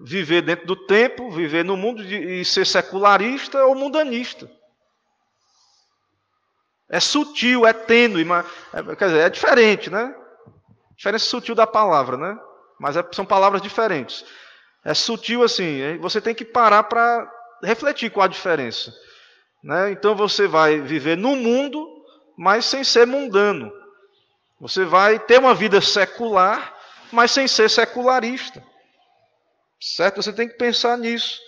viver 0.00 0.42
dentro 0.42 0.66
do 0.66 0.76
tempo, 0.76 1.30
viver 1.30 1.64
no 1.64 1.76
mundo 1.76 2.02
e 2.02 2.44
ser 2.44 2.66
secularista 2.66 3.64
ou 3.64 3.74
mundanista. 3.74 4.50
É 6.88 6.98
sutil, 6.98 7.66
é 7.66 7.72
tênue, 7.72 8.24
mas, 8.24 8.44
é, 8.72 8.96
quer 8.96 9.06
dizer, 9.06 9.20
é 9.20 9.30
diferente, 9.30 9.88
né? 9.88 10.14
Diferença 10.96 11.24
sutil 11.24 11.54
da 11.54 11.66
palavra, 11.66 12.16
né? 12.16 12.38
Mas 12.78 12.96
é, 12.96 13.08
são 13.12 13.24
palavras 13.24 13.62
diferentes. 13.62 14.24
É 14.84 14.94
sutil 14.94 15.42
assim, 15.42 15.98
você 15.98 16.20
tem 16.20 16.34
que 16.34 16.44
parar 16.44 16.84
para 16.84 17.30
refletir 17.62 18.10
com 18.10 18.20
a 18.20 18.28
diferença. 18.28 18.92
Né? 19.62 19.92
Então 19.92 20.14
você 20.14 20.46
vai 20.46 20.80
viver 20.80 21.16
no 21.16 21.36
mundo, 21.36 21.86
mas 22.36 22.64
sem 22.64 22.82
ser 22.82 23.06
mundano. 23.06 23.70
Você 24.60 24.84
vai 24.84 25.18
ter 25.18 25.38
uma 25.38 25.54
vida 25.54 25.80
secular, 25.80 26.74
mas 27.12 27.30
sem 27.30 27.46
ser 27.46 27.68
secularista. 27.68 28.62
Certo? 29.80 30.22
Você 30.22 30.32
tem 30.32 30.48
que 30.48 30.56
pensar 30.56 30.96
nisso. 30.96 31.40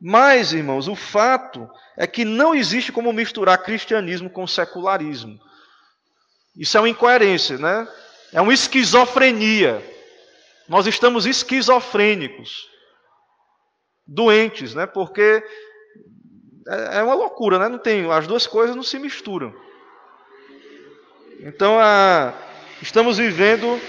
Mas, 0.00 0.52
irmãos, 0.52 0.88
o 0.88 0.94
fato 0.94 1.70
é 1.96 2.06
que 2.06 2.24
não 2.24 2.54
existe 2.54 2.92
como 2.92 3.12
misturar 3.12 3.62
cristianismo 3.62 4.28
com 4.28 4.46
secularismo. 4.46 5.38
Isso 6.56 6.76
é 6.76 6.80
uma 6.80 6.88
incoerência, 6.88 7.58
né? 7.58 7.88
É 8.32 8.40
uma 8.40 8.52
esquizofrenia. 8.52 9.93
Nós 10.68 10.86
estamos 10.86 11.26
esquizofrênicos, 11.26 12.68
doentes, 14.06 14.74
né? 14.74 14.86
Porque 14.86 15.42
é, 16.66 16.98
é 16.98 17.02
uma 17.02 17.14
loucura, 17.14 17.58
né? 17.58 17.68
Não 17.68 17.78
tem, 17.78 18.10
as 18.10 18.26
duas 18.26 18.46
coisas 18.46 18.74
não 18.74 18.82
se 18.82 18.98
misturam. 18.98 19.54
Então, 21.40 21.78
a, 21.78 22.32
estamos 22.80 23.18
vivendo 23.18 23.80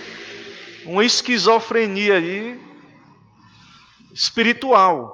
uma 0.85 1.03
esquizofrenia 1.03 2.15
aí 2.15 2.59
espiritual. 4.13 5.13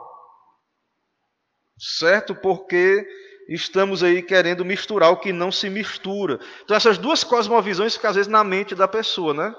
Certo? 1.79 2.35
Porque 2.35 3.07
estamos 3.49 4.03
aí 4.03 4.21
querendo 4.21 4.63
misturar 4.63 5.11
o 5.11 5.17
que 5.17 5.33
não 5.33 5.51
se 5.51 5.69
mistura. 5.69 6.39
Então 6.63 6.77
essas 6.77 6.97
duas 6.97 7.23
cosmovisões 7.23 7.95
ficam 7.95 8.11
às 8.11 8.15
vezes 8.15 8.31
na 8.31 8.43
mente 8.43 8.75
da 8.75 8.87
pessoa, 8.87 9.33
né? 9.33 9.55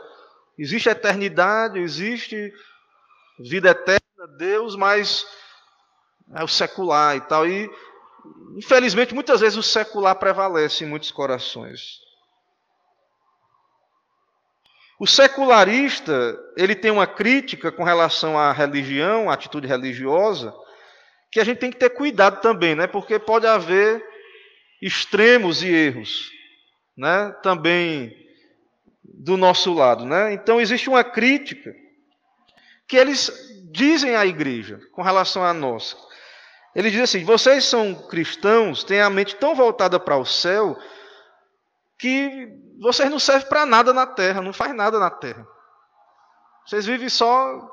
Existe 0.58 0.88
eternidade, 0.88 1.78
existe 1.78 2.52
vida 3.38 3.70
eterna, 3.70 4.00
Deus, 4.36 4.76
mas 4.76 5.26
é 6.34 6.44
o 6.44 6.48
secular 6.48 7.16
e 7.16 7.20
tal. 7.22 7.46
E 7.46 7.70
infelizmente 8.56 9.14
muitas 9.14 9.40
vezes 9.40 9.58
o 9.58 9.62
secular 9.62 10.14
prevalece 10.16 10.84
em 10.84 10.88
muitos 10.88 11.10
corações. 11.10 12.00
O 15.00 15.06
secularista, 15.06 16.38
ele 16.56 16.76
tem 16.76 16.90
uma 16.90 17.08
crítica 17.08 17.72
com 17.72 17.82
relação 17.82 18.38
à 18.38 18.52
religião, 18.52 19.28
à 19.28 19.34
atitude 19.34 19.66
religiosa, 19.66 20.54
que 21.30 21.40
a 21.40 21.44
gente 21.44 21.58
tem 21.58 21.72
que 21.72 21.78
ter 21.78 21.90
cuidado 21.90 22.40
também, 22.40 22.76
né? 22.76 22.86
Porque 22.86 23.18
pode 23.18 23.44
haver 23.44 24.00
extremos 24.80 25.62
e 25.62 25.68
erros, 25.68 26.30
né? 26.96 27.34
Também 27.42 28.21
do 29.04 29.36
nosso 29.36 29.72
lado, 29.72 30.04
né? 30.04 30.32
Então 30.32 30.60
existe 30.60 30.88
uma 30.88 31.02
crítica 31.02 31.74
que 32.86 32.96
eles 32.96 33.30
dizem 33.70 34.14
à 34.14 34.24
igreja 34.26 34.80
com 34.92 35.02
relação 35.02 35.44
a 35.44 35.52
nós. 35.52 35.96
Ele 36.74 36.90
diz 36.90 37.02
assim: 37.02 37.24
vocês 37.24 37.64
são 37.64 37.94
cristãos, 38.08 38.84
têm 38.84 39.00
a 39.00 39.10
mente 39.10 39.36
tão 39.36 39.54
voltada 39.54 39.98
para 39.98 40.16
o 40.16 40.24
céu 40.24 40.78
que 41.98 42.48
vocês 42.80 43.10
não 43.10 43.18
servem 43.18 43.48
para 43.48 43.64
nada 43.64 43.92
na 43.92 44.06
terra, 44.06 44.42
não 44.42 44.52
faz 44.52 44.74
nada 44.74 44.98
na 44.98 45.10
terra. 45.10 45.46
Vocês 46.66 46.86
vivem 46.86 47.08
só 47.08 47.70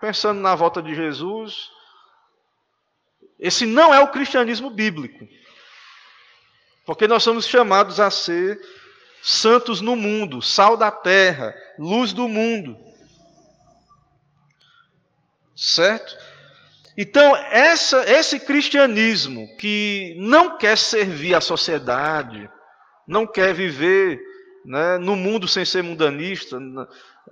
pensando 0.00 0.40
na 0.40 0.54
volta 0.54 0.82
de 0.82 0.94
Jesus. 0.94 1.70
Esse 3.38 3.66
não 3.66 3.92
é 3.92 4.00
o 4.00 4.10
cristianismo 4.10 4.70
bíblico. 4.70 5.26
Porque 6.86 7.08
nós 7.08 7.22
somos 7.22 7.46
chamados 7.46 7.98
a 7.98 8.10
ser 8.10 8.60
santos 9.24 9.80
no 9.80 9.96
mundo, 9.96 10.42
sal 10.42 10.76
da 10.76 10.90
terra, 10.90 11.54
luz 11.78 12.12
do 12.12 12.28
mundo. 12.28 12.76
Certo? 15.56 16.14
Então, 16.94 17.34
essa, 17.34 18.04
esse 18.08 18.38
cristianismo 18.38 19.48
que 19.56 20.14
não 20.18 20.58
quer 20.58 20.76
servir 20.76 21.34
a 21.34 21.40
sociedade, 21.40 22.50
não 23.08 23.26
quer 23.26 23.54
viver 23.54 24.20
né, 24.62 24.98
no 24.98 25.16
mundo 25.16 25.48
sem 25.48 25.64
ser 25.64 25.82
mundanista, 25.82 26.58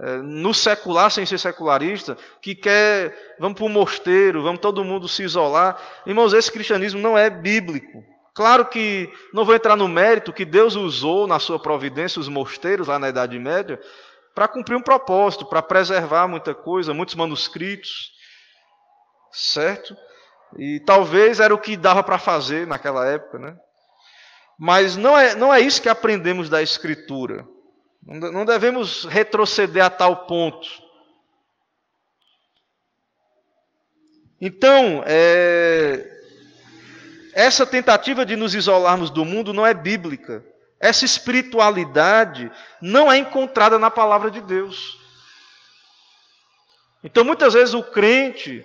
é, 0.00 0.16
no 0.16 0.54
secular 0.54 1.10
sem 1.10 1.26
ser 1.26 1.38
secularista, 1.38 2.16
que 2.40 2.54
quer, 2.54 3.36
vamos 3.38 3.58
para 3.58 3.66
o 3.66 3.68
mosteiro, 3.68 4.42
vamos 4.42 4.62
todo 4.62 4.82
mundo 4.82 5.06
se 5.06 5.24
isolar. 5.24 5.78
Irmãos, 6.06 6.32
esse 6.32 6.50
cristianismo 6.50 7.02
não 7.02 7.18
é 7.18 7.28
bíblico. 7.28 8.02
Claro 8.34 8.66
que 8.66 9.12
não 9.32 9.44
vou 9.44 9.54
entrar 9.54 9.76
no 9.76 9.86
mérito 9.86 10.32
que 10.32 10.44
Deus 10.44 10.74
usou 10.74 11.26
na 11.26 11.38
sua 11.38 11.58
providência 11.58 12.18
os 12.18 12.28
mosteiros 12.28 12.88
lá 12.88 12.98
na 12.98 13.10
Idade 13.10 13.38
Média 13.38 13.78
para 14.34 14.48
cumprir 14.48 14.74
um 14.74 14.82
propósito, 14.82 15.44
para 15.44 15.60
preservar 15.60 16.26
muita 16.26 16.54
coisa, 16.54 16.94
muitos 16.94 17.14
manuscritos, 17.14 18.12
certo? 19.30 19.94
E 20.58 20.80
talvez 20.80 21.40
era 21.40 21.54
o 21.54 21.58
que 21.58 21.76
dava 21.76 22.02
para 22.02 22.18
fazer 22.18 22.66
naquela 22.66 23.06
época, 23.06 23.38
né? 23.38 23.56
Mas 24.58 24.96
não 24.96 25.18
é, 25.18 25.34
não 25.34 25.52
é 25.52 25.60
isso 25.60 25.82
que 25.82 25.88
aprendemos 25.88 26.48
da 26.48 26.62
Escritura. 26.62 27.46
Não 28.04 28.44
devemos 28.44 29.04
retroceder 29.04 29.84
a 29.84 29.90
tal 29.90 30.26
ponto. 30.26 30.68
Então, 34.40 35.04
é, 35.06 36.11
essa 37.32 37.66
tentativa 37.66 38.26
de 38.26 38.36
nos 38.36 38.54
isolarmos 38.54 39.10
do 39.10 39.24
mundo 39.24 39.52
não 39.52 39.66
é 39.66 39.72
bíblica. 39.72 40.44
Essa 40.78 41.04
espiritualidade 41.04 42.50
não 42.80 43.10
é 43.10 43.16
encontrada 43.16 43.78
na 43.78 43.90
palavra 43.90 44.30
de 44.30 44.40
Deus. 44.40 44.98
Então, 47.04 47.24
muitas 47.24 47.54
vezes 47.54 47.74
o 47.74 47.82
crente, 47.82 48.64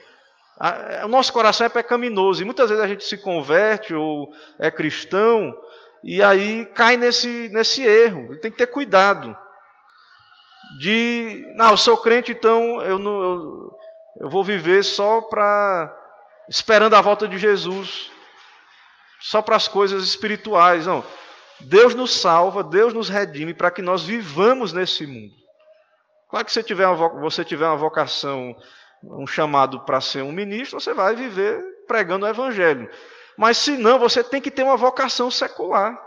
o 1.03 1.07
nosso 1.07 1.31
coração 1.31 1.65
é 1.65 1.69
pecaminoso, 1.69 2.41
e 2.41 2.45
muitas 2.45 2.69
vezes 2.69 2.83
a 2.83 2.87
gente 2.87 3.03
se 3.03 3.17
converte 3.17 3.93
ou 3.93 4.33
é 4.59 4.69
cristão, 4.69 5.55
e 6.03 6.21
aí 6.21 6.65
cai 6.73 6.97
nesse, 6.97 7.49
nesse 7.49 7.83
erro. 7.83 8.27
Ele 8.31 8.39
tem 8.39 8.51
que 8.51 8.57
ter 8.57 8.67
cuidado. 8.67 9.35
De, 10.79 11.45
não, 11.55 11.71
eu 11.71 11.77
sou 11.77 11.97
crente, 11.97 12.31
então 12.31 12.81
eu, 12.81 12.99
não, 12.99 13.21
eu, 13.21 13.77
eu 14.21 14.29
vou 14.29 14.43
viver 14.43 14.83
só 14.83 15.21
para. 15.21 15.95
esperando 16.49 16.95
a 16.95 17.01
volta 17.01 17.27
de 17.27 17.37
Jesus. 17.37 18.11
Só 19.19 19.41
para 19.41 19.55
as 19.55 19.67
coisas 19.67 20.03
espirituais. 20.03 20.85
Não. 20.85 21.03
Deus 21.59 21.95
nos 21.95 22.11
salva, 22.11 22.63
Deus 22.63 22.93
nos 22.93 23.09
redime 23.09 23.53
para 23.53 23.71
que 23.71 23.81
nós 23.81 24.03
vivamos 24.03 24.73
nesse 24.73 25.07
mundo. 25.07 25.33
Claro 26.29 26.45
que 26.45 26.51
se 26.51 26.61
tiver 26.61 26.87
uma, 26.87 27.09
você 27.21 27.43
tiver 27.43 27.65
uma 27.65 27.77
vocação 27.77 28.55
um 29.03 29.27
chamado 29.27 29.81
para 29.81 30.01
ser 30.01 30.23
um 30.23 30.31
ministro, 30.31 30.79
você 30.79 30.93
vai 30.93 31.15
viver 31.15 31.63
pregando 31.87 32.25
o 32.25 32.29
evangelho. 32.29 32.89
Mas 33.37 33.57
se 33.57 33.77
não, 33.77 33.99
você 33.99 34.23
tem 34.23 34.41
que 34.41 34.51
ter 34.51 34.63
uma 34.63 34.75
vocação 34.75 35.29
secular. 35.29 35.97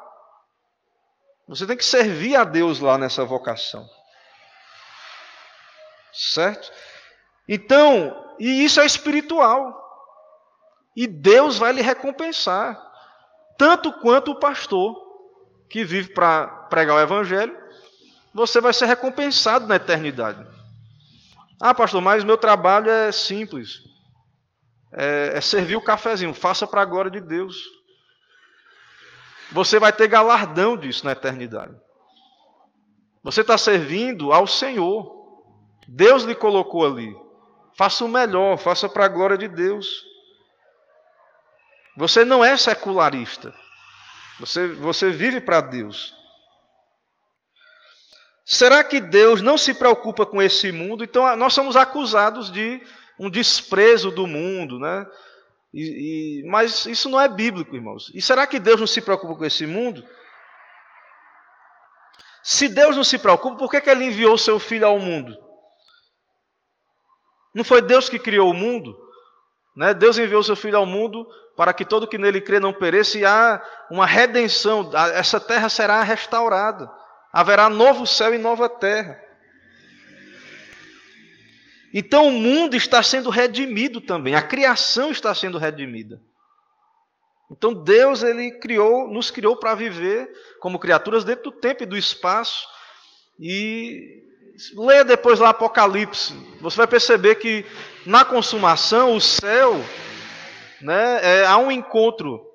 Você 1.48 1.66
tem 1.66 1.76
que 1.76 1.84
servir 1.84 2.36
a 2.36 2.44
Deus 2.44 2.80
lá 2.80 2.98
nessa 2.98 3.24
vocação. 3.24 3.88
Certo? 6.12 6.70
Então, 7.48 8.34
e 8.38 8.64
isso 8.64 8.80
é 8.80 8.86
espiritual. 8.86 9.76
E 10.96 11.06
Deus 11.06 11.56
vai 11.56 11.72
lhe 11.72 11.82
recompensar. 11.82 12.89
Tanto 13.60 13.92
quanto 13.92 14.30
o 14.30 14.40
pastor 14.40 14.96
que 15.68 15.84
vive 15.84 16.14
para 16.14 16.46
pregar 16.70 16.96
o 16.96 17.00
evangelho, 17.00 17.54
você 18.32 18.58
vai 18.58 18.72
ser 18.72 18.86
recompensado 18.86 19.66
na 19.66 19.76
eternidade. 19.76 20.46
Ah, 21.60 21.74
pastor, 21.74 22.00
mas 22.00 22.24
meu 22.24 22.38
trabalho 22.38 22.90
é 22.90 23.12
simples. 23.12 23.82
É, 24.90 25.32
é 25.34 25.40
servir 25.42 25.76
o 25.76 25.82
cafezinho. 25.82 26.32
Faça 26.32 26.66
para 26.66 26.80
a 26.80 26.86
glória 26.86 27.10
de 27.10 27.20
Deus. 27.20 27.54
Você 29.52 29.78
vai 29.78 29.92
ter 29.92 30.08
galardão 30.08 30.74
disso 30.74 31.04
na 31.04 31.12
eternidade. 31.12 31.76
Você 33.22 33.42
está 33.42 33.58
servindo 33.58 34.32
ao 34.32 34.46
Senhor. 34.46 35.44
Deus 35.86 36.22
lhe 36.22 36.34
colocou 36.34 36.86
ali. 36.86 37.14
Faça 37.76 38.06
o 38.06 38.08
melhor, 38.08 38.56
faça 38.56 38.88
para 38.88 39.04
a 39.04 39.08
glória 39.08 39.36
de 39.36 39.48
Deus. 39.48 40.09
Você 42.00 42.24
não 42.24 42.42
é 42.42 42.56
secularista. 42.56 43.54
Você, 44.38 44.68
você 44.68 45.10
vive 45.10 45.38
para 45.38 45.60
Deus. 45.60 46.14
Será 48.42 48.82
que 48.82 49.02
Deus 49.02 49.42
não 49.42 49.58
se 49.58 49.74
preocupa 49.74 50.24
com 50.24 50.40
esse 50.40 50.72
mundo? 50.72 51.04
Então 51.04 51.36
nós 51.36 51.52
somos 51.52 51.76
acusados 51.76 52.50
de 52.50 52.80
um 53.18 53.28
desprezo 53.28 54.10
do 54.10 54.26
mundo, 54.26 54.78
né? 54.78 55.06
E, 55.74 56.40
e, 56.40 56.48
mas 56.48 56.86
isso 56.86 57.10
não 57.10 57.20
é 57.20 57.28
bíblico, 57.28 57.76
irmãos. 57.76 58.10
E 58.14 58.22
será 58.22 58.46
que 58.46 58.58
Deus 58.58 58.80
não 58.80 58.86
se 58.86 59.02
preocupa 59.02 59.36
com 59.36 59.44
esse 59.44 59.66
mundo? 59.66 60.02
Se 62.42 62.66
Deus 62.66 62.96
não 62.96 63.04
se 63.04 63.18
preocupa, 63.18 63.58
por 63.58 63.70
que, 63.70 63.78
que 63.78 63.90
Ele 63.90 64.06
enviou 64.06 64.38
seu 64.38 64.58
Filho 64.58 64.86
ao 64.86 64.98
mundo? 64.98 65.36
Não 67.54 67.62
foi 67.62 67.82
Deus 67.82 68.08
que 68.08 68.18
criou 68.18 68.50
o 68.50 68.54
mundo? 68.54 69.09
Né? 69.76 69.94
Deus 69.94 70.18
enviou 70.18 70.42
seu 70.42 70.56
Filho 70.56 70.76
ao 70.76 70.86
mundo 70.86 71.26
para 71.56 71.72
que 71.72 71.84
todo 71.84 72.06
que 72.06 72.18
nele 72.18 72.40
crê 72.40 72.58
não 72.58 72.72
pereça 72.72 73.18
e 73.18 73.24
há 73.24 73.62
uma 73.90 74.06
redenção. 74.06 74.90
Essa 75.14 75.38
terra 75.38 75.68
será 75.68 76.02
restaurada. 76.02 76.90
Haverá 77.32 77.68
novo 77.68 78.06
céu 78.06 78.34
e 78.34 78.38
nova 78.38 78.68
terra. 78.68 79.20
Então 81.92 82.28
o 82.28 82.32
mundo 82.32 82.76
está 82.76 83.02
sendo 83.02 83.30
redimido 83.30 84.00
também, 84.00 84.36
a 84.36 84.42
criação 84.42 85.10
está 85.10 85.34
sendo 85.34 85.58
redimida. 85.58 86.22
Então 87.50 87.74
Deus 87.74 88.22
ele 88.22 88.52
criou, 88.52 89.08
nos 89.08 89.30
criou 89.30 89.56
para 89.56 89.74
viver 89.74 90.30
como 90.60 90.78
criaturas 90.78 91.24
dentro 91.24 91.50
do 91.50 91.52
tempo 91.52 91.82
e 91.82 91.86
do 91.86 91.96
espaço. 91.96 92.64
E 93.40 94.22
leia 94.74 95.04
depois 95.04 95.38
lá 95.38 95.50
Apocalipse, 95.50 96.34
você 96.60 96.76
vai 96.76 96.86
perceber 96.86 97.36
que 97.36 97.64
na 98.04 98.24
consumação 98.24 99.14
o 99.14 99.20
céu, 99.20 99.80
né, 100.80 101.20
é, 101.22 101.46
há 101.46 101.56
um 101.56 101.70
encontro, 101.70 102.46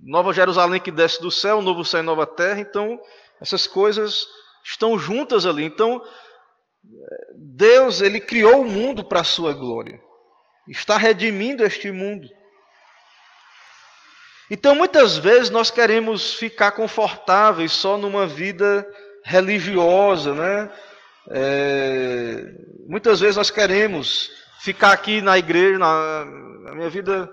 Nova 0.00 0.32
Jerusalém 0.32 0.80
que 0.80 0.92
desce 0.92 1.20
do 1.20 1.30
céu, 1.30 1.60
novo 1.60 1.84
céu 1.84 2.00
e 2.00 2.04
nova 2.04 2.24
terra. 2.24 2.60
Então 2.60 3.00
essas 3.40 3.66
coisas 3.66 4.26
estão 4.64 4.98
juntas 4.98 5.46
ali. 5.46 5.64
Então, 5.64 6.02
Deus, 7.34 8.00
ele 8.00 8.20
criou 8.20 8.62
o 8.62 8.68
mundo 8.68 9.04
para 9.04 9.20
a 9.20 9.24
sua 9.24 9.52
glória. 9.52 10.00
Está 10.68 10.96
redimindo 10.96 11.64
este 11.64 11.90
mundo. 11.90 12.28
Então, 14.50 14.74
muitas 14.74 15.16
vezes 15.16 15.50
nós 15.50 15.70
queremos 15.70 16.34
ficar 16.34 16.72
confortáveis 16.72 17.72
só 17.72 17.96
numa 17.98 18.26
vida 18.26 18.86
religiosa, 19.22 20.34
né? 20.34 20.70
É, 21.30 22.54
muitas 22.88 23.20
vezes 23.20 23.36
nós 23.36 23.50
queremos 23.50 24.30
ficar 24.60 24.92
aqui 24.92 25.20
na 25.20 25.38
igreja, 25.38 25.78
na, 25.78 26.24
na 26.64 26.74
minha 26.74 26.90
vida, 26.90 27.30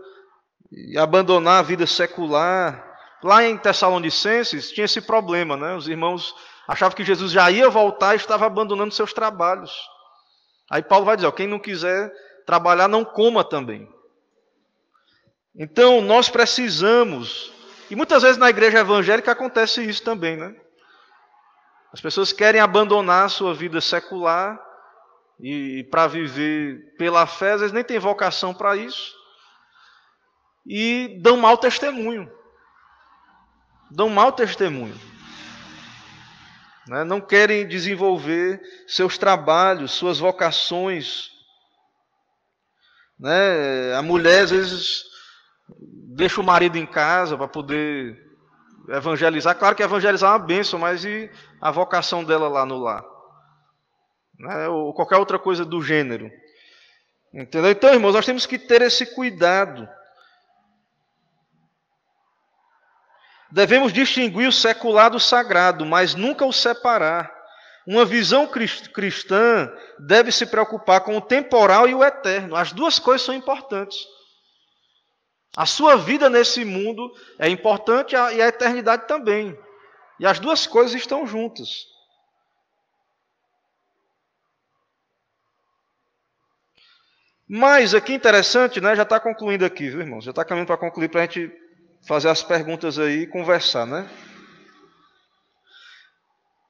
e 0.72 0.98
abandonar 0.98 1.60
a 1.60 1.64
vida 1.64 1.88
secular, 1.88 2.86
Lá 3.26 3.44
em 3.44 3.58
Tessalonicenses 3.58 4.72
tinha 4.72 4.86
esse 4.86 5.02
problema, 5.02 5.58
né? 5.58 5.76
Os 5.76 5.88
irmãos 5.88 6.36
achavam 6.68 6.96
que 6.96 7.04
Jesus 7.04 7.32
já 7.32 7.50
ia 7.50 7.68
voltar 7.68 8.14
e 8.14 8.18
estava 8.18 8.46
abandonando 8.46 8.94
seus 8.94 9.14
trabalhos. 9.14 9.72
Aí 10.70 10.84
Paulo 10.84 11.06
vai 11.06 11.16
dizer: 11.16 11.28
ó, 11.28 11.32
quem 11.32 11.48
não 11.48 11.58
quiser 11.58 12.12
trabalhar, 12.46 12.88
não 12.88 13.04
coma 13.04 13.44
também. 13.44 13.90
Então 15.56 16.02
nós 16.02 16.30
precisamos, 16.30 17.52
e 17.90 17.96
muitas 17.96 18.22
vezes 18.22 18.38
na 18.38 18.48
igreja 18.48 18.78
evangélica 18.78 19.32
acontece 19.32 19.84
isso 19.84 20.04
também, 20.04 20.38
né? 20.38 20.56
As 21.96 22.02
pessoas 22.02 22.34
querem 22.34 22.60
abandonar 22.60 23.30
sua 23.30 23.56
vida 23.56 23.80
secular 23.80 24.60
e, 25.40 25.80
e 25.80 25.84
para 25.86 26.08
viver 26.08 26.94
pela 26.98 27.26
fé, 27.26 27.54
às 27.54 27.62
vezes 27.62 27.74
nem 27.74 27.86
tem 27.86 27.98
vocação 27.98 28.54
para 28.54 28.76
isso, 28.76 29.16
e 30.68 31.18
dão 31.22 31.38
mau 31.38 31.58
testemunho 31.58 32.30
dão 33.96 34.10
mau 34.10 34.32
testemunho. 34.32 35.00
Né? 36.88 37.04
Não 37.04 37.22
querem 37.22 37.68
desenvolver 37.68 38.62
seus 38.88 39.18
trabalhos, 39.18 39.92
suas 39.92 40.20
vocações. 40.20 41.30
Né? 43.20 43.96
A 43.96 44.02
mulher, 44.02 44.44
às 44.44 44.52
vezes, 44.52 45.04
deixa 46.16 46.42
o 46.42 46.44
marido 46.44 46.78
em 46.78 46.86
casa 46.86 47.38
para 47.38 47.48
poder 47.48 48.25
evangelizar. 48.90 49.56
Claro 49.56 49.76
que 49.76 49.84
evangelizar 49.84 50.30
é 50.30 50.34
uma 50.34 50.46
bênção, 50.46 50.80
mas 50.80 51.04
e 51.06 51.30
a 51.62 51.72
vocação 51.72 52.24
dela 52.24 52.48
lá 52.48 52.66
no 52.66 52.78
lar? 52.78 53.04
Né? 54.40 54.68
Ou 54.68 54.94
qualquer 54.94 55.18
outra 55.18 55.40
coisa 55.40 55.64
do 55.66 55.82
gênero. 55.82 56.30
Entendeu? 57.34 57.72
Então, 57.72 57.94
irmãos, 57.94 58.14
nós 58.14 58.26
temos 58.26 58.46
que 58.46 58.58
ter 58.58 58.82
esse 58.82 59.06
cuidado. 59.06 59.88
Devemos 63.52 63.94
distinguir 63.94 64.48
o 64.48 64.52
secular 64.52 65.10
do 65.10 65.20
sagrado, 65.20 65.86
mas 65.86 66.16
nunca 66.16 66.46
o 66.46 66.54
separar. 66.54 67.34
Uma 67.88 68.04
visão 68.04 68.48
cristã 68.48 69.72
deve 70.00 70.32
se 70.32 70.46
preocupar 70.46 71.02
com 71.02 71.16
o 71.18 71.22
temporal 71.22 71.88
e 71.88 71.94
o 71.94 72.04
eterno. 72.04 72.56
As 72.56 72.72
duas 72.72 73.00
coisas 73.00 73.26
são 73.26 73.36
importantes. 73.36 73.98
A 75.56 75.66
sua 75.66 75.96
vida 75.96 76.30
nesse 76.30 76.66
mundo 76.66 77.14
é 77.40 77.48
importante 77.48 78.14
e 78.14 78.42
a 78.42 78.48
eternidade 78.48 79.08
também. 79.08 79.58
E 80.20 80.26
as 80.26 80.40
duas 80.40 80.68
coisas 80.68 80.94
estão 80.94 81.26
juntas. 81.26 81.86
Mas 87.48 87.94
aqui 87.94 88.14
interessante, 88.14 88.82
né? 88.82 88.96
Já 88.96 89.04
está 89.04 89.20
concluindo 89.20 89.64
aqui, 89.66 89.90
viu, 89.90 90.02
irmãos? 90.02 90.24
Já 90.24 90.32
está 90.32 90.44
caminhando 90.44 90.68
para 90.68 90.78
concluir 90.78 91.10
para 91.10 91.22
a 91.22 91.26
gente 91.26 91.52
fazer 92.08 92.30
as 92.30 92.44
perguntas 92.44 92.98
aí 92.98 93.22
e 93.22 93.28
conversar, 93.28 93.86
né? 93.86 94.10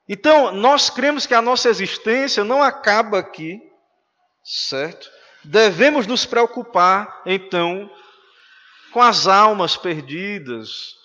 Então, 0.07 0.51
nós 0.51 0.89
cremos 0.89 1.25
que 1.25 1.33
a 1.33 1.41
nossa 1.41 1.69
existência 1.69 2.43
não 2.43 2.61
acaba 2.61 3.19
aqui, 3.19 3.59
certo? 4.43 5.09
Devemos 5.43 6.05
nos 6.05 6.25
preocupar, 6.25 7.21
então, 7.25 7.89
com 8.95 9.01
as 9.01 9.27
almas 9.27 9.75
perdidas, 9.75 10.95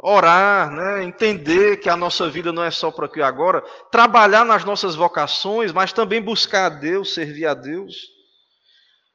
orar, 0.00 0.70
né? 0.70 1.02
entender 1.02 1.78
que 1.78 1.88
a 1.88 1.96
nossa 1.96 2.30
vida 2.30 2.52
não 2.52 2.62
é 2.62 2.70
só 2.70 2.92
para 2.92 3.06
aqui 3.06 3.18
e 3.18 3.22
agora, 3.24 3.60
trabalhar 3.90 4.44
nas 4.44 4.64
nossas 4.64 4.94
vocações, 4.94 5.72
mas 5.72 5.92
também 5.92 6.22
buscar 6.22 6.66
a 6.66 6.68
Deus, 6.68 7.12
servir 7.12 7.44
a 7.44 7.54
Deus. 7.54 8.06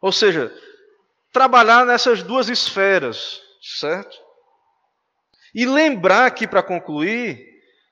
Ou 0.01 0.11
seja, 0.11 0.53
trabalhar 1.32 1.86
nessas 1.86 2.22
duas 2.22 2.49
esferas, 2.49 3.41
certo? 3.80 4.17
E 5.55 5.65
lembrar 5.65 6.26
aqui 6.26 6.45
para 6.45 6.61
concluir 6.61 7.41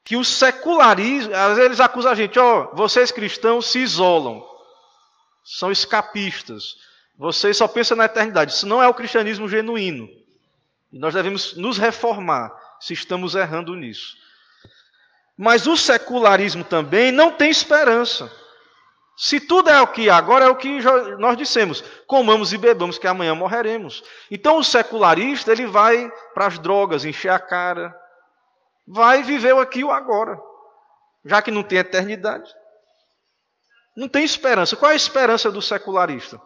que 0.04 0.18
o 0.18 0.26
secularismo, 0.26 1.34
às 1.34 1.56
vezes 1.56 1.66
eles 1.66 1.80
acusam 1.80 2.12
a 2.12 2.16
gente, 2.16 2.38
ó, 2.38 2.64
oh, 2.74 2.76
vocês 2.76 3.14
cristãos 3.14 3.68
se 3.68 3.80
isolam, 3.80 4.46
são 5.42 5.72
escapistas, 5.72 6.76
vocês 7.20 7.58
só 7.58 7.68
pensam 7.68 7.98
na 7.98 8.06
eternidade. 8.06 8.54
Isso 8.54 8.66
não 8.66 8.82
é 8.82 8.88
o 8.88 8.94
cristianismo 8.94 9.50
genuíno. 9.50 10.08
E 10.90 10.98
nós 10.98 11.14
devemos 11.14 11.54
nos 11.58 11.78
reformar 11.78 12.50
se 12.80 12.94
estamos 12.94 13.36
errando 13.36 13.76
nisso. 13.76 14.16
Mas 15.38 15.68
o 15.68 15.76
secularismo 15.76 16.64
também 16.64 17.12
não 17.12 17.30
tem 17.30 17.50
esperança. 17.50 18.32
Se 19.18 19.38
tudo 19.38 19.70
é 19.70 19.82
o 19.82 19.88
que 19.88 20.10
agora 20.10 20.46
é 20.46 20.48
o 20.48 20.56
que 20.56 20.80
nós 21.18 21.38
dissemos, 21.38 21.84
comamos 22.08 22.54
e 22.54 22.58
bebamos 22.58 22.98
que 22.98 23.06
amanhã 23.06 23.36
morreremos. 23.36 24.02
Então 24.32 24.58
o 24.58 24.64
secularista 24.64 25.52
ele 25.52 25.68
vai 25.68 26.10
para 26.34 26.48
as 26.48 26.58
drogas, 26.58 27.04
encher 27.04 27.32
a 27.32 27.40
cara, 27.40 27.94
vai 28.88 29.24
viver 29.24 29.54
o 29.54 29.60
aqui 29.60 29.84
o 29.84 29.92
agora, 29.92 30.42
já 31.26 31.42
que 31.42 31.52
não 31.52 31.64
tem 31.64 31.80
eternidade. 31.80 32.50
Não 33.94 34.08
tem 34.08 34.24
esperança. 34.24 34.78
Qual 34.78 34.90
é 34.90 34.94
a 34.94 34.98
esperança 34.98 35.52
do 35.52 35.62
secularista? 35.62 36.40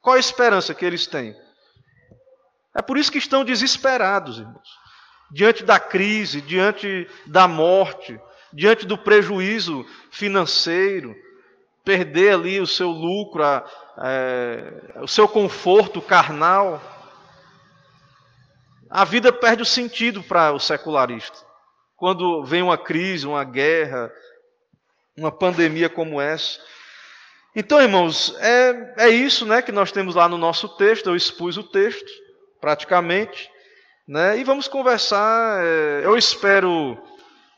Qual 0.00 0.16
a 0.16 0.20
esperança 0.20 0.74
que 0.74 0.84
eles 0.84 1.06
têm? 1.06 1.36
É 2.74 2.82
por 2.82 2.96
isso 2.96 3.10
que 3.10 3.18
estão 3.18 3.44
desesperados, 3.44 4.38
irmãos. 4.38 4.68
Diante 5.30 5.64
da 5.64 5.78
crise, 5.78 6.40
diante 6.40 7.08
da 7.26 7.48
morte, 7.48 8.18
diante 8.52 8.86
do 8.86 8.96
prejuízo 8.96 9.84
financeiro, 10.10 11.14
perder 11.84 12.34
ali 12.34 12.60
o 12.60 12.66
seu 12.66 12.90
lucro, 12.90 13.42
a, 13.42 13.64
é, 13.98 15.00
o 15.00 15.08
seu 15.08 15.28
conforto 15.28 16.00
carnal. 16.00 16.80
A 18.90 19.04
vida 19.04 19.32
perde 19.32 19.62
o 19.62 19.66
sentido 19.66 20.22
para 20.22 20.52
o 20.52 20.58
secularista. 20.58 21.38
Quando 21.96 22.44
vem 22.44 22.62
uma 22.62 22.78
crise, 22.78 23.26
uma 23.26 23.42
guerra, 23.44 24.10
uma 25.16 25.32
pandemia 25.32 25.88
como 25.88 26.20
essa. 26.20 26.60
Então, 27.60 27.82
irmãos, 27.82 28.36
é, 28.38 28.94
é 28.98 29.08
isso 29.08 29.44
né, 29.44 29.60
que 29.60 29.72
nós 29.72 29.90
temos 29.90 30.14
lá 30.14 30.28
no 30.28 30.38
nosso 30.38 30.68
texto. 30.76 31.08
Eu 31.08 31.16
expus 31.16 31.56
o 31.56 31.64
texto, 31.64 32.08
praticamente. 32.60 33.50
Né, 34.06 34.38
e 34.38 34.44
vamos 34.44 34.68
conversar. 34.68 35.60
É, 35.60 36.02
eu 36.04 36.16
espero 36.16 36.96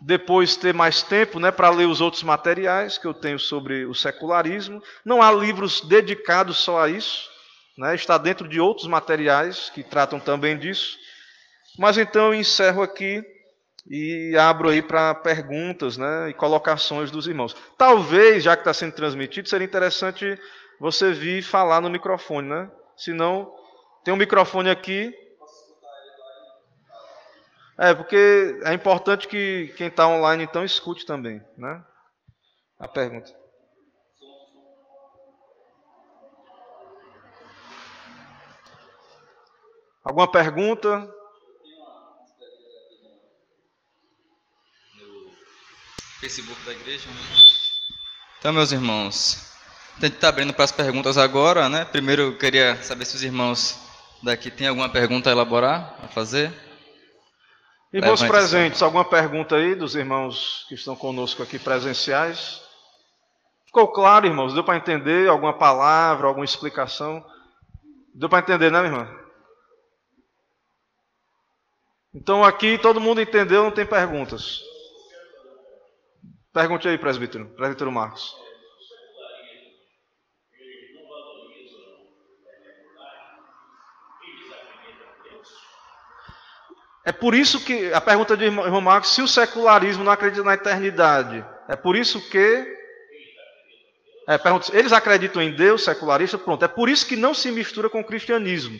depois 0.01 0.57
ter 0.57 0.72
mais 0.72 1.03
tempo 1.03 1.38
né, 1.38 1.51
para 1.51 1.68
ler 1.68 1.84
os 1.84 2.01
outros 2.01 2.22
materiais 2.22 2.96
que 2.96 3.07
eu 3.07 3.12
tenho 3.12 3.38
sobre 3.38 3.84
o 3.84 3.94
secularismo. 3.94 4.82
Não 5.05 5.20
há 5.20 5.30
livros 5.30 5.82
dedicados 5.82 6.57
só 6.57 6.82
a 6.82 6.88
isso. 6.88 7.28
Né, 7.76 7.94
está 7.94 8.16
dentro 8.16 8.48
de 8.48 8.59
outros 8.59 8.86
materiais 8.86 9.68
que 9.68 9.82
tratam 9.82 10.18
também 10.18 10.57
disso. 10.57 10.96
Mas 11.78 11.98
então 11.98 12.28
eu 12.28 12.34
encerro 12.34 12.80
aqui 12.80 13.22
e 13.87 14.37
abro 14.37 14.68
aí 14.68 14.83
para 14.83 15.14
perguntas 15.14 15.97
né, 15.97 16.31
e 16.31 16.35
colocações 16.35 17.11
dos 17.11 17.26
irmãos. 17.26 17.57
Talvez, 17.78 18.45
já 18.45 18.57
que 18.57 18.61
está 18.62 18.74
sendo 18.74 18.93
transmitido, 18.93 19.49
seria 19.49 19.66
interessante 19.66 20.39
você 20.78 21.12
vir 21.12 21.43
falar 21.43 21.81
no 21.81 21.91
microfone, 21.91 22.49
né? 22.49 22.70
Se 22.97 23.12
não, 23.12 23.55
tem 24.05 24.12
um 24.12 24.16
microfone 24.16 24.70
aqui. 24.70 25.14
É, 27.78 27.95
porque 27.95 28.61
é 28.64 28.74
importante 28.74 29.26
que 29.26 29.72
quem 29.76 29.87
está 29.87 30.07
online 30.07 30.45
então 30.45 30.64
escute 30.64 31.07
também, 31.07 31.43
né? 31.57 31.83
A 32.78 32.87
pergunta. 32.87 33.35
Alguma 40.03 40.31
pergunta? 40.31 41.20
Facebook 46.21 46.62
da 46.66 46.73
igreja. 46.73 47.09
Então, 48.39 48.53
meus 48.53 48.73
irmãos, 48.73 49.55
a 49.97 50.05
gente 50.05 50.16
está 50.16 50.29
abrindo 50.29 50.53
para 50.53 50.66
as 50.66 50.73
perguntas 50.73 51.16
agora, 51.16 51.66
né? 51.71 51.87
Primeiro 51.87 52.23
eu 52.23 52.39
queria 52.39 52.81
saber 52.83 53.07
se 53.07 53.16
os 53.16 53.23
irmãos 53.23 53.81
daqui 54.23 54.51
têm 54.51 54.68
alguma 54.68 54.91
pergunta 54.91 55.31
a 55.31 55.33
elaborar, 55.33 55.99
a 56.03 56.09
fazer. 56.09 56.53
Irmãos 57.91 58.23
presentes, 58.23 58.83
alguma 58.83 59.05
pergunta 59.05 59.57
aí 59.57 59.75
dos 59.75 59.97
irmãos 59.97 60.66
que 60.68 60.75
estão 60.75 60.95
conosco 60.95 61.43
aqui 61.43 61.59
presenciais? 61.59 62.61
Ficou 63.64 63.89
claro, 63.89 64.27
irmãos? 64.27 64.53
Deu 64.53 64.62
para 64.62 64.77
entender 64.77 65.27
alguma 65.27 65.57
palavra, 65.57 66.27
alguma 66.27 66.45
explicação? 66.45 67.25
Deu 68.14 68.29
para 68.29 68.41
entender, 68.41 68.71
né, 68.71 68.85
irmã? 68.85 69.09
Então 72.14 72.45
aqui 72.45 72.77
todo 72.77 73.01
mundo 73.01 73.23
entendeu, 73.23 73.64
não 73.64 73.71
tem 73.71 73.87
perguntas. 73.87 74.70
Pergunte 76.53 76.88
aí, 76.88 76.98
presbítero, 76.98 77.46
presbítero 77.51 77.92
Marcos. 77.92 78.34
É 87.05 87.12
por 87.12 87.34
isso 87.34 87.64
que 87.64 87.92
a 87.92 88.01
pergunta 88.01 88.36
de 88.36 88.44
irmão 88.44 88.80
Marcos, 88.80 89.14
se 89.14 89.22
o 89.22 89.28
secularismo 89.28 90.05
não 90.05 90.12
acredita 90.12 90.42
na 90.42 90.55
eternidade, 90.55 91.44
é 91.68 91.76
por 91.76 91.96
isso 91.96 92.20
que 92.28 92.78
é, 94.30 94.38
pergunta, 94.38 94.76
eles 94.76 94.92
acreditam 94.92 95.42
em 95.42 95.51
Deus, 95.53 95.82
secularistas, 95.82 96.40
pronto. 96.40 96.64
É 96.64 96.68
por 96.68 96.88
isso 96.88 97.07
que 97.07 97.16
não 97.16 97.34
se 97.34 97.51
mistura 97.51 97.90
com 97.90 98.01
o 98.01 98.05
cristianismo. 98.05 98.78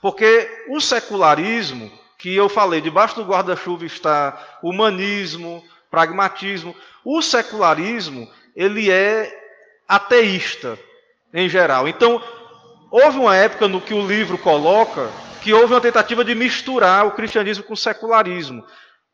Porque 0.00 0.64
o 0.68 0.80
secularismo, 0.80 1.90
que 2.18 2.34
eu 2.34 2.48
falei, 2.48 2.80
debaixo 2.80 3.16
do 3.16 3.24
guarda-chuva 3.24 3.84
está 3.84 4.58
humanismo, 4.62 5.64
pragmatismo. 5.90 6.76
O 7.04 7.20
secularismo, 7.20 8.28
ele 8.54 8.90
é 8.90 9.30
ateísta 9.88 10.78
em 11.32 11.48
geral. 11.48 11.88
Então, 11.88 12.22
houve 12.90 13.18
uma 13.18 13.36
época 13.36 13.66
no 13.68 13.80
que 13.80 13.94
o 13.94 14.06
livro 14.06 14.38
coloca 14.38 15.10
que 15.42 15.52
houve 15.52 15.74
uma 15.74 15.80
tentativa 15.80 16.24
de 16.24 16.34
misturar 16.34 17.06
o 17.06 17.12
cristianismo 17.12 17.64
com 17.64 17.74
o 17.74 17.76
secularismo. 17.76 18.64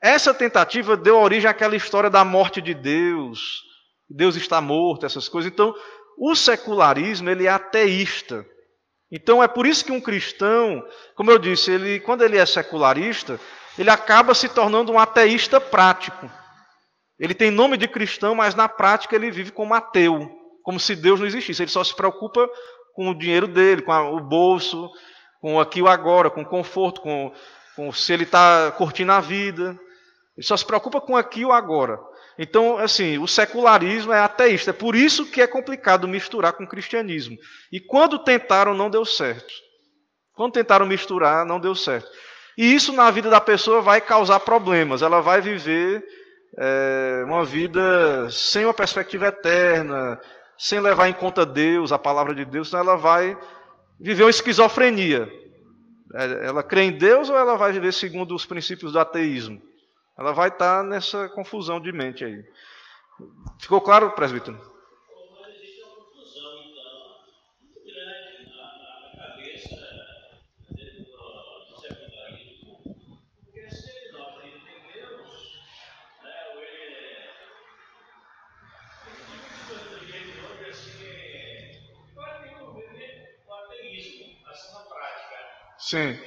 Essa 0.01 0.35
tentativa 0.35 0.97
deu 0.97 1.19
origem 1.19 1.51
àquela 1.51 1.75
história 1.75 2.11
da 2.11 2.25
morte 2.25 2.61
de 2.61 2.75
Deus, 2.75 3.63
Deus 4.09 4.37
está 4.37 4.61
morto, 4.61 5.07
essas 5.07 5.29
coisas. 5.29 5.51
Então, 5.51 5.75
o 6.19 6.35
secularismo, 6.35 7.31
ele 7.31 7.47
é 7.47 7.51
ateísta. 7.51 8.45
Então, 9.11 9.43
é 9.43 9.49
por 9.49 9.67
isso 9.67 9.85
que 9.85 9.93
um 9.93 10.01
cristão, 10.01 10.85
como 11.15 11.31
eu 11.31 11.39
disse, 11.39 11.71
ele, 11.71 11.99
quando 12.01 12.23
ele 12.23 12.37
é 12.37 12.45
secularista, 12.45 13.41
ele 13.79 13.89
acaba 13.89 14.35
se 14.35 14.49
tornando 14.49 14.93
um 14.93 14.99
ateísta 14.99 15.61
prático. 15.61 16.31
Ele 17.19 17.35
tem 17.35 17.51
nome 17.51 17.77
de 17.77 17.89
cristão, 17.89 18.35
mas 18.35 18.55
na 18.55 18.69
prática 18.69 19.17
ele 19.17 19.31
vive 19.31 19.51
como 19.51 19.75
ateu, 19.75 20.31
como 20.63 20.79
se 20.79 20.95
Deus 20.95 21.19
não 21.19 21.27
existisse. 21.27 21.63
Ele 21.63 21.71
só 21.71 21.83
se 21.83 21.95
preocupa 21.95 22.49
com 22.95 23.11
o 23.11 23.15
dinheiro 23.15 23.49
dele, 23.49 23.83
com 23.83 23.93
a, 23.93 24.09
o 24.09 24.21
bolso, 24.21 24.91
com 25.41 25.59
aqui 25.59 25.83
o 25.83 25.89
agora, 25.89 26.31
com 26.31 26.43
o 26.43 26.47
conforto, 26.47 27.01
com, 27.01 27.33
com 27.75 27.93
se 27.93 28.13
ele 28.13 28.25
está 28.25 28.73
curtindo 28.73 29.13
a 29.13 29.21
vida. 29.21 29.79
Ele 30.37 30.47
só 30.47 30.57
se 30.57 30.65
preocupa 30.65 31.01
com 31.01 31.17
aqui 31.17 31.45
o 31.45 31.53
agora. 31.53 31.99
Então, 32.39 32.79
assim, 32.79 33.19
o 33.19 33.27
secularismo 33.27 34.13
é 34.13 34.21
ateísta. 34.21 34.71
É 34.71 34.73
por 34.73 34.95
isso 34.95 35.27
que 35.27 35.43
é 35.43 35.47
complicado 35.47 36.07
misturar 36.07 36.53
com 36.53 36.63
o 36.63 36.69
cristianismo. 36.69 37.37
E 37.73 37.81
quando 37.81 38.19
tentaram, 38.21 38.75
não 38.75 38.89
deu 38.89 39.05
certo. 39.05 39.53
Quando 40.35 40.53
tentaram 40.53 40.87
misturar, 40.87 41.45
não 41.45 41.59
deu 41.59 41.75
certo. 41.75 42.09
E 42.57 42.73
isso 42.73 42.93
na 42.93 43.11
vida 43.11 43.29
da 43.29 43.41
pessoa 43.41 43.81
vai 43.81 44.01
causar 44.01 44.39
problemas. 44.41 45.03
Ela 45.03 45.21
vai 45.21 45.41
viver 45.41 46.05
é, 46.61 47.23
uma 47.25 47.45
vida 47.45 48.29
sem 48.31 48.65
uma 48.65 48.75
perspectiva 48.75 49.29
eterna, 49.29 50.21
sem 50.57 50.81
levar 50.81 51.09
em 51.09 51.13
conta 51.13 51.47
Deus, 51.47 51.93
a 51.93 51.99
palavra 51.99 52.35
de 52.35 52.45
Deus, 52.45 52.69
senão 52.69 52.83
ela 52.83 52.97
vai 52.97 53.39
viver 54.01 54.25
uma 54.25 54.31
esquizofrenia. 54.31 55.31
É, 56.15 56.47
ela 56.47 56.63
crê 56.65 56.83
em 56.83 56.93
Deus 56.93 57.31
ou 57.31 57.37
ela 57.37 57.57
vai 57.57 57.73
viver 57.73 57.93
segundo 57.93 58.35
os 58.35 58.45
princípios 58.45 58.93
do 58.93 58.99
ateísmo? 58.99 59.63
Ela 60.19 60.33
vai 60.33 60.49
estar 60.49 60.83
nessa 60.83 61.29
confusão 61.29 61.81
de 61.81 61.93
mente 61.93 62.25
aí. 62.25 62.45
Ficou 63.61 63.81
claro, 63.81 64.11
presbítero? 64.13 64.59
Sim. 85.89 86.19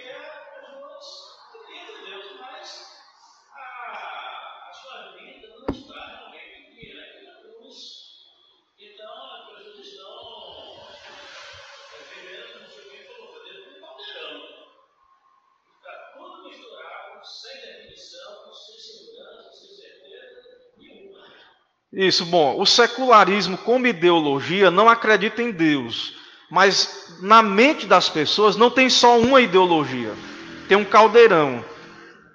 Isso, 21.93 22.25
bom, 22.25 22.59
o 22.59 22.65
secularismo 22.65 23.59
como 23.59 23.85
ideologia 23.85 24.71
não 24.71 24.89
acredita 24.89 25.43
em 25.43 25.51
Deus, 25.51 26.15
mas 26.51 27.17
na 27.21 27.41
mente 27.41 27.85
das 27.85 28.09
pessoas 28.09 28.57
não 28.57 28.69
tem 28.69 28.89
só 28.89 29.17
uma 29.17 29.39
ideologia, 29.39 30.13
tem 30.67 30.77
um 30.77 30.83
caldeirão. 30.83 31.63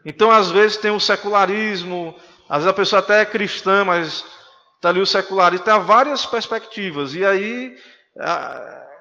Então, 0.05 0.31
às 0.31 0.51
vezes, 0.51 0.79
tem 0.79 0.91
o 0.91 0.99
secularismo, 0.99 2.15
às 2.49 2.59
vezes 2.59 2.71
a 2.71 2.73
pessoa 2.73 3.01
até 3.01 3.21
é 3.21 3.27
cristã, 3.27 3.85
mas 3.85 4.25
está 4.77 4.89
ali 4.89 5.01
o 5.01 5.07
secularismo, 5.07 5.65
tem 5.65 5.79
várias 5.81 6.25
perspectivas, 6.25 7.15
e 7.15 7.25
aí 7.25 7.77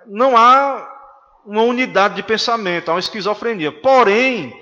não 0.05 0.35
há 0.35 0.91
uma 1.45 1.61
unidade 1.61 2.15
de 2.15 2.23
pensamento, 2.23 2.89
há 2.89 2.95
uma 2.95 2.99
esquizofrenia. 2.99 3.71
Porém, 3.71 4.53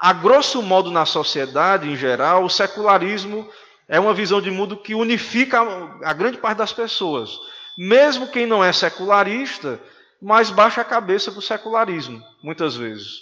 a 0.00 0.12
grosso 0.12 0.62
modo 0.62 0.90
na 0.90 1.04
sociedade 1.04 1.88
em 1.88 1.96
geral, 1.96 2.44
o 2.44 2.50
secularismo 2.50 3.48
é 3.88 4.00
uma 4.00 4.14
visão 4.14 4.40
de 4.40 4.50
mundo 4.50 4.76
que 4.76 4.94
unifica 4.94 5.60
a, 6.04 6.12
grande 6.12 6.38
parte 6.38 6.58
das 6.58 6.72
pessoas. 6.72 7.38
Mesmo 7.78 8.26
quem 8.26 8.44
não 8.44 8.64
é 8.64 8.72
secularista, 8.72 9.80
mas 10.20 10.50
baixa 10.50 10.80
a 10.80 10.84
cabeça 10.84 11.30
para 11.30 11.38
o 11.38 11.42
secularismo, 11.42 12.20
muitas 12.42 12.74
vezes. 12.74 13.20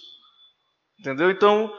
Entendeu? 0.98 1.30
Então, 1.30 1.70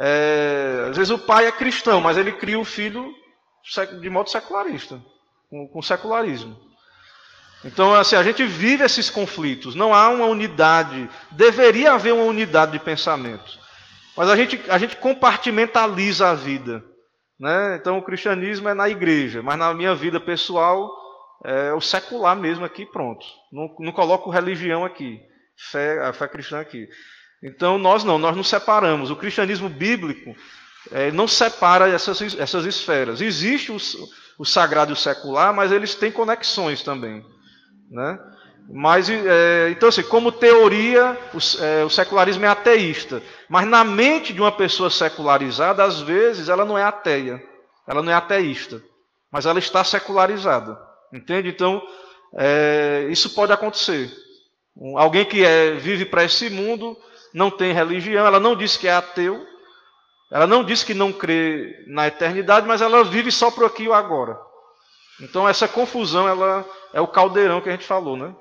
é, 0.00 0.88
às 0.90 0.96
vezes 0.96 1.12
o 1.12 1.18
pai 1.18 1.46
é 1.46 1.52
cristão, 1.52 2.00
mas 2.00 2.16
ele 2.16 2.32
cria 2.32 2.58
o 2.58 2.64
filho 2.64 3.14
de 4.00 4.10
modo 4.10 4.28
secularista, 4.30 5.00
com, 5.48 5.68
com 5.68 5.80
secularismo. 5.80 6.58
Então, 7.64 7.94
assim, 7.94 8.16
a 8.16 8.22
gente 8.24 8.44
vive 8.44 8.82
esses 8.82 9.08
conflitos, 9.08 9.76
não 9.76 9.94
há 9.94 10.08
uma 10.08 10.26
unidade, 10.26 11.08
deveria 11.30 11.92
haver 11.92 12.12
uma 12.12 12.24
unidade 12.24 12.72
de 12.72 12.80
pensamento, 12.80 13.60
mas 14.16 14.28
a 14.28 14.34
gente, 14.34 14.60
a 14.68 14.76
gente 14.76 14.96
compartimentaliza 14.96 16.28
a 16.30 16.34
vida. 16.34 16.84
Né? 17.38 17.76
Então, 17.76 17.96
o 17.96 18.02
cristianismo 18.02 18.68
é 18.68 18.74
na 18.74 18.88
igreja, 18.88 19.40
mas 19.40 19.56
na 19.56 19.72
minha 19.72 19.94
vida 19.94 20.18
pessoal 20.18 21.03
é 21.44 21.72
o 21.74 21.80
secular 21.80 22.34
mesmo 22.34 22.64
aqui, 22.64 22.86
pronto. 22.86 23.24
Não, 23.52 23.76
não 23.78 23.92
coloco 23.92 24.30
religião 24.30 24.84
aqui, 24.84 25.20
fé, 25.70 26.02
a 26.02 26.12
fé 26.12 26.26
cristã 26.26 26.58
aqui. 26.58 26.88
Então, 27.42 27.76
nós 27.76 28.02
não, 28.02 28.18
nós 28.18 28.34
nos 28.34 28.48
separamos. 28.48 29.10
O 29.10 29.16
cristianismo 29.16 29.68
bíblico 29.68 30.34
é, 30.90 31.12
não 31.12 31.28
separa 31.28 31.86
essas, 31.86 32.38
essas 32.38 32.64
esferas. 32.64 33.20
Existe 33.20 33.70
o, 33.70 33.76
o 34.38 34.44
sagrado 34.46 34.92
e 34.92 34.94
o 34.94 34.96
secular, 34.96 35.52
mas 35.54 35.70
eles 35.70 35.94
têm 35.94 36.10
conexões 36.10 36.82
também. 36.82 37.22
Né? 37.90 38.18
Mas, 38.72 39.10
é, 39.10 39.68
então, 39.70 39.90
assim, 39.90 40.02
como 40.02 40.32
teoria, 40.32 41.18
o, 41.34 41.62
é, 41.62 41.84
o, 41.84 41.90
secularismo 41.90 42.46
é 42.46 42.48
ateísta. 42.48 43.22
Mas 43.50 43.66
na 43.66 43.84
mente 43.84 44.32
de 44.32 44.40
uma 44.40 44.52
pessoa 44.52 44.88
secularizada, 44.88 45.84
às 45.84 46.00
vezes, 46.00 46.48
ela 46.48 46.64
não 46.64 46.78
é 46.78 46.82
ateia. 46.82 47.42
Ela 47.86 48.02
não 48.02 48.10
é 48.10 48.14
ateísta. 48.14 48.82
Mas 49.30 49.44
ela 49.44 49.58
está 49.58 49.84
secularizada. 49.84 50.93
Entende? 51.12 51.48
Então, 51.48 51.82
é, 52.36 53.06
isso 53.10 53.30
pode 53.30 53.52
acontecer. 53.52 54.12
Um, 54.76 54.98
alguém 54.98 55.24
que 55.24 55.44
é, 55.44 55.74
vive 55.74 56.04
para 56.04 56.24
esse 56.24 56.50
mundo, 56.50 56.96
não 57.32 57.50
tem 57.50 57.72
religião, 57.72 58.26
ela 58.26 58.40
não 58.40 58.56
diz 58.56 58.76
que 58.76 58.88
é 58.88 58.92
ateu, 58.92 59.46
ela 60.30 60.46
não 60.46 60.64
diz 60.64 60.82
que 60.82 60.94
não 60.94 61.12
crê 61.12 61.84
na 61.86 62.08
eternidade, 62.08 62.66
mas 62.66 62.80
ela 62.80 63.04
vive 63.04 63.30
só 63.30 63.50
por 63.50 63.64
aqui 63.64 63.84
e 63.84 63.92
agora. 63.92 64.36
Então, 65.20 65.48
essa 65.48 65.68
confusão, 65.68 66.28
ela 66.28 66.64
é 66.92 67.00
o 67.00 67.06
caldeirão 67.06 67.60
que 67.60 67.68
a 67.68 67.72
gente 67.72 67.84
falou, 67.84 68.16
né? 68.16 68.34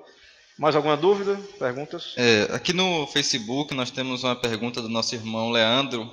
Mais 0.57 0.75
alguma 0.75 0.97
dúvida? 0.97 1.39
Perguntas? 1.59 2.13
É, 2.17 2.47
aqui 2.51 2.73
no 2.73 3.07
Facebook 3.07 3.73
nós 3.73 3.91
temos 3.91 4.23
uma 4.23 4.35
pergunta 4.35 4.81
do 4.81 4.89
nosso 4.89 5.13
irmão 5.13 5.51
Leandro 5.51 6.09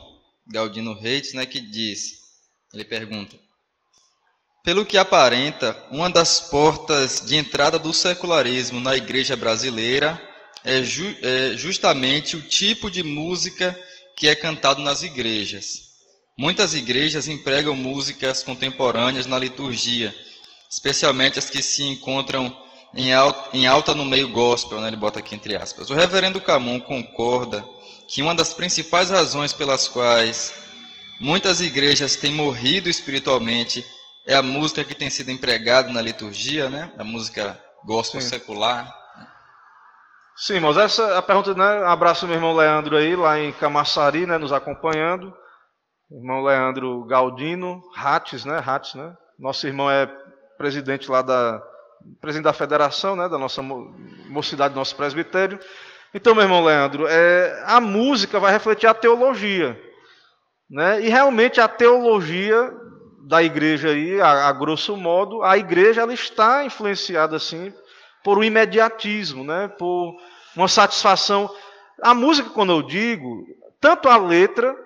Galdino 0.46 0.94
Reis, 0.94 1.32
né, 1.34 1.46
que 1.46 1.60
diz, 1.60 2.20
ele 2.74 2.84
pergunta, 2.84 3.36
pelo 4.62 4.84
que 4.84 4.98
aparenta, 4.98 5.76
uma 5.90 6.10
das 6.10 6.40
portas 6.40 7.22
de 7.24 7.36
entrada 7.36 7.78
do 7.78 7.92
secularismo 7.92 8.80
na 8.80 8.96
igreja 8.96 9.36
brasileira 9.36 10.20
é, 10.64 10.82
ju 10.82 11.16
é 11.22 11.56
justamente 11.56 12.36
o 12.36 12.42
tipo 12.42 12.90
de 12.90 13.02
música 13.02 13.78
que 14.16 14.28
é 14.28 14.34
cantado 14.34 14.82
nas 14.82 15.02
igrejas. 15.02 15.90
Muitas 16.38 16.74
igrejas 16.74 17.28
empregam 17.28 17.74
músicas 17.74 18.42
contemporâneas 18.42 19.26
na 19.26 19.38
liturgia, 19.38 20.14
especialmente 20.70 21.38
as 21.38 21.48
que 21.48 21.62
se 21.62 21.82
encontram 21.82 22.54
em 22.94 23.12
alta, 23.12 23.56
em 23.56 23.66
alta 23.66 23.94
no 23.94 24.04
meio 24.04 24.28
gospel, 24.28 24.80
né, 24.80 24.88
ele 24.88 24.96
bota 24.96 25.20
aqui 25.20 25.34
entre 25.34 25.56
aspas. 25.56 25.90
O 25.90 25.94
reverendo 25.94 26.40
Camon 26.40 26.80
concorda 26.80 27.64
que 28.08 28.20
uma 28.20 28.34
das 28.34 28.52
principais 28.52 29.10
razões 29.10 29.52
pelas 29.52 29.88
quais 29.88 30.52
muitas 31.20 31.60
igrejas 31.60 32.16
têm 32.16 32.32
morrido 32.32 32.88
espiritualmente 32.88 33.84
é 34.26 34.34
a 34.34 34.42
música 34.42 34.84
que 34.84 34.94
tem 34.94 35.10
sido 35.10 35.30
empregada 35.30 35.92
na 35.92 36.02
liturgia, 36.02 36.68
né? 36.68 36.92
A 36.98 37.04
música 37.04 37.58
gospel 37.84 38.20
Sim. 38.20 38.28
secular. 38.28 38.94
Sim, 40.36 40.54
irmãos, 40.54 40.76
essa 40.76 41.02
é 41.02 41.16
a 41.16 41.22
pergunta, 41.22 41.54
né? 41.54 41.84
Abraço 41.84 42.26
meu 42.26 42.36
irmão 42.36 42.54
Leandro 42.54 42.96
aí, 42.96 43.14
lá 43.14 43.38
em 43.38 43.52
Camaçari, 43.52 44.26
né? 44.26 44.38
Nos 44.38 44.52
acompanhando. 44.52 45.34
Irmão 46.10 46.42
Leandro 46.42 47.04
Galdino, 47.04 47.82
Rates, 47.94 48.44
né? 48.44 48.58
Rates, 48.58 48.94
né? 48.94 49.14
Nosso 49.38 49.66
irmão 49.66 49.90
é 49.90 50.06
presidente 50.58 51.10
lá 51.10 51.22
da 51.22 51.62
presidente 52.20 52.44
da 52.44 52.52
federação, 52.52 53.14
né, 53.14 53.28
da 53.28 53.38
nossa 53.38 53.62
mocidade, 53.62 54.74
do 54.74 54.78
nosso 54.78 54.96
presbitério. 54.96 55.58
Então, 56.12 56.34
meu 56.34 56.44
irmão 56.44 56.64
Leandro, 56.64 57.06
é, 57.06 57.62
a 57.66 57.80
música 57.80 58.40
vai 58.40 58.52
refletir 58.52 58.86
a 58.86 58.94
teologia, 58.94 59.80
né? 60.68 61.00
E 61.00 61.08
realmente 61.08 61.60
a 61.60 61.68
teologia 61.68 62.72
da 63.20 63.42
igreja 63.42 63.90
aí, 63.90 64.20
a, 64.20 64.48
a 64.48 64.52
grosso 64.52 64.96
modo, 64.96 65.42
a 65.42 65.58
igreja 65.58 66.00
ela 66.00 66.14
está 66.14 66.64
influenciada 66.64 67.36
assim 67.36 67.72
por 68.24 68.38
um 68.38 68.44
imediatismo, 68.44 69.44
né? 69.44 69.68
Por 69.68 70.16
uma 70.56 70.68
satisfação. 70.68 71.50
A 72.02 72.14
música, 72.14 72.50
quando 72.50 72.72
eu 72.72 72.82
digo, 72.82 73.46
tanto 73.80 74.08
a 74.08 74.16
letra 74.16 74.76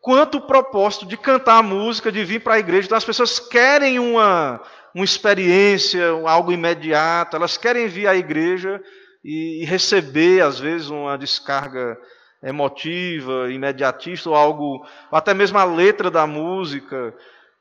quanto 0.00 0.38
o 0.38 0.42
propósito 0.42 1.06
de 1.06 1.16
cantar 1.16 1.58
a 1.58 1.62
música, 1.62 2.10
de 2.10 2.24
vir 2.24 2.40
para 2.40 2.54
a 2.54 2.58
igreja. 2.58 2.86
Então 2.86 2.98
as 2.98 3.04
pessoas 3.04 3.38
querem 3.38 3.98
uma, 3.98 4.60
uma 4.94 5.04
experiência, 5.04 6.02
algo 6.26 6.52
imediato, 6.52 7.36
elas 7.36 7.56
querem 7.56 7.86
vir 7.86 8.06
à 8.06 8.14
igreja 8.14 8.82
e, 9.24 9.62
e 9.62 9.64
receber, 9.64 10.42
às 10.42 10.58
vezes, 10.58 10.88
uma 10.88 11.18
descarga 11.18 11.98
emotiva, 12.42 13.52
imediatista, 13.52 14.30
ou 14.30 14.34
algo, 14.34 14.86
ou 15.10 15.18
até 15.18 15.34
mesmo 15.34 15.58
a 15.58 15.64
letra 15.64 16.10
da 16.10 16.26
música, 16.26 17.14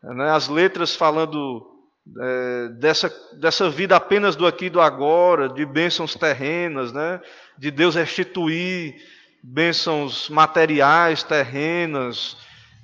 né, 0.03 0.31
as 0.31 0.47
letras 0.47 0.95
falando 0.95 1.65
é, 2.19 2.69
dessa, 2.79 3.13
dessa 3.39 3.69
vida 3.69 3.95
apenas 3.95 4.35
do 4.35 4.47
aqui 4.47 4.65
e 4.65 4.69
do 4.69 4.81
agora, 4.81 5.49
de 5.49 5.65
bênçãos 5.65 6.15
terrenas, 6.15 6.91
né, 6.91 7.21
de 7.57 7.71
Deus 7.71 7.95
restituir 7.95 8.95
bênçãos 9.43 10.29
materiais, 10.29 11.23
terrenas, 11.23 12.37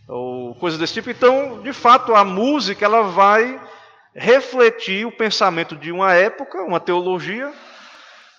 ou 0.07 0.55
coisas 0.55 0.79
desse 0.79 0.93
tipo. 0.93 1.09
Então, 1.09 1.61
de 1.61 1.73
fato, 1.73 2.13
a 2.13 2.23
música 2.23 2.85
ela 2.85 3.03
vai 3.03 3.59
refletir 4.13 5.05
o 5.05 5.11
pensamento 5.11 5.75
de 5.75 5.91
uma 5.91 6.13
época, 6.13 6.61
uma 6.63 6.79
teologia. 6.79 7.51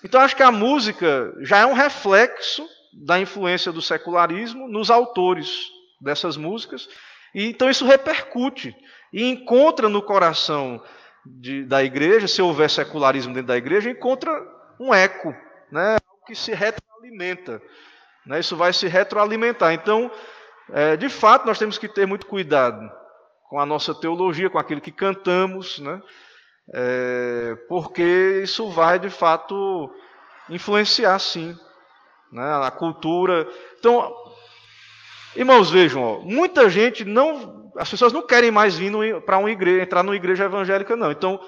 Então, 0.03 0.21
acho 0.21 0.37
que 0.37 0.43
a 0.43 0.53
música 0.53 1.35
já 1.41 1.59
é 1.59 1.67
um 1.67 1.75
reflexo 1.75 2.67
da 3.05 3.21
influência 3.21 3.71
do 3.73 3.83
secularismo 3.83 4.69
nos 4.69 4.91
autores 4.91 5.67
dessas 6.01 6.37
músicas. 6.37 6.89
E 7.35 7.47
então 7.49 7.69
isso 7.69 7.87
repercute 7.87 8.75
e 9.13 9.25
encontra 9.31 9.89
no 9.89 10.03
coração 10.03 10.83
de, 11.25 11.65
da 11.65 11.83
igreja, 11.83 12.29
se 12.29 12.41
houver 12.41 12.71
secularismo 12.71 13.35
dentro 13.35 13.49
da 13.49 13.57
igreja, 13.57 13.91
encontra 13.91 14.31
um 14.79 14.95
eco, 14.95 15.35
né, 15.71 15.97
que 16.27 16.35
se 16.35 16.53
retroalimenta. 16.55 17.61
Né, 18.25 18.41
isso 18.41 18.57
vai 18.57 18.73
se 18.73 18.87
retroalimentar. 18.87 19.73
Então, 19.73 20.11
é, 20.73 20.97
de 20.97 21.09
fato, 21.09 21.47
nós 21.47 21.59
temos 21.59 21.79
que 21.79 21.89
ter 21.89 22.07
muito 22.07 22.27
cuidado 22.27 22.91
com 23.49 23.61
a 23.61 23.67
nossa 23.67 23.95
teologia, 23.95 24.51
com 24.51 24.59
aquilo 24.59 24.81
que 24.81 24.93
cantamos, 24.93 25.79
né, 25.79 26.01
é, 26.73 27.57
porque 27.69 28.41
isso 28.43 28.69
vai, 28.71 28.99
de 28.99 29.11
fato, 29.11 29.91
influenciar, 30.51 31.19
sim, 31.19 31.57
né, 32.33 32.61
a 32.63 32.71
cultura. 32.71 33.49
Então, 33.79 34.13
irmãos, 35.37 35.71
vejam, 35.71 36.03
ó, 36.03 36.21
muita 36.21 36.69
gente 36.69 37.05
não. 37.05 37.71
As 37.77 37.91
pessoas 37.91 38.13
não 38.13 38.27
querem 38.27 38.51
mais 38.51 38.77
vir 38.77 38.93
para 39.23 39.39
uma 39.39 39.51
igreja, 39.51 39.83
entrar 39.83 40.03
numa 40.03 40.17
igreja 40.17 40.45
evangélica, 40.45 40.97
não. 40.97 41.13
Então, 41.13 41.39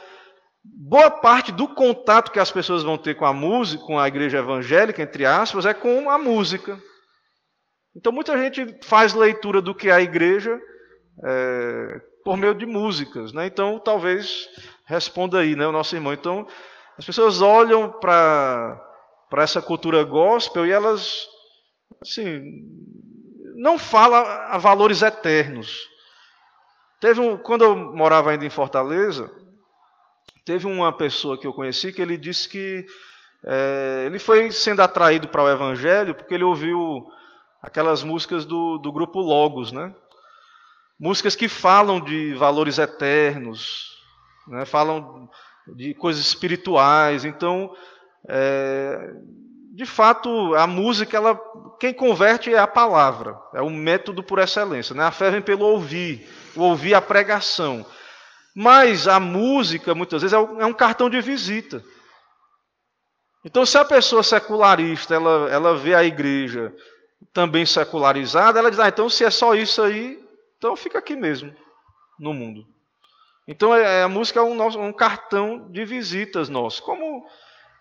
boa 0.63 1.11
parte 1.11 1.53
do 1.53 1.69
contato 1.69 2.31
que 2.31 2.39
as 2.39 2.51
pessoas 2.51 2.83
vão 2.83 2.99
ter 2.99 3.15
com 3.15 3.25
a 3.25 3.33
música, 3.33 3.85
com 3.85 3.99
a 3.99 4.07
igreja 4.07 4.39
evangélica, 4.39 5.03
entre 5.03 5.25
aspas, 5.25 5.67
é 5.67 5.75
com 5.75 6.11
a 6.11 6.19
música. 6.19 6.79
Então 7.97 8.13
muita 8.13 8.39
gente 8.39 8.79
faz 8.83 9.15
leitura 9.15 9.61
do 9.61 9.75
que 9.75 9.89
é 9.89 9.93
a 9.93 10.01
igreja 10.01 10.61
é, 11.25 12.01
por 12.25 12.37
meio 12.37 12.55
de 12.55 12.67
músicas, 12.67 13.33
né? 13.33 13.47
Então 13.47 13.79
talvez 13.79 14.49
responda 14.85 15.41
aí, 15.41 15.57
né, 15.57 15.67
o 15.67 15.73
nosso 15.73 15.97
irmão. 15.97 16.13
Então 16.13 16.47
as 16.97 17.05
pessoas 17.05 17.41
olham 17.41 17.91
para 17.91 18.85
para 19.29 19.43
essa 19.43 19.61
cultura 19.61 20.03
gospel 20.05 20.65
e 20.65 20.71
elas 20.71 21.27
assim 22.01 22.41
não 23.59 23.79
falam 23.79 24.25
a 24.25 24.57
valores 24.57 25.03
eternos. 25.03 25.89
Teve 27.01 27.21
um, 27.21 27.37
quando 27.37 27.65
eu 27.65 27.77
morava 27.77 28.31
ainda 28.31 28.45
em 28.45 28.51
Fortaleza, 28.51 29.31
Teve 30.49 30.67
uma 30.67 30.91
pessoa 30.91 31.37
que 31.37 31.47
eu 31.47 31.53
conheci 31.53 31.93
que 31.93 32.01
ele 32.01 32.17
disse 32.17 32.49
que 32.49 32.87
é, 33.45 34.05
ele 34.07 34.19
foi 34.19 34.51
sendo 34.51 34.81
atraído 34.81 35.29
para 35.29 35.43
o 35.43 35.51
Evangelho 35.51 36.15
porque 36.15 36.33
ele 36.33 36.43
ouviu 36.43 37.07
aquelas 37.61 38.03
músicas 38.03 38.47
do, 38.47 38.79
do 38.79 38.91
grupo 38.91 39.21
Logos, 39.21 39.73
né? 39.73 39.95
Músicas 40.99 41.37
que 41.37 41.49
falam 41.49 42.01
de 42.01 42.33
valores 42.33 42.79
eternos, 42.79 43.99
né? 44.47 44.65
falam 44.65 45.29
de 45.77 45.93
coisas 45.93 46.25
espirituais. 46.25 47.27
Então, 47.27 47.77
é, 48.27 49.13
de 49.75 49.87
fato, 49.87 50.55
a 50.55 50.67
música, 50.67 51.17
ela, 51.17 51.39
quem 51.79 51.93
converte 51.93 52.53
é 52.53 52.59
a 52.59 52.67
palavra, 52.67 53.39
é 53.55 53.63
o 53.63 53.71
método 53.71 54.23
por 54.23 54.39
excelência. 54.39 54.95
Né? 54.95 55.05
A 55.05 55.11
fé 55.11 55.31
vem 55.31 55.43
pelo 55.43 55.65
ouvir, 55.65 56.29
o 56.57 56.63
ouvir 56.63 56.95
a 56.95 57.01
pregação. 57.01 57.85
Mas 58.55 59.07
a 59.07 59.21
música, 59.21 59.95
muitas 59.95 60.23
vezes, 60.23 60.33
é, 60.33 60.37
é 60.37 60.67
um 60.67 60.73
cartão 60.73 61.09
de 61.09 61.21
visita. 61.21 61.85
Então, 63.45 63.65
se 63.65 63.79
a 63.79 63.85
pessoa 63.85 64.23
secularista 64.23 65.15
ela, 65.15 65.49
ela 65.51 65.77
vê 65.77 65.95
a 65.95 66.03
igreja 66.03 66.75
também 67.33 67.65
secularizada, 67.65 68.59
ela 68.59 68.71
diz: 68.71 68.81
ah, 68.81 68.89
então 68.89 69.09
se 69.09 69.25
é 69.25 69.31
só 69.31 69.55
isso 69.55 69.83
aí, 69.83 70.23
então 70.57 70.75
fica 70.77 70.99
aqui 70.99 71.15
mesmo, 71.15 71.55
no 72.19 72.33
mundo. 72.33 72.67
Então 73.47 73.75
é, 73.75 74.03
a 74.03 74.09
música 74.09 74.41
é 74.41 74.43
um, 74.43 74.61
um 74.63 74.93
cartão 74.93 75.71
de 75.71 75.85
visitas 75.85 76.49
nosso, 76.49 76.83
como 76.83 77.27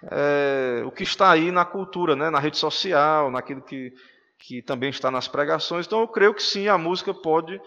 é, 0.03 0.83
o 0.85 0.91
que 0.91 1.03
está 1.03 1.31
aí 1.31 1.51
na 1.51 1.65
cultura, 1.65 2.15
né, 2.15 2.29
na 2.29 2.39
rede 2.39 2.57
social, 2.57 3.31
naquilo 3.31 3.61
que, 3.61 3.93
que 4.39 4.61
também 4.61 4.89
está 4.89 5.09
nas 5.09 5.27
pregações. 5.27 5.85
Então 5.85 6.01
eu 6.01 6.07
creio 6.07 6.33
que 6.33 6.43
sim, 6.43 6.67
a 6.67 6.77
música 6.77 7.13
pode 7.13 7.59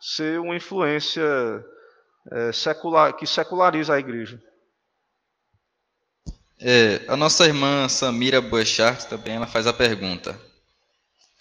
ser 0.00 0.40
uma 0.40 0.56
influência 0.56 1.22
é, 2.30 2.52
secular, 2.52 3.14
que 3.14 3.26
seculariza 3.26 3.94
a 3.94 3.98
igreja. 3.98 4.40
É, 6.60 7.04
a 7.08 7.16
nossa 7.16 7.44
irmã 7.44 7.88
Samira 7.88 8.40
Boechat 8.40 9.08
também 9.08 9.34
ela 9.34 9.46
faz 9.46 9.66
a 9.66 9.72
pergunta. 9.72 10.38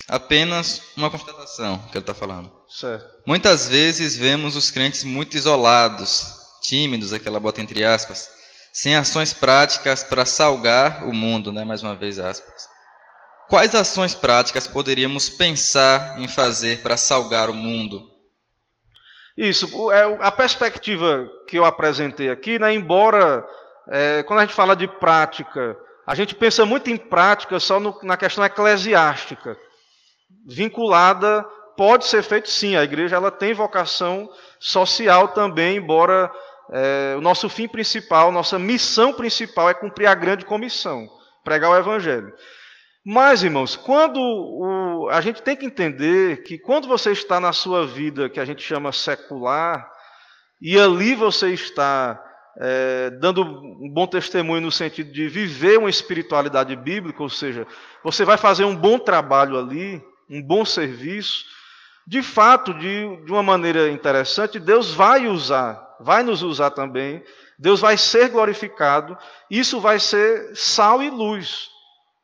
Apenas 0.08 0.82
uma 0.98 1.12
constatação 1.12 1.78
que 1.88 1.98
ele 1.98 2.00
está 2.00 2.14
falando. 2.14 2.52
Certo. 2.68 3.08
Muitas 3.26 3.68
vezes 3.68 4.18
vemos 4.18 4.56
os 4.56 4.72
crentes 4.72 5.04
muito 5.04 5.38
isolados, 5.38 6.26
tímidos, 6.62 7.14
aquela 7.14 7.40
bota 7.40 7.62
entre 7.62 7.84
aspas, 7.84 8.30
sem 8.72 8.96
ações 8.96 9.34
práticas 9.34 10.04
para 10.04 10.26
salgar 10.26 11.08
o 11.08 11.14
mundo, 11.14 11.52
né? 11.52 11.64
Mais 11.64 11.84
uma 11.84 11.96
vez 11.96 12.20
aspas. 12.20 12.70
Quais 13.50 13.76
ações 13.76 14.16
práticas 14.16 14.66
poderíamos 14.66 15.30
pensar 15.30 16.18
em 16.18 16.28
fazer 16.28 16.82
para 16.82 16.96
salgar 16.96 17.50
o 17.50 17.54
mundo? 17.54 18.10
Isso, 19.36 19.92
é 19.92 20.04
a 20.22 20.32
perspectiva 20.32 21.30
que 21.48 21.58
eu 21.58 21.66
apresentei 21.66 22.30
aqui, 22.30 22.60
né, 22.60 22.74
embora 22.74 23.46
é, 23.90 24.24
quando 24.24 24.40
a 24.40 24.46
gente 24.46 24.56
fala 24.56 24.76
de 24.76 24.88
prática, 24.88 25.78
a 26.06 26.16
gente 26.16 26.36
pensa 26.36 26.66
muito 26.66 26.90
em 26.90 26.98
prática 26.98 27.60
só 27.60 27.80
no, 27.80 27.98
na 28.04 28.18
questão 28.18 28.44
eclesiástica, 28.44 29.58
vinculada, 30.46 31.44
pode 31.76 32.06
ser 32.06 32.24
feito 32.24 32.50
sim, 32.50 32.76
a 32.76 32.84
igreja 32.84 33.16
ela 33.16 33.32
tem 33.32 33.54
vocação 33.54 34.30
social 34.60 35.30
também, 35.30 35.78
embora 35.78 36.32
é, 36.72 37.16
o 37.18 37.22
nosso 37.22 37.50
fim 37.50 37.68
principal, 37.68 38.32
nossa 38.32 38.58
missão 38.58 39.14
principal 39.14 39.70
é 39.70 39.74
cumprir 39.74 40.08
a 40.08 40.16
grande 40.16 40.46
comissão, 40.46 41.08
pregar 41.44 41.70
o 41.70 41.78
evangelho. 41.78 42.34
Mas, 43.06 43.44
irmãos, 43.44 43.76
quando 43.76 44.20
o, 44.20 45.10
a 45.10 45.20
gente 45.22 45.42
tem 45.42 45.56
que 45.56 45.66
entender 45.66 46.44
que 46.44 46.58
quando 46.58 46.88
você 46.88 47.12
está 47.12 47.40
na 47.40 47.52
sua 47.52 47.86
vida 47.86 48.30
que 48.30 48.40
a 48.40 48.46
gente 48.46 48.62
chama 48.64 48.92
secular, 48.92 49.92
e 50.62 50.80
ali 50.80 51.16
você 51.16 51.50
está 51.50 52.24
é, 52.60 53.10
dando 53.10 53.44
um 53.44 53.90
bom 53.90 54.06
testemunho 54.06 54.62
no 54.62 54.72
sentido 54.72 55.12
de 55.12 55.28
viver 55.28 55.80
uma 55.80 55.90
espiritualidade 55.90 56.76
bíblica, 56.76 57.24
ou 57.24 57.30
seja, 57.30 57.66
você 58.04 58.24
vai 58.24 58.38
fazer 58.38 58.64
um 58.64 58.76
bom 58.76 59.00
trabalho 59.00 59.58
ali, 59.58 60.02
um 60.30 60.42
bom 60.42 60.64
serviço, 60.64 61.46
de 62.06 62.22
fato, 62.22 62.74
de, 62.74 63.26
de 63.26 63.32
uma 63.32 63.44
maneira 63.44 63.90
interessante, 63.90 64.60
Deus 64.60 64.94
vai 64.94 65.28
usar, 65.28 65.91
vai 66.04 66.24
nos 66.24 66.42
usar 66.42 66.72
também, 66.72 67.24
Deus 67.58 67.80
vai 67.80 67.98
ser 67.98 68.30
glorificado, 68.30 69.18
isso 69.50 69.80
vai 69.80 70.00
ser 70.00 70.56
sal 70.56 71.02
e 71.02 71.10
luz, 71.10 71.70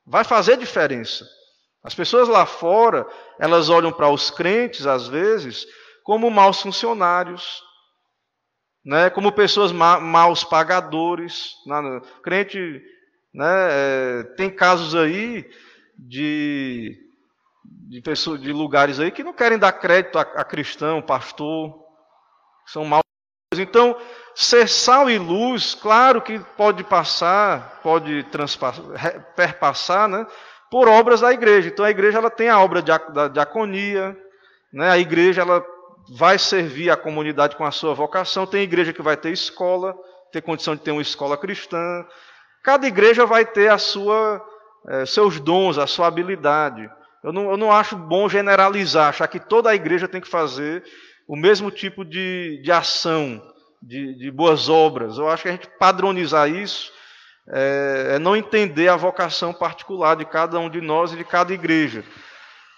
vai 0.05 0.23
fazer 0.23 0.57
diferença. 0.57 1.25
As 1.83 1.93
pessoas 1.95 2.27
lá 2.27 2.45
fora, 2.45 3.07
elas 3.39 3.69
olham 3.69 3.91
para 3.91 4.09
os 4.09 4.29
crentes, 4.29 4.85
às 4.85 5.07
vezes, 5.07 5.65
como 6.03 6.29
maus 6.29 6.61
funcionários, 6.61 7.61
né, 8.83 9.09
como 9.09 9.31
pessoas 9.31 9.71
ma 9.71 9.99
maus 9.99 10.43
pagadores. 10.43 11.51
Na, 11.65 12.01
crente 12.23 12.81
né, 13.33 13.67
é, 13.69 14.23
tem 14.35 14.49
casos 14.49 14.95
aí 14.95 15.49
de, 15.97 16.97
de, 17.89 18.01
pessoas, 18.01 18.41
de 18.41 18.51
lugares 18.51 18.99
aí 18.99 19.11
que 19.11 19.23
não 19.23 19.33
querem 19.33 19.59
dar 19.59 19.73
crédito 19.73 20.17
a, 20.17 20.21
a 20.21 20.43
cristão, 20.43 21.01
pastor, 21.01 21.77
são 22.65 22.85
maus. 22.85 23.03
Então, 23.55 23.95
ser 24.35 24.67
sal 24.67 25.09
e 25.09 25.17
luz, 25.17 25.73
claro 25.73 26.21
que 26.21 26.37
pode 26.57 26.83
passar, 26.83 27.79
pode 27.81 28.25
perpassar, 29.35 30.09
né, 30.09 30.27
por 30.69 30.89
obras 30.89 31.21
da 31.21 31.31
igreja. 31.31 31.69
Então, 31.69 31.85
a 31.85 31.89
igreja 31.89 32.17
ela 32.17 32.29
tem 32.29 32.49
a 32.49 32.59
obra 32.59 32.81
da 32.81 33.29
diaconia, 33.29 34.17
né, 34.71 34.89
a 34.89 34.97
igreja 34.97 35.41
ela 35.41 35.65
vai 36.09 36.37
servir 36.37 36.89
a 36.89 36.97
comunidade 36.97 37.55
com 37.55 37.65
a 37.65 37.71
sua 37.71 37.93
vocação. 37.93 38.45
Tem 38.45 38.63
igreja 38.63 38.91
que 38.91 39.01
vai 39.01 39.15
ter 39.15 39.31
escola, 39.31 39.95
ter 40.31 40.41
condição 40.41 40.75
de 40.75 40.81
ter 40.81 40.91
uma 40.91 41.01
escola 41.01 41.37
cristã. 41.37 42.05
Cada 42.63 42.85
igreja 42.85 43.25
vai 43.25 43.45
ter 43.45 43.71
a 43.71 43.77
sua, 43.77 44.45
é, 44.89 45.05
seus 45.05 45.39
dons, 45.39 45.77
a 45.77 45.87
sua 45.87 46.07
habilidade. 46.07 46.89
Eu 47.23 47.31
não, 47.31 47.51
eu 47.51 47.57
não 47.57 47.71
acho 47.71 47.95
bom 47.95 48.27
generalizar, 48.27 49.09
achar 49.09 49.27
que 49.27 49.39
toda 49.39 49.69
a 49.69 49.75
igreja 49.75 50.07
tem 50.07 50.19
que 50.19 50.27
fazer 50.27 50.83
o 51.27 51.35
mesmo 51.35 51.69
tipo 51.69 52.05
de, 52.05 52.61
de 52.63 52.71
ação, 52.71 53.41
de, 53.81 54.15
de 54.15 54.31
boas 54.31 54.69
obras. 54.69 55.17
Eu 55.17 55.29
acho 55.29 55.43
que 55.43 55.49
a 55.49 55.51
gente 55.51 55.67
padronizar 55.77 56.49
isso 56.49 56.91
é, 57.49 58.13
é 58.15 58.19
não 58.19 58.35
entender 58.35 58.87
a 58.87 58.95
vocação 58.95 59.53
particular 59.53 60.15
de 60.15 60.25
cada 60.25 60.59
um 60.59 60.69
de 60.69 60.81
nós 60.81 61.11
e 61.11 61.17
de 61.17 61.23
cada 61.23 61.53
igreja. 61.53 62.03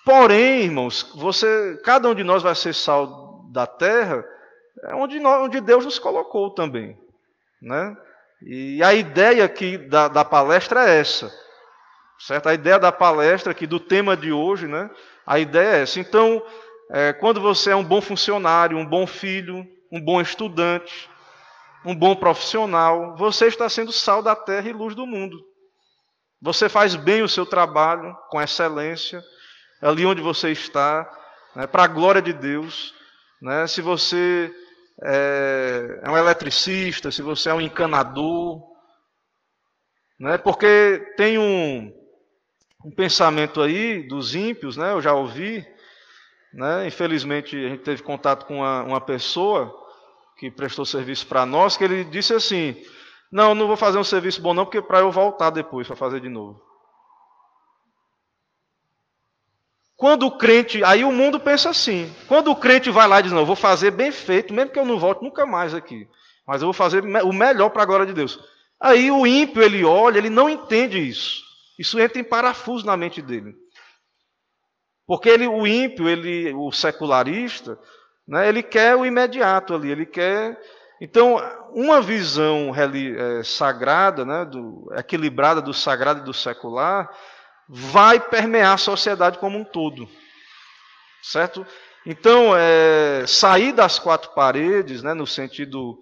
Porém, 0.03 0.63
irmãos, 0.63 1.11
você, 1.15 1.79
cada 1.83 2.09
um 2.09 2.15
de 2.15 2.23
nós 2.23 2.41
vai 2.41 2.55
ser 2.55 2.73
sal 2.73 3.47
da 3.51 3.67
terra, 3.67 4.23
é 4.83 4.95
onde, 4.95 5.19
nós, 5.19 5.45
onde 5.45 5.59
Deus 5.59 5.85
nos 5.85 5.99
colocou 5.99 6.51
também, 6.51 6.97
né? 7.61 7.95
E 8.41 8.81
a 8.81 8.93
ideia 8.93 9.43
aqui 9.43 9.77
da, 9.77 10.07
da 10.07 10.23
palestra 10.23 10.89
é 10.89 10.99
essa, 10.99 11.31
certo? 12.19 12.47
A 12.47 12.53
ideia 12.53 12.79
da 12.79 12.91
palestra 12.91 13.51
aqui 13.51 13.67
do 13.67 13.79
tema 13.79 14.15
de 14.15 14.31
hoje, 14.31 14.65
né? 14.67 14.89
A 15.27 15.37
ideia 15.39 15.77
é 15.77 15.81
essa. 15.81 15.99
Então, 15.99 16.41
é, 16.91 17.13
quando 17.13 17.39
você 17.39 17.71
é 17.71 17.75
um 17.75 17.83
bom 17.83 18.01
funcionário, 18.01 18.77
um 18.77 18.85
bom 18.85 19.05
filho, 19.05 19.65
um 19.91 20.01
bom 20.01 20.19
estudante, 20.19 21.09
um 21.85 21.95
bom 21.95 22.15
profissional, 22.15 23.15
você 23.15 23.45
está 23.45 23.69
sendo 23.69 23.91
sal 23.91 24.21
da 24.23 24.35
terra 24.35 24.69
e 24.69 24.73
luz 24.73 24.95
do 24.95 25.05
mundo. 25.05 25.37
Você 26.41 26.67
faz 26.67 26.95
bem 26.95 27.21
o 27.21 27.29
seu 27.29 27.45
trabalho 27.45 28.15
com 28.29 28.41
excelência 28.41 29.23
ali 29.81 30.05
onde 30.05 30.21
você 30.21 30.51
está, 30.51 31.09
né, 31.55 31.67
para 31.67 31.83
a 31.83 31.87
glória 31.87 32.21
de 32.21 32.33
Deus. 32.33 32.93
Né, 33.41 33.67
se 33.67 33.81
você 33.81 34.53
é, 35.03 36.01
é, 36.03 36.09
um 36.09 36.17
eletricista, 36.17 37.11
se 37.11 37.21
você 37.21 37.49
é 37.49 37.53
um 37.53 37.61
encanador, 37.61 38.61
né, 40.19 40.37
porque 40.37 41.13
tem 41.15 41.37
um, 41.37 41.93
um 42.83 42.91
pensamento 42.91 43.61
aí 43.61 44.07
dos 44.07 44.35
ímpios, 44.35 44.75
né, 44.75 44.91
eu 44.91 45.01
já 45.01 45.13
ouvi, 45.13 45.65
né, 46.53 46.87
infelizmente 46.87 47.55
a 47.55 47.69
gente 47.69 47.83
teve 47.83 48.01
contato 48.01 48.45
com 48.45 48.57
uma, 48.57 48.83
uma 48.83 49.01
pessoa 49.01 49.75
que 50.37 50.49
prestou 50.49 50.85
serviço 50.85 51.27
para 51.27 51.45
nós, 51.45 51.75
que 51.75 51.83
ele 51.83 52.03
disse 52.03 52.33
assim: 52.33 52.75
Não, 53.31 53.53
não 53.53 53.67
vou 53.67 53.77
fazer 53.77 53.97
um 53.97 54.03
serviço 54.03 54.41
bom, 54.41 54.53
não, 54.53 54.65
porque 54.65 54.81
para 54.81 54.99
eu 54.99 55.11
voltar 55.11 55.49
depois 55.49 55.85
para 55.85 55.95
fazer 55.95 56.21
de 56.21 56.29
novo. 56.29 56.61
Quando 59.95 60.25
o 60.25 60.37
crente, 60.37 60.81
aí 60.81 61.03
o 61.03 61.11
mundo 61.11 61.41
pensa 61.41 61.69
assim. 61.69 62.09
Quando 62.25 62.49
o 62.49 62.55
crente 62.55 62.89
vai 62.89 63.05
lá 63.05 63.19
e 63.19 63.23
diz: 63.23 63.31
Não, 63.33 63.39
eu 63.39 63.45
vou 63.45 63.55
fazer 63.55 63.91
bem 63.91 64.11
feito, 64.11 64.53
mesmo 64.53 64.71
que 64.71 64.79
eu 64.79 64.85
não 64.85 64.97
volte 64.97 65.21
nunca 65.21 65.45
mais 65.45 65.73
aqui. 65.73 66.07
Mas 66.47 66.61
eu 66.61 66.67
vou 66.67 66.73
fazer 66.73 67.03
o 67.03 67.33
melhor 67.33 67.69
para 67.69 67.83
a 67.83 67.85
glória 67.85 68.05
de 68.05 68.13
Deus. 68.13 68.39
Aí 68.79 69.11
o 69.11 69.27
ímpio, 69.27 69.61
ele 69.61 69.83
olha, 69.83 70.17
ele 70.17 70.29
não 70.29 70.49
entende 70.49 70.97
isso. 70.97 71.43
Isso 71.77 71.99
entra 71.99 72.19
em 72.19 72.23
parafuso 72.23 72.85
na 72.85 72.95
mente 72.95 73.21
dele. 73.21 73.53
Porque 75.09 75.27
ele, 75.27 75.47
o 75.47 75.65
ímpio, 75.65 76.07
ele, 76.07 76.53
o 76.53 76.71
secularista, 76.71 77.79
né, 78.27 78.47
ele 78.47 78.61
quer 78.61 78.95
o 78.95 79.03
imediato 79.03 79.73
ali, 79.73 79.89
ele 79.89 80.05
quer. 80.05 80.55
Então, 81.01 81.37
uma 81.73 81.99
visão 81.99 82.71
é, 82.75 83.41
sagrada, 83.41 84.23
né, 84.23 84.45
do, 84.45 84.87
equilibrada 84.95 85.63
do 85.63 85.73
sagrado 85.73 86.19
e 86.19 86.25
do 86.25 86.31
secular, 86.31 87.09
vai 87.67 88.19
permear 88.19 88.73
a 88.73 88.77
sociedade 88.77 89.39
como 89.39 89.57
um 89.57 89.63
todo. 89.63 90.07
Certo? 91.23 91.65
Então, 92.05 92.55
é, 92.55 93.25
sair 93.25 93.73
das 93.73 93.97
quatro 93.97 94.29
paredes, 94.35 95.01
né, 95.01 95.15
no 95.15 95.25
sentido 95.25 95.97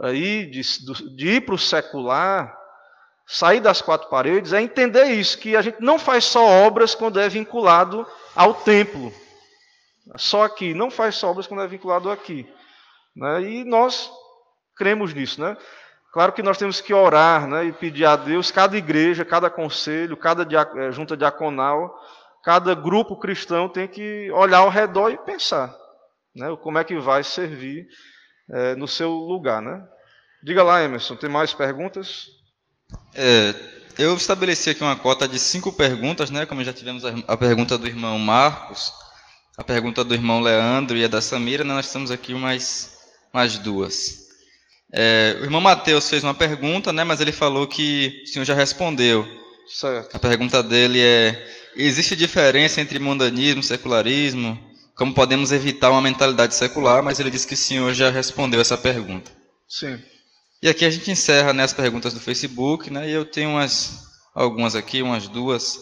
aí 0.00 0.46
de, 0.46 0.60
de 1.16 1.28
ir 1.28 1.40
para 1.40 1.56
o 1.56 1.58
secular, 1.58 2.56
sair 3.26 3.58
das 3.58 3.82
quatro 3.82 4.08
paredes, 4.08 4.52
é 4.52 4.62
entender 4.62 5.06
isso, 5.06 5.38
que 5.38 5.56
a 5.56 5.62
gente 5.62 5.80
não 5.80 5.98
faz 5.98 6.22
só 6.22 6.46
obras 6.46 6.94
quando 6.94 7.18
é 7.18 7.28
vinculado 7.28 8.06
ao 8.34 8.54
templo. 8.54 9.12
Só 10.16 10.44
aqui, 10.44 10.74
não 10.74 10.90
faz 10.90 11.22
obras 11.22 11.46
quando 11.46 11.62
é 11.62 11.66
vinculado 11.66 12.10
aqui. 12.10 12.46
Né? 13.16 13.42
E 13.42 13.64
nós 13.64 14.10
cremos 14.76 15.14
nisso. 15.14 15.40
Né? 15.40 15.56
Claro 16.12 16.32
que 16.32 16.42
nós 16.42 16.58
temos 16.58 16.80
que 16.80 16.92
orar 16.92 17.48
né, 17.48 17.64
e 17.64 17.72
pedir 17.72 18.04
a 18.04 18.16
Deus, 18.16 18.50
cada 18.50 18.76
igreja, 18.76 19.24
cada 19.24 19.48
conselho, 19.50 20.16
cada 20.16 20.42
eh, 20.44 20.92
junta 20.92 21.16
diaconal, 21.16 21.94
cada 22.42 22.74
grupo 22.74 23.18
cristão 23.18 23.68
tem 23.68 23.88
que 23.88 24.30
olhar 24.30 24.58
ao 24.58 24.68
redor 24.68 25.10
e 25.10 25.18
pensar 25.18 25.74
né, 26.34 26.54
como 26.62 26.78
é 26.78 26.84
que 26.84 26.98
vai 26.98 27.24
servir 27.24 27.86
é, 28.50 28.74
no 28.74 28.86
seu 28.86 29.10
lugar. 29.10 29.62
Né? 29.62 29.82
Diga 30.42 30.62
lá, 30.62 30.82
Emerson, 30.82 31.16
tem 31.16 31.30
mais 31.30 31.54
perguntas? 31.54 32.26
É, 33.14 33.52
eu 33.98 34.16
estabeleci 34.16 34.70
aqui 34.70 34.82
uma 34.82 34.96
cota 34.96 35.26
de 35.28 35.38
cinco 35.38 35.72
perguntas, 35.72 36.30
né? 36.30 36.46
Como 36.46 36.64
já 36.64 36.72
tivemos 36.72 37.04
a, 37.04 37.14
a 37.28 37.36
pergunta 37.36 37.78
do 37.78 37.86
irmão 37.86 38.18
Marcos, 38.18 38.92
a 39.56 39.62
pergunta 39.62 40.02
do 40.02 40.14
irmão 40.14 40.40
Leandro 40.40 40.96
e 40.96 41.04
a 41.04 41.08
da 41.08 41.20
Samira, 41.20 41.64
né? 41.64 41.74
nós 41.74 41.90
temos 41.90 42.10
aqui 42.10 42.34
mais, 42.34 42.98
mais 43.32 43.58
duas. 43.58 44.24
É, 44.92 45.36
o 45.40 45.44
irmão 45.44 45.60
Mateus 45.60 46.08
fez 46.08 46.22
uma 46.22 46.34
pergunta, 46.34 46.92
né? 46.92 47.04
Mas 47.04 47.20
ele 47.20 47.32
falou 47.32 47.66
que 47.66 48.22
o 48.24 48.26
senhor 48.28 48.44
já 48.44 48.54
respondeu. 48.54 49.26
Certo. 49.66 50.14
A 50.14 50.18
pergunta 50.18 50.62
dele 50.62 51.00
é: 51.00 51.46
existe 51.76 52.14
diferença 52.14 52.80
entre 52.80 52.98
mundanismo 52.98 53.60
e 53.60 53.64
secularismo? 53.64 54.58
Como 54.94 55.12
podemos 55.12 55.50
evitar 55.50 55.90
uma 55.90 56.00
mentalidade 56.00 56.54
secular? 56.54 57.02
Mas 57.02 57.18
ele 57.18 57.30
disse 57.30 57.46
que 57.46 57.54
o 57.54 57.56
senhor 57.56 57.92
já 57.92 58.10
respondeu 58.10 58.60
essa 58.60 58.78
pergunta. 58.78 59.32
Sim. 59.68 60.00
E 60.64 60.68
aqui 60.70 60.86
a 60.86 60.90
gente 60.90 61.10
encerra 61.10 61.52
né, 61.52 61.62
as 61.62 61.74
perguntas 61.74 62.14
do 62.14 62.20
Facebook, 62.20 62.90
né? 62.90 63.06
E 63.06 63.12
eu 63.12 63.26
tenho 63.26 63.50
umas, 63.50 64.08
algumas 64.34 64.74
aqui, 64.74 65.02
umas 65.02 65.28
duas. 65.28 65.78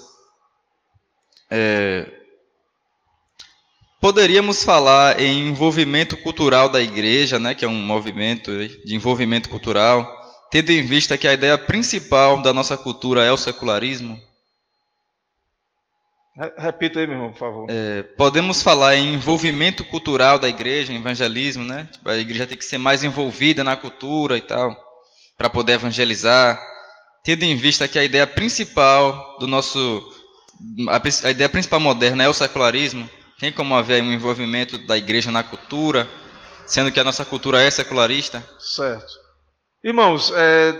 É, 1.48 2.10
poderíamos 4.00 4.64
falar 4.64 5.20
em 5.20 5.50
envolvimento 5.50 6.16
cultural 6.16 6.68
da 6.68 6.82
igreja, 6.82 7.38
né? 7.38 7.54
Que 7.54 7.64
é 7.64 7.68
um 7.68 7.80
movimento 7.80 8.50
de 8.84 8.96
envolvimento 8.96 9.48
cultural, 9.48 10.04
tendo 10.50 10.72
em 10.72 10.84
vista 10.84 11.16
que 11.16 11.28
a 11.28 11.34
ideia 11.34 11.56
principal 11.56 12.42
da 12.42 12.52
nossa 12.52 12.76
cultura 12.76 13.22
é 13.22 13.30
o 13.30 13.36
secularismo. 13.36 14.20
Repita 16.56 16.98
aí, 16.98 17.06
meu 17.06 17.16
irmão, 17.16 17.32
por 17.32 17.38
favor. 17.38 17.66
É, 17.68 18.02
podemos 18.02 18.62
falar 18.62 18.96
em 18.96 19.14
envolvimento 19.14 19.84
cultural 19.84 20.38
da 20.38 20.48
igreja, 20.48 20.92
evangelismo, 20.92 21.62
né? 21.62 21.86
Tipo, 21.92 22.08
a 22.08 22.16
igreja 22.16 22.46
tem 22.46 22.56
que 22.56 22.64
ser 22.64 22.78
mais 22.78 23.04
envolvida 23.04 23.62
na 23.62 23.76
cultura 23.76 24.38
e 24.38 24.40
tal, 24.40 24.74
para 25.36 25.50
poder 25.50 25.74
evangelizar, 25.74 26.58
tendo 27.22 27.42
em 27.42 27.54
vista 27.54 27.86
que 27.86 27.98
a 27.98 28.04
ideia 28.04 28.26
principal 28.26 29.36
do 29.38 29.46
nosso, 29.46 30.02
a, 30.88 31.02
a 31.26 31.30
ideia 31.30 31.50
principal 31.50 31.80
moderna 31.80 32.24
é 32.24 32.28
o 32.28 32.34
secularismo. 32.34 33.08
Tem 33.38 33.52
como 33.52 33.74
haver 33.74 34.02
um 34.02 34.12
envolvimento 34.12 34.78
da 34.86 34.96
igreja 34.96 35.30
na 35.30 35.42
cultura, 35.42 36.08
sendo 36.64 36.90
que 36.90 37.00
a 37.00 37.04
nossa 37.04 37.26
cultura 37.26 37.60
é 37.60 37.70
secularista? 37.70 38.42
Certo. 38.58 39.20
Irmãos, 39.84 40.32
é, 40.34 40.72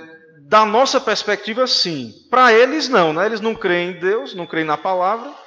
da 0.49 0.65
nossa 0.65 0.99
perspectiva, 0.99 1.66
sim. 1.66 2.12
Para 2.31 2.53
eles, 2.55 2.89
não, 2.89 3.12
né? 3.12 3.27
Eles 3.27 3.41
não 3.41 3.55
creem 3.55 3.91
em 3.91 3.99
Deus, 3.99 4.35
não 4.35 4.47
creem 4.47 4.65
na 4.65 4.79
palavra. 4.79 5.41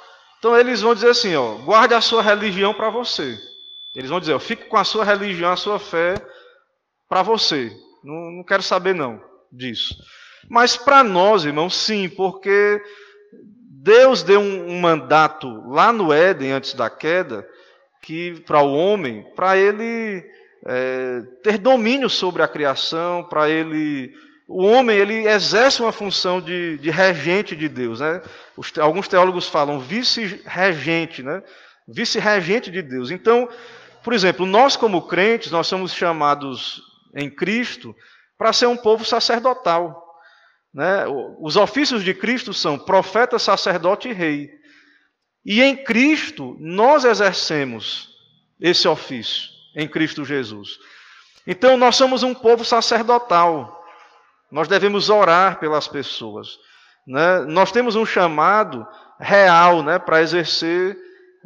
Então 0.46 0.56
eles 0.56 0.80
vão 0.80 0.94
dizer 0.94 1.08
assim, 1.08 1.34
ó, 1.34 1.54
guarde 1.54 1.92
a 1.92 2.00
sua 2.00 2.22
religião 2.22 2.72
para 2.72 2.88
você. 2.88 3.36
Eles 3.92 4.08
vão 4.08 4.20
dizer, 4.20 4.32
ó, 4.32 4.38
fique 4.38 4.66
com 4.66 4.76
a 4.76 4.84
sua 4.84 5.04
religião, 5.04 5.50
a 5.50 5.56
sua 5.56 5.76
fé 5.80 6.14
para 7.08 7.20
você. 7.20 7.76
Não, 8.04 8.30
não 8.30 8.44
quero 8.44 8.62
saber 8.62 8.94
não 8.94 9.20
disso. 9.50 9.96
Mas 10.48 10.76
para 10.76 11.02
nós, 11.02 11.44
irmãos, 11.44 11.74
sim, 11.74 12.08
porque 12.08 12.80
Deus 13.82 14.22
deu 14.22 14.38
um, 14.38 14.68
um 14.68 14.80
mandato 14.80 15.48
lá 15.68 15.92
no 15.92 16.12
Éden, 16.12 16.52
antes 16.52 16.74
da 16.74 16.88
queda, 16.88 17.44
que 18.00 18.40
para 18.46 18.62
o 18.62 18.72
homem, 18.72 19.24
para 19.34 19.56
ele 19.56 20.24
é, 20.64 21.22
ter 21.42 21.58
domínio 21.58 22.08
sobre 22.08 22.40
a 22.40 22.46
criação, 22.46 23.24
para 23.24 23.50
ele 23.50 24.14
o 24.46 24.64
homem 24.64 24.96
ele 24.96 25.26
exerce 25.26 25.82
uma 25.82 25.90
função 25.90 26.40
de, 26.40 26.78
de 26.78 26.90
regente 26.90 27.56
de 27.56 27.68
Deus. 27.68 28.00
Né? 28.00 28.22
Os, 28.56 28.72
alguns 28.78 29.08
teólogos 29.08 29.48
falam 29.48 29.80
vice-regente, 29.80 31.22
né? 31.22 31.42
vice-regente 31.88 32.70
de 32.70 32.80
Deus. 32.80 33.10
Então, 33.10 33.48
por 34.04 34.12
exemplo, 34.12 34.46
nós 34.46 34.76
como 34.76 35.08
crentes, 35.08 35.50
nós 35.50 35.66
somos 35.66 35.92
chamados 35.92 36.80
em 37.14 37.28
Cristo 37.28 37.94
para 38.38 38.52
ser 38.52 38.66
um 38.66 38.76
povo 38.76 39.04
sacerdotal. 39.04 40.04
Né? 40.72 41.04
Os 41.40 41.56
ofícios 41.56 42.04
de 42.04 42.14
Cristo 42.14 42.54
são 42.54 42.78
profeta, 42.78 43.38
sacerdote 43.38 44.08
e 44.08 44.12
rei. 44.12 44.50
E 45.44 45.60
em 45.60 45.76
Cristo 45.76 46.56
nós 46.60 47.04
exercemos 47.04 48.10
esse 48.60 48.86
ofício, 48.86 49.48
em 49.74 49.88
Cristo 49.88 50.24
Jesus. 50.24 50.78
Então 51.46 51.76
nós 51.76 51.96
somos 51.96 52.22
um 52.22 52.34
povo 52.34 52.64
sacerdotal. 52.64 53.75
Nós 54.50 54.68
devemos 54.68 55.10
orar 55.10 55.58
pelas 55.58 55.88
pessoas. 55.88 56.58
Né? 57.06 57.40
Nós 57.40 57.72
temos 57.72 57.96
um 57.96 58.06
chamado 58.06 58.86
real 59.18 59.82
né, 59.82 59.98
para 59.98 60.22
exercer 60.22 60.96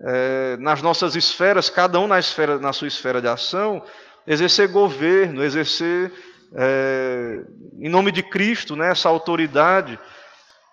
é, 0.03 0.57
nas 0.59 0.81
nossas 0.83 1.15
esferas, 1.15 1.69
cada 1.69 1.99
um 2.01 2.07
na, 2.07 2.19
esfera, 2.19 2.59
na 2.59 2.73
sua 2.73 2.89
esfera 2.89 3.21
de 3.21 3.29
ação, 3.29 3.83
exercer 4.27 4.69
governo, 4.69 5.43
exercer, 5.43 6.13
é, 6.55 7.41
em 7.79 7.89
nome 7.89 8.11
de 8.11 8.23
Cristo, 8.23 8.75
né, 8.77 8.91
essa 8.91 9.09
autoridade. 9.09 9.99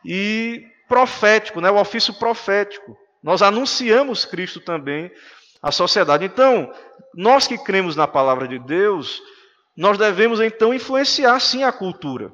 E 0.05 0.65
profético, 0.87 1.59
né, 1.59 1.69
o 1.69 1.79
ofício 1.79 2.13
profético. 2.13 2.97
Nós 3.21 3.41
anunciamos 3.41 4.25
Cristo 4.25 4.59
também 4.59 5.11
à 5.61 5.71
sociedade. 5.71 6.23
Então, 6.23 6.71
nós 7.13 7.47
que 7.47 7.57
cremos 7.57 7.95
na 7.95 8.07
palavra 8.07 8.47
de 8.47 8.57
Deus, 8.59 9.21
nós 9.77 9.97
devemos 9.97 10.41
então 10.41 10.73
influenciar 10.73 11.39
sim 11.39 11.63
a 11.63 11.71
cultura. 11.71 12.33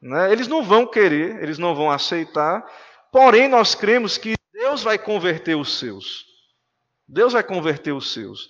Né? 0.00 0.30
Eles 0.30 0.46
não 0.46 0.62
vão 0.62 0.86
querer, 0.86 1.42
eles 1.42 1.58
não 1.58 1.74
vão 1.74 1.90
aceitar, 1.90 2.62
porém 3.10 3.48
nós 3.48 3.74
cremos 3.74 4.18
que 4.18 4.34
Deus 4.52 4.82
vai 4.82 4.98
converter 4.98 5.56
os 5.56 5.78
seus. 5.78 6.26
Deus 7.08 7.32
vai 7.32 7.42
converter 7.42 7.92
os 7.92 8.12
seus. 8.12 8.48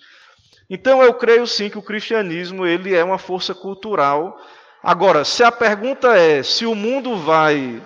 Então 0.68 1.02
eu 1.02 1.14
creio 1.14 1.46
sim 1.46 1.70
que 1.70 1.78
o 1.78 1.82
cristianismo 1.82 2.66
ele 2.66 2.94
é 2.94 3.04
uma 3.04 3.18
força 3.18 3.54
cultural. 3.54 4.36
Agora, 4.82 5.24
se 5.24 5.44
a 5.44 5.52
pergunta 5.52 6.16
é 6.16 6.42
se 6.42 6.66
o 6.66 6.74
mundo 6.74 7.16
vai 7.16 7.80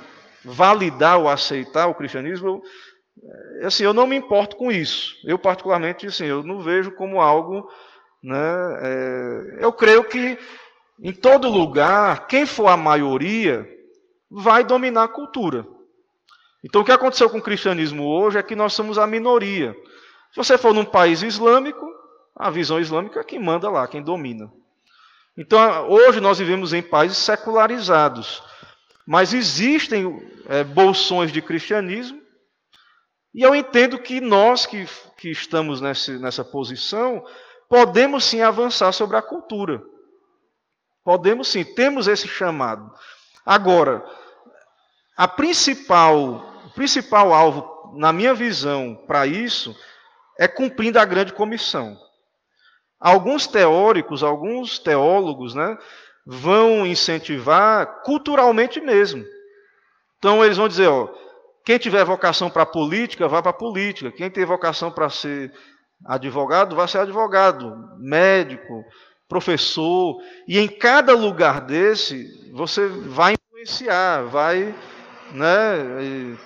validar 0.45 1.19
ou 1.19 1.29
aceitar 1.29 1.89
o 1.89 1.95
cristianismo, 1.95 2.49
eu, 2.49 2.63
é, 3.61 3.67
assim, 3.67 3.85
eu 3.85 3.93
não 3.93 4.07
me 4.07 4.17
importo 4.17 4.57
com 4.57 4.71
isso. 4.71 5.17
Eu 5.25 5.39
particularmente, 5.39 6.07
assim, 6.07 6.27
eu 6.27 6.43
não 6.43 6.61
vejo 6.61 6.93
como 6.93 7.21
algo 7.21 7.69
né? 8.27 8.79
É, 8.83 9.59
eu 9.61 9.73
creio 9.73 10.03
que 10.03 10.37
em 11.01 11.13
todo 11.13 11.49
lugar, 11.49 12.27
quem 12.27 12.45
for 12.45 12.67
a 12.67 12.77
maioria 12.77 13.69
vai 14.29 14.65
dominar 14.65 15.05
a 15.05 15.09
cultura. 15.09 15.65
Então, 16.65 16.81
o 16.81 16.85
que 16.85 16.91
aconteceu 16.91 17.31
com 17.31 17.39
o 17.39 17.43
cristianismo 17.43 18.05
hoje 18.05 18.39
é 18.39 18.43
que 18.43 18.57
nós 18.57 18.73
somos 18.73 18.99
a 18.99 19.07
minoria. 19.07 19.77
Se 20.33 20.37
você 20.37 20.59
for 20.59 20.75
num 20.75 20.85
país 20.85 21.23
islâmico, 21.23 21.87
a 22.35 22.51
visão 22.51 22.81
islâmica 22.81 23.21
é 23.21 23.25
quem 23.25 23.39
manda 23.39 23.71
lá, 23.71 23.87
quem 23.87 24.03
domina. 24.03 24.51
Então, 25.39 25.89
hoje 25.89 26.21
nós 26.21 26.39
vivemos 26.39 26.73
em 26.73 26.83
países 26.83 27.19
secularizados. 27.19 28.43
Mas 29.07 29.33
existem 29.33 30.21
é, 30.49 30.65
bolsões 30.65 31.31
de 31.31 31.41
cristianismo, 31.41 32.21
e 33.33 33.43
eu 33.43 33.55
entendo 33.55 33.99
que 33.99 34.19
nós 34.19 34.65
que, 34.65 34.89
que 35.19 35.31
estamos 35.31 35.81
nessa, 35.81 36.19
nessa 36.19 36.43
posição, 36.43 37.23
podemos 37.69 38.25
sim 38.25 38.41
avançar 38.43 38.93
sobre 38.93 39.17
a 39.17 39.23
cultura. 39.23 39.83
Podemos 41.05 41.49
sim, 41.49 41.65
temos 41.65 42.09
esse 42.09 42.27
chamado. 42.27 42.93
Agora, 43.45 44.05
a 45.17 45.29
principal, 45.29 46.45
o 46.67 46.71
principal 46.75 47.33
alvo, 47.33 47.95
na 47.97 48.13
minha 48.13 48.35
visão, 48.35 48.95
para 49.07 49.27
isso, 49.27 49.77
é 50.39 50.49
cumprindo 50.49 50.99
a 50.99 51.05
grande 51.05 51.33
comissão. 51.33 51.97
Alguns 52.99 53.47
teóricos, 53.47 54.23
alguns 54.23 54.79
teólogos, 54.79 55.55
né, 55.55 55.79
vão 56.27 56.87
incentivar 56.87 58.03
culturalmente 58.03 58.81
mesmo. 58.81 59.25
Então 60.19 60.45
eles 60.45 60.57
vão 60.57 60.67
dizer, 60.67 60.89
ó, 60.89 61.09
quem 61.65 61.79
tiver 61.79 62.05
vocação 62.05 62.51
para 62.51 62.67
política, 62.67 63.29
vá 63.29 63.41
para 63.41 63.51
a 63.51 63.55
política. 63.55 64.11
Quem 64.11 64.31
tem 64.31 64.45
vocação 64.45 64.91
para 64.91 65.09
ser 65.09 65.53
Advogado 66.05 66.77
vai 66.77 66.87
ser 66.87 66.99
advogado, 66.99 67.97
médico, 67.99 68.85
professor, 69.29 70.21
e 70.47 70.59
em 70.59 70.69
cada 70.69 71.15
lugar 71.15 71.61
desse 71.61 72.51
você 72.53 72.87
vai 72.87 73.35
influenciar, 73.35 74.23
vai 74.25 74.75
né, 75.33 76.37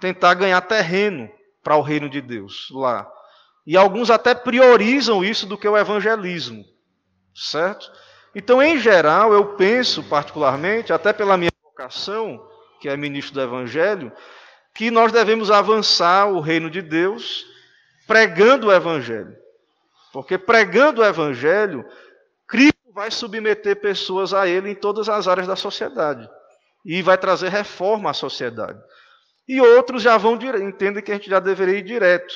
tentar 0.00 0.34
ganhar 0.34 0.60
terreno 0.62 1.30
para 1.62 1.76
o 1.76 1.82
reino 1.82 2.08
de 2.08 2.20
Deus 2.20 2.68
lá. 2.72 3.08
E 3.66 3.76
alguns 3.76 4.10
até 4.10 4.34
priorizam 4.34 5.24
isso 5.24 5.46
do 5.46 5.58
que 5.58 5.68
o 5.68 5.76
evangelismo, 5.76 6.64
certo? 7.34 7.90
Então, 8.34 8.62
em 8.62 8.78
geral, 8.78 9.32
eu 9.32 9.56
penso 9.56 10.02
particularmente, 10.04 10.92
até 10.92 11.12
pela 11.12 11.36
minha 11.36 11.50
vocação, 11.62 12.40
que 12.80 12.88
é 12.88 12.96
ministro 12.96 13.34
do 13.34 13.40
Evangelho, 13.40 14.12
que 14.74 14.90
nós 14.90 15.10
devemos 15.10 15.50
avançar 15.50 16.26
o 16.26 16.40
reino 16.40 16.70
de 16.70 16.82
Deus 16.82 17.46
pregando 18.06 18.68
o 18.68 18.72
Evangelho. 18.72 19.36
Porque 20.12 20.38
pregando 20.38 21.02
o 21.02 21.04
Evangelho, 21.04 21.84
Cristo 22.46 22.92
vai 22.94 23.10
submeter 23.10 23.76
pessoas 23.76 24.32
a 24.32 24.46
ele 24.46 24.70
em 24.70 24.74
todas 24.74 25.08
as 25.08 25.28
áreas 25.28 25.46
da 25.46 25.56
sociedade. 25.56 26.28
E 26.84 27.02
vai 27.02 27.18
trazer 27.18 27.48
reforma 27.48 28.10
à 28.10 28.14
sociedade. 28.14 28.78
E 29.48 29.60
outros 29.60 30.02
já 30.02 30.16
vão, 30.16 30.34
entendem 30.34 31.02
que 31.02 31.10
a 31.12 31.14
gente 31.14 31.28
já 31.28 31.38
deveria 31.38 31.78
ir 31.78 31.82
direto. 31.82 32.34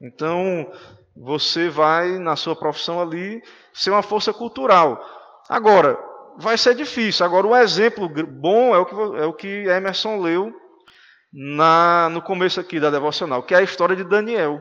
Então, 0.00 0.70
você 1.16 1.68
vai, 1.68 2.18
na 2.18 2.36
sua 2.36 2.56
profissão 2.56 3.00
ali, 3.00 3.42
ser 3.72 3.90
uma 3.90 4.02
força 4.02 4.32
cultural. 4.32 5.02
Agora, 5.48 5.98
vai 6.36 6.58
ser 6.58 6.74
difícil. 6.74 7.24
Agora, 7.24 7.46
o 7.46 7.56
exemplo 7.56 8.08
bom 8.08 8.74
é 8.74 8.78
o 8.78 8.86
que, 8.86 8.94
é 8.94 9.26
o 9.26 9.32
que 9.32 9.68
Emerson 9.68 10.20
leu 10.20 10.52
na, 11.32 12.08
no 12.10 12.22
começo 12.22 12.60
aqui 12.60 12.78
da 12.78 12.90
devocional, 12.90 13.42
que 13.42 13.54
é 13.54 13.58
a 13.58 13.62
história 13.62 13.96
de 13.96 14.04
Daniel. 14.04 14.60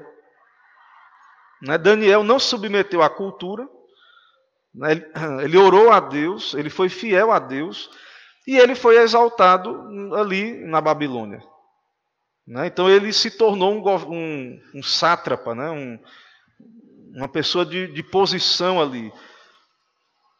Né? 1.63 1.77
Daniel 1.77 2.23
não 2.23 2.37
submeteu 2.37 3.01
à 3.01 3.09
cultura, 3.09 3.67
né? 4.75 4.91
ele, 4.91 5.05
ele 5.43 5.57
orou 5.57 5.91
a 5.91 5.99
Deus, 6.01 6.53
ele 6.53 6.69
foi 6.69 6.89
fiel 6.89 7.31
a 7.31 7.39
Deus, 7.39 7.89
e 8.45 8.57
ele 8.57 8.75
foi 8.75 8.97
exaltado 8.97 10.13
ali 10.15 10.65
na 10.65 10.81
Babilônia. 10.81 11.41
Né? 12.45 12.67
Então 12.67 12.89
ele 12.89 13.13
se 13.13 13.31
tornou 13.31 13.73
um, 13.73 14.13
um, 14.13 14.61
um 14.75 14.83
sátrapa, 14.83 15.55
né? 15.55 15.69
um, 15.69 15.97
uma 17.15 17.29
pessoa 17.29 17.65
de, 17.65 17.87
de 17.87 18.03
posição 18.03 18.81
ali. 18.81 19.13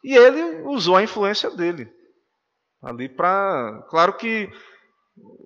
E 0.04 0.14
ele 0.14 0.60
usou 0.66 0.96
a 0.96 1.02
influência 1.02 1.50
dele 1.50 1.90
ali 2.82 3.08
para. 3.08 3.82
Claro 3.88 4.12
que 4.18 4.50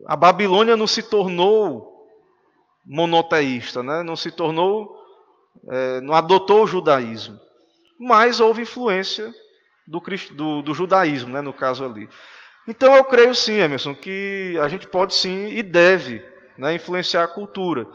a 0.08 0.16
Babilônia 0.16 0.76
não 0.76 0.88
se 0.88 1.04
tornou 1.04 1.96
monoteísta, 2.84 3.80
né? 3.80 4.02
não 4.02 4.16
se 4.16 4.32
tornou, 4.32 4.97
é, 5.68 6.00
não 6.00 6.14
adotou 6.14 6.64
o 6.64 6.66
judaísmo, 6.66 7.38
mas 7.98 8.40
houve 8.40 8.62
influência 8.62 9.32
do, 9.86 10.00
do, 10.34 10.62
do 10.62 10.74
judaísmo, 10.74 11.32
né? 11.32 11.40
no 11.40 11.52
caso 11.52 11.84
ali. 11.84 12.08
Então 12.66 12.94
eu 12.94 13.04
creio 13.04 13.34
sim, 13.34 13.54
Emerson, 13.54 13.94
que 13.94 14.58
a 14.62 14.68
gente 14.68 14.86
pode 14.86 15.14
sim 15.14 15.48
e 15.48 15.62
deve 15.62 16.22
né, 16.58 16.74
influenciar 16.74 17.24
a 17.24 17.28
cultura. 17.28 17.86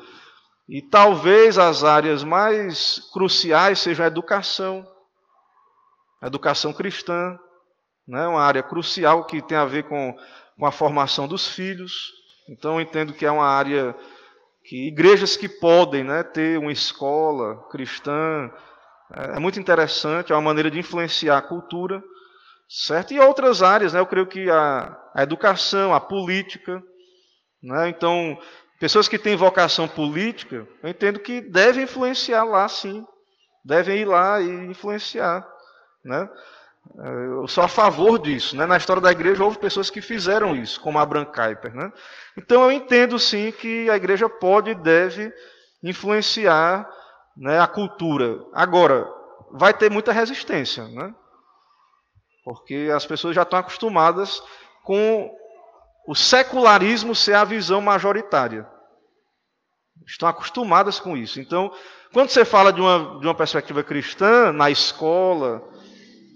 E 0.67 0.81
talvez 0.81 1.57
as 1.59 1.83
áreas 1.83 2.23
mais 2.23 2.99
cruciais 3.11 3.79
sejam 3.79 4.03
a 4.03 4.07
educação, 4.07 4.87
a 6.19 6.27
educação 6.27 6.73
cristã, 6.73 7.37
né, 8.07 8.25
uma 8.25 8.41
área 8.41 8.63
crucial 8.63 9.25
que 9.25 9.41
tem 9.41 9.57
a 9.57 9.65
ver 9.65 9.83
com, 9.83 10.17
com 10.57 10.65
a 10.65 10.71
formação 10.71 11.27
dos 11.27 11.47
filhos. 11.47 12.11
Então 12.49 12.75
eu 12.75 12.81
entendo 12.81 13.13
que 13.13 13.25
é 13.25 13.31
uma 13.31 13.45
área 13.45 13.95
que 14.63 14.87
igrejas 14.87 15.35
que 15.35 15.49
podem 15.49 16.03
né, 16.03 16.23
ter 16.23 16.57
uma 16.57 16.71
escola 16.71 17.67
cristã 17.69 18.49
é, 19.13 19.35
é 19.35 19.39
muito 19.39 19.59
interessante, 19.59 20.31
é 20.31 20.35
uma 20.35 20.41
maneira 20.41 20.71
de 20.71 20.79
influenciar 20.79 21.37
a 21.37 21.41
cultura. 21.41 22.03
Certo? 22.67 23.13
E 23.13 23.19
outras 23.19 23.61
áreas, 23.61 23.93
né? 23.93 23.99
eu 23.99 24.05
creio 24.05 24.25
que 24.25 24.49
a, 24.49 24.97
a 25.13 25.21
educação, 25.21 25.93
a 25.93 25.99
política. 25.99 26.81
Né? 27.61 27.89
Então, 27.89 28.37
pessoas 28.79 29.07
que 29.07 29.19
têm 29.19 29.35
vocação 29.35 29.87
política, 29.87 30.67
eu 30.81 30.89
entendo 30.89 31.19
que 31.19 31.41
devem 31.41 31.83
influenciar 31.83 32.43
lá 32.43 32.67
sim. 32.67 33.05
Devem 33.63 33.99
ir 33.99 34.05
lá 34.05 34.41
e 34.41 34.49
influenciar. 34.49 35.47
Né? 36.03 36.27
Eu 36.95 37.47
sou 37.47 37.63
a 37.63 37.67
favor 37.67 38.19
disso. 38.19 38.55
Né? 38.55 38.65
Na 38.65 38.77
história 38.77 39.01
da 39.01 39.11
igreja 39.11 39.43
houve 39.43 39.57
pessoas 39.57 39.89
que 39.89 40.01
fizeram 40.01 40.55
isso, 40.55 40.79
como 40.79 40.99
Abraham 40.99 41.25
Kuyper. 41.25 41.73
Né? 41.73 41.91
Então 42.37 42.63
eu 42.63 42.71
entendo 42.71 43.17
sim 43.17 43.51
que 43.51 43.89
a 43.89 43.95
igreja 43.95 44.29
pode 44.29 44.71
e 44.71 44.75
deve 44.75 45.33
influenciar 45.81 46.87
né, 47.35 47.59
a 47.59 47.67
cultura. 47.67 48.39
Agora, 48.53 49.07
vai 49.51 49.73
ter 49.73 49.89
muita 49.89 50.11
resistência. 50.11 50.87
Né? 50.87 51.13
Porque 52.43 52.89
as 52.93 53.05
pessoas 53.05 53.35
já 53.35 53.43
estão 53.43 53.59
acostumadas 53.59 54.41
com 54.83 55.33
o 56.05 56.13
secularismo 56.13 57.15
ser 57.15 57.33
a 57.33 57.43
visão 57.43 57.81
majoritária. 57.81 58.67
Estão 60.05 60.27
acostumadas 60.27 60.99
com 60.99 61.15
isso. 61.15 61.39
Então, 61.39 61.71
quando 62.11 62.29
você 62.29 62.43
fala 62.43 62.73
de 62.73 62.81
uma, 62.81 63.19
de 63.19 63.25
uma 63.25 63.33
perspectiva 63.33 63.83
cristã, 63.83 64.51
na 64.51 64.69
escola, 64.69 65.63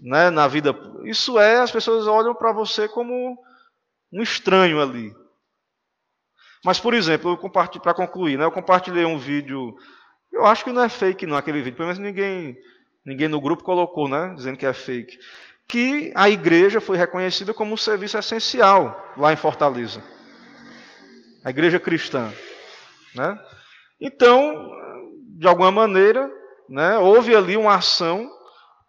né, 0.01 0.29
na 0.29 0.47
vida, 0.47 0.75
isso 1.03 1.39
é, 1.39 1.57
as 1.57 1.71
pessoas 1.71 2.07
olham 2.07 2.35
para 2.35 2.51
você 2.51 2.87
como 2.87 3.37
um 4.11 4.21
estranho 4.21 4.81
ali. 4.81 5.13
Mas, 6.63 6.79
por 6.79 6.93
exemplo, 6.93 7.37
para 7.81 7.93
concluir, 7.93 8.37
né, 8.37 8.45
eu 8.45 8.51
compartilhei 8.51 9.05
um 9.05 9.17
vídeo, 9.17 9.75
eu 10.31 10.45
acho 10.45 10.63
que 10.63 10.71
não 10.71 10.83
é 10.83 10.89
fake 10.89 11.25
não, 11.25 11.37
aquele 11.37 11.61
vídeo, 11.61 11.77
pelo 11.77 11.87
menos 11.87 11.99
ninguém, 11.99 12.57
ninguém 13.05 13.27
no 13.27 13.41
grupo 13.41 13.63
colocou, 13.63 14.07
né, 14.07 14.33
dizendo 14.35 14.57
que 14.57 14.65
é 14.65 14.73
fake 14.73 15.17
que 15.67 16.11
a 16.15 16.29
igreja 16.29 16.79
foi 16.79 16.97
reconhecida 16.97 17.53
como 17.53 17.73
um 17.73 17.77
serviço 17.77 18.17
essencial 18.17 19.13
lá 19.17 19.33
em 19.33 19.35
Fortaleza. 19.35 20.01
A 21.43 21.49
igreja 21.49 21.79
cristã. 21.79 22.31
Né? 23.13 23.37
Então, 23.99 24.71
de 25.37 25.47
alguma 25.47 25.71
maneira, 25.71 26.31
né, 26.69 26.97
houve 26.97 27.35
ali 27.35 27.57
uma 27.57 27.75
ação 27.75 28.31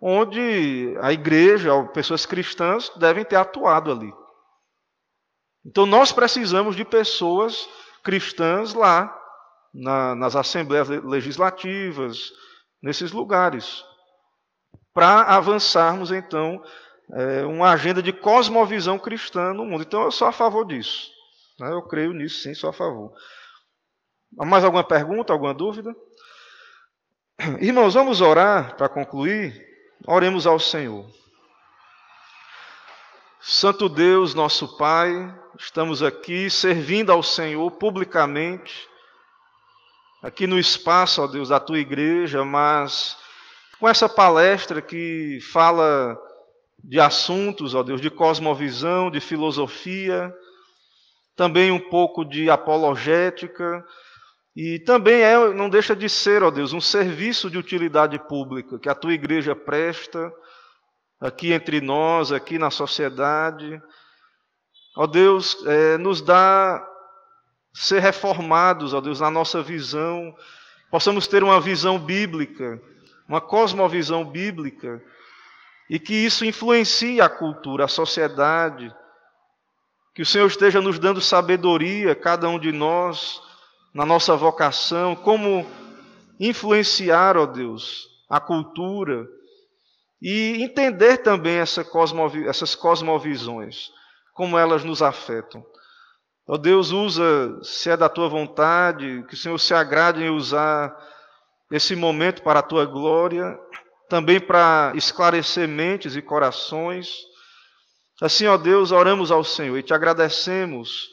onde 0.01 0.97
a 1.01 1.13
igreja, 1.13 1.71
pessoas 1.93 2.25
cristãs, 2.25 2.91
devem 2.97 3.25
ter 3.25 3.37
atuado 3.37 3.91
ali. 3.91 4.13
Então, 5.65 5.87
nós 5.87 6.13
precisamos 6.13 6.77
de 6.77 6.85
pessoas 6.85 7.69
cristãs 8.03 8.75
lá, 8.75 9.15
na, 9.75 10.15
nas 10.15 10.35
assembleias 10.35 10.89
legislativas, 10.89 12.33
nesses 12.83 13.13
lugares 13.13 13.85
para 14.99 15.23
avançarmos, 15.23 16.11
então, 16.11 16.61
é, 17.13 17.45
uma 17.45 17.71
agenda 17.71 18.03
de 18.03 18.13
cosmovisão 18.13 18.99
cristã 18.99 19.53
no 19.53 19.65
mundo. 19.65 19.83
Então, 19.83 20.03
eu 20.03 20.11
sou 20.11 20.27
a 20.27 20.33
favor 20.33 20.67
disso. 20.67 21.09
Né? 21.61 21.71
Eu 21.71 21.83
creio 21.83 22.13
nisso, 22.13 22.43
sim, 22.43 22.53
sou 22.53 22.71
a 22.71 22.73
favor. 22.73 23.13
Mais 24.33 24.65
alguma 24.65 24.83
pergunta, 24.83 25.33
alguma 25.33 25.55
dúvida? 25.55 25.95
Irmãos, 27.61 27.95
vamos 27.95 28.21
orar 28.21 28.77
para 28.77 28.89
concluir? 28.89 29.68
Oremos 30.07 30.47
ao 30.47 30.59
Senhor. 30.61 31.05
Santo 33.41 33.89
Deus, 33.89 34.35
nosso 34.35 34.77
Pai, 34.77 35.35
estamos 35.59 36.03
aqui 36.03 36.49
servindo 36.49 37.11
ao 37.11 37.23
Senhor 37.23 37.71
publicamente, 37.73 38.89
aqui 40.23 40.47
no 40.47 40.59
espaço, 40.59 41.23
ó 41.23 41.27
Deus, 41.27 41.49
da 41.49 41.59
tua 41.59 41.79
igreja, 41.79 42.45
mas 42.45 43.17
com 43.81 43.89
essa 43.89 44.09
palestra 44.09 44.81
que 44.81 45.41
fala 45.53 46.17
de 46.83 47.01
assuntos, 47.01 47.75
ó 47.75 47.83
Deus, 47.83 48.01
de 48.01 48.11
cosmovisão, 48.11 49.11
de 49.11 49.21
filosofia, 49.21 50.33
também 51.35 51.71
um 51.71 51.81
pouco 51.91 52.25
de 52.25 52.49
apologética, 52.49 53.85
e 54.57 54.79
também 54.81 55.23
é, 55.23 55.53
não 55.55 55.69
deixa 55.69 55.95
de 55.95 56.09
ser, 56.09 56.43
ó 56.43 56.51
Deus, 56.51 56.73
um 56.73 56.81
serviço 56.81 57.51
de 57.51 57.59
utilidade 57.59 58.19
pública 58.19 58.79
que 58.79 58.89
a 58.89 58.95
tua 58.95 59.13
igreja 59.13 59.55
presta 59.55 60.33
aqui 61.21 61.53
entre 61.53 61.81
nós, 61.81 62.33
aqui 62.33 62.59
na 62.59 62.71
sociedade. 62.71 63.81
Ó 64.97 65.07
Deus, 65.07 65.65
é, 65.67 65.97
nos 65.99 66.21
dá 66.21 66.85
ser 67.73 68.01
reformados, 68.01 68.95
ó 68.95 69.01
Deus, 69.01 69.21
na 69.21 69.31
nossa 69.31 69.63
visão, 69.63 70.35
possamos 70.91 71.29
ter 71.29 71.45
uma 71.45 71.61
visão 71.61 71.99
bíblica 71.99 72.81
uma 73.29 73.41
cosmovisão 73.43 74.25
bíblica, 74.25 75.03
e 75.91 75.99
que 75.99 76.15
isso 76.15 76.45
influencie 76.45 77.21
a 77.21 77.29
cultura, 77.29 77.85
a 77.85 77.89
sociedade. 77.89 78.93
Que 80.15 80.23
o 80.23 80.27
Senhor 80.27 80.47
esteja 80.47 80.81
nos 80.81 80.99
dando 80.99 81.21
sabedoria, 81.21 82.15
cada 82.15 82.49
um 82.49 82.59
de 82.59 82.73
nós, 82.73 83.41
na 83.99 84.07
nossa 84.07 84.37
vocação, 84.37 85.17
como 85.17 85.67
influenciar, 86.39 87.37
ó 87.37 87.45
Deus, 87.45 88.07
a 88.31 88.39
cultura 88.39 89.27
e 90.23 90.63
entender 90.63 91.17
também 91.17 91.57
essa 91.57 91.83
cosmovi 91.83 92.47
essas 92.47 92.77
cosmovisões, 92.77 93.91
como 94.35 94.57
elas 94.57 94.85
nos 94.85 95.03
afetam. 95.03 95.67
Ó 96.47 96.57
Deus, 96.57 96.93
usa, 96.93 97.59
se 97.65 97.91
é 97.91 97.97
da 97.97 98.09
tua 98.09 98.29
vontade, 98.29 99.25
que 99.29 99.35
o 99.35 99.37
Senhor 99.37 99.59
se 99.59 99.75
agrade 99.75 100.23
em 100.23 100.31
usar 100.31 100.97
esse 101.69 101.97
momento 101.97 102.41
para 102.45 102.61
a 102.61 102.63
tua 102.63 102.87
glória, 102.87 103.59
também 104.09 104.39
para 104.39 104.93
esclarecer 104.95 105.67
mentes 105.67 106.15
e 106.15 106.23
corações. 106.23 107.17
Assim, 108.23 108.47
ó 108.47 108.57
Deus, 108.57 108.93
oramos 108.93 109.33
ao 109.33 109.43
Senhor 109.43 109.77
e 109.77 109.83
te 109.83 109.93
agradecemos 109.93 111.09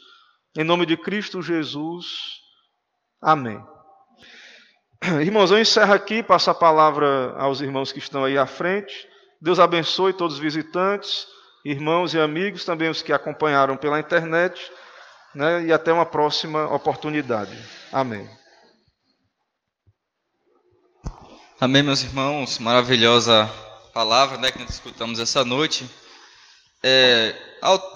em 0.56 0.62
nome 0.62 0.86
de 0.86 0.96
Cristo 0.96 1.42
Jesus. 1.42 2.35
Amém. 3.26 3.60
Irmãos, 5.20 5.50
eu 5.50 5.58
encerro 5.58 5.92
aqui, 5.92 6.22
passo 6.22 6.48
a 6.48 6.54
palavra 6.54 7.34
aos 7.36 7.60
irmãos 7.60 7.90
que 7.90 7.98
estão 7.98 8.22
aí 8.22 8.38
à 8.38 8.46
frente. 8.46 8.94
Deus 9.42 9.58
abençoe 9.58 10.12
todos 10.12 10.36
os 10.36 10.40
visitantes, 10.40 11.26
irmãos 11.64 12.14
e 12.14 12.20
amigos, 12.20 12.64
também 12.64 12.88
os 12.88 13.02
que 13.02 13.12
acompanharam 13.12 13.76
pela 13.76 13.98
internet, 13.98 14.70
né, 15.34 15.64
e 15.64 15.72
até 15.72 15.92
uma 15.92 16.06
próxima 16.06 16.72
oportunidade. 16.72 17.58
Amém. 17.92 18.30
Amém, 21.60 21.82
meus 21.82 22.04
irmãos. 22.04 22.60
Maravilhosa 22.60 23.50
palavra 23.92 24.38
né, 24.38 24.52
que 24.52 24.60
nós 24.60 24.70
escutamos 24.70 25.18
essa 25.18 25.44
noite. 25.44 25.90
É, 26.80 27.34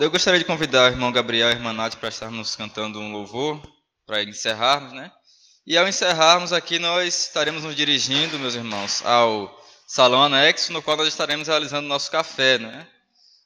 eu 0.01 0.11
gostaria 0.11 0.41
de 0.41 0.45
convidar 0.45 0.91
o 0.91 0.93
irmão 0.93 1.13
Gabriel 1.13 1.51
e 1.51 1.53
a 1.53 1.55
irmã 1.55 1.73
Nath 1.73 1.95
para 1.95 2.09
estarmos 2.09 2.57
cantando 2.57 2.99
um 2.99 3.13
louvor, 3.13 3.63
para 4.11 4.25
encerrarmos, 4.25 4.93
né? 4.93 5.13
E 5.71 5.79
ao 5.79 5.87
encerrarmos 5.87 6.53
aqui, 6.53 6.81
nós 6.81 7.27
estaremos 7.27 7.63
nos 7.63 7.77
dirigindo, 7.77 8.41
meus 8.41 8.57
irmãos, 8.57 9.07
ao 9.07 9.57
salão 9.87 10.21
anexo, 10.21 10.73
no 10.73 10.83
qual 10.83 10.97
nós 10.97 11.07
estaremos 11.07 11.47
realizando 11.47 11.87
nosso 11.87 12.11
café, 12.11 12.59
né? 12.59 12.89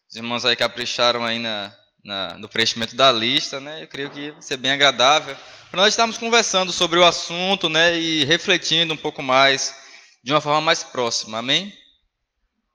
Os 0.08 0.16
irmãos 0.16 0.42
aí 0.46 0.56
capricharam 0.56 1.22
aí 1.22 1.38
na, 1.38 1.70
na, 2.02 2.38
no 2.38 2.48
preenchimento 2.48 2.96
da 2.96 3.12
lista, 3.12 3.60
né? 3.60 3.82
Eu 3.82 3.88
creio 3.88 4.08
que 4.08 4.30
vai 4.30 4.40
ser 4.40 4.56
bem 4.56 4.70
agradável. 4.70 5.36
Para 5.70 5.82
nós 5.82 5.92
estarmos 5.92 6.16
conversando 6.16 6.72
sobre 6.72 6.98
o 6.98 7.04
assunto, 7.04 7.68
né? 7.68 7.98
E 7.98 8.24
refletindo 8.24 8.94
um 8.94 8.96
pouco 8.96 9.22
mais, 9.22 9.76
de 10.24 10.32
uma 10.32 10.40
forma 10.40 10.62
mais 10.62 10.82
próxima. 10.82 11.40
Amém? 11.40 11.74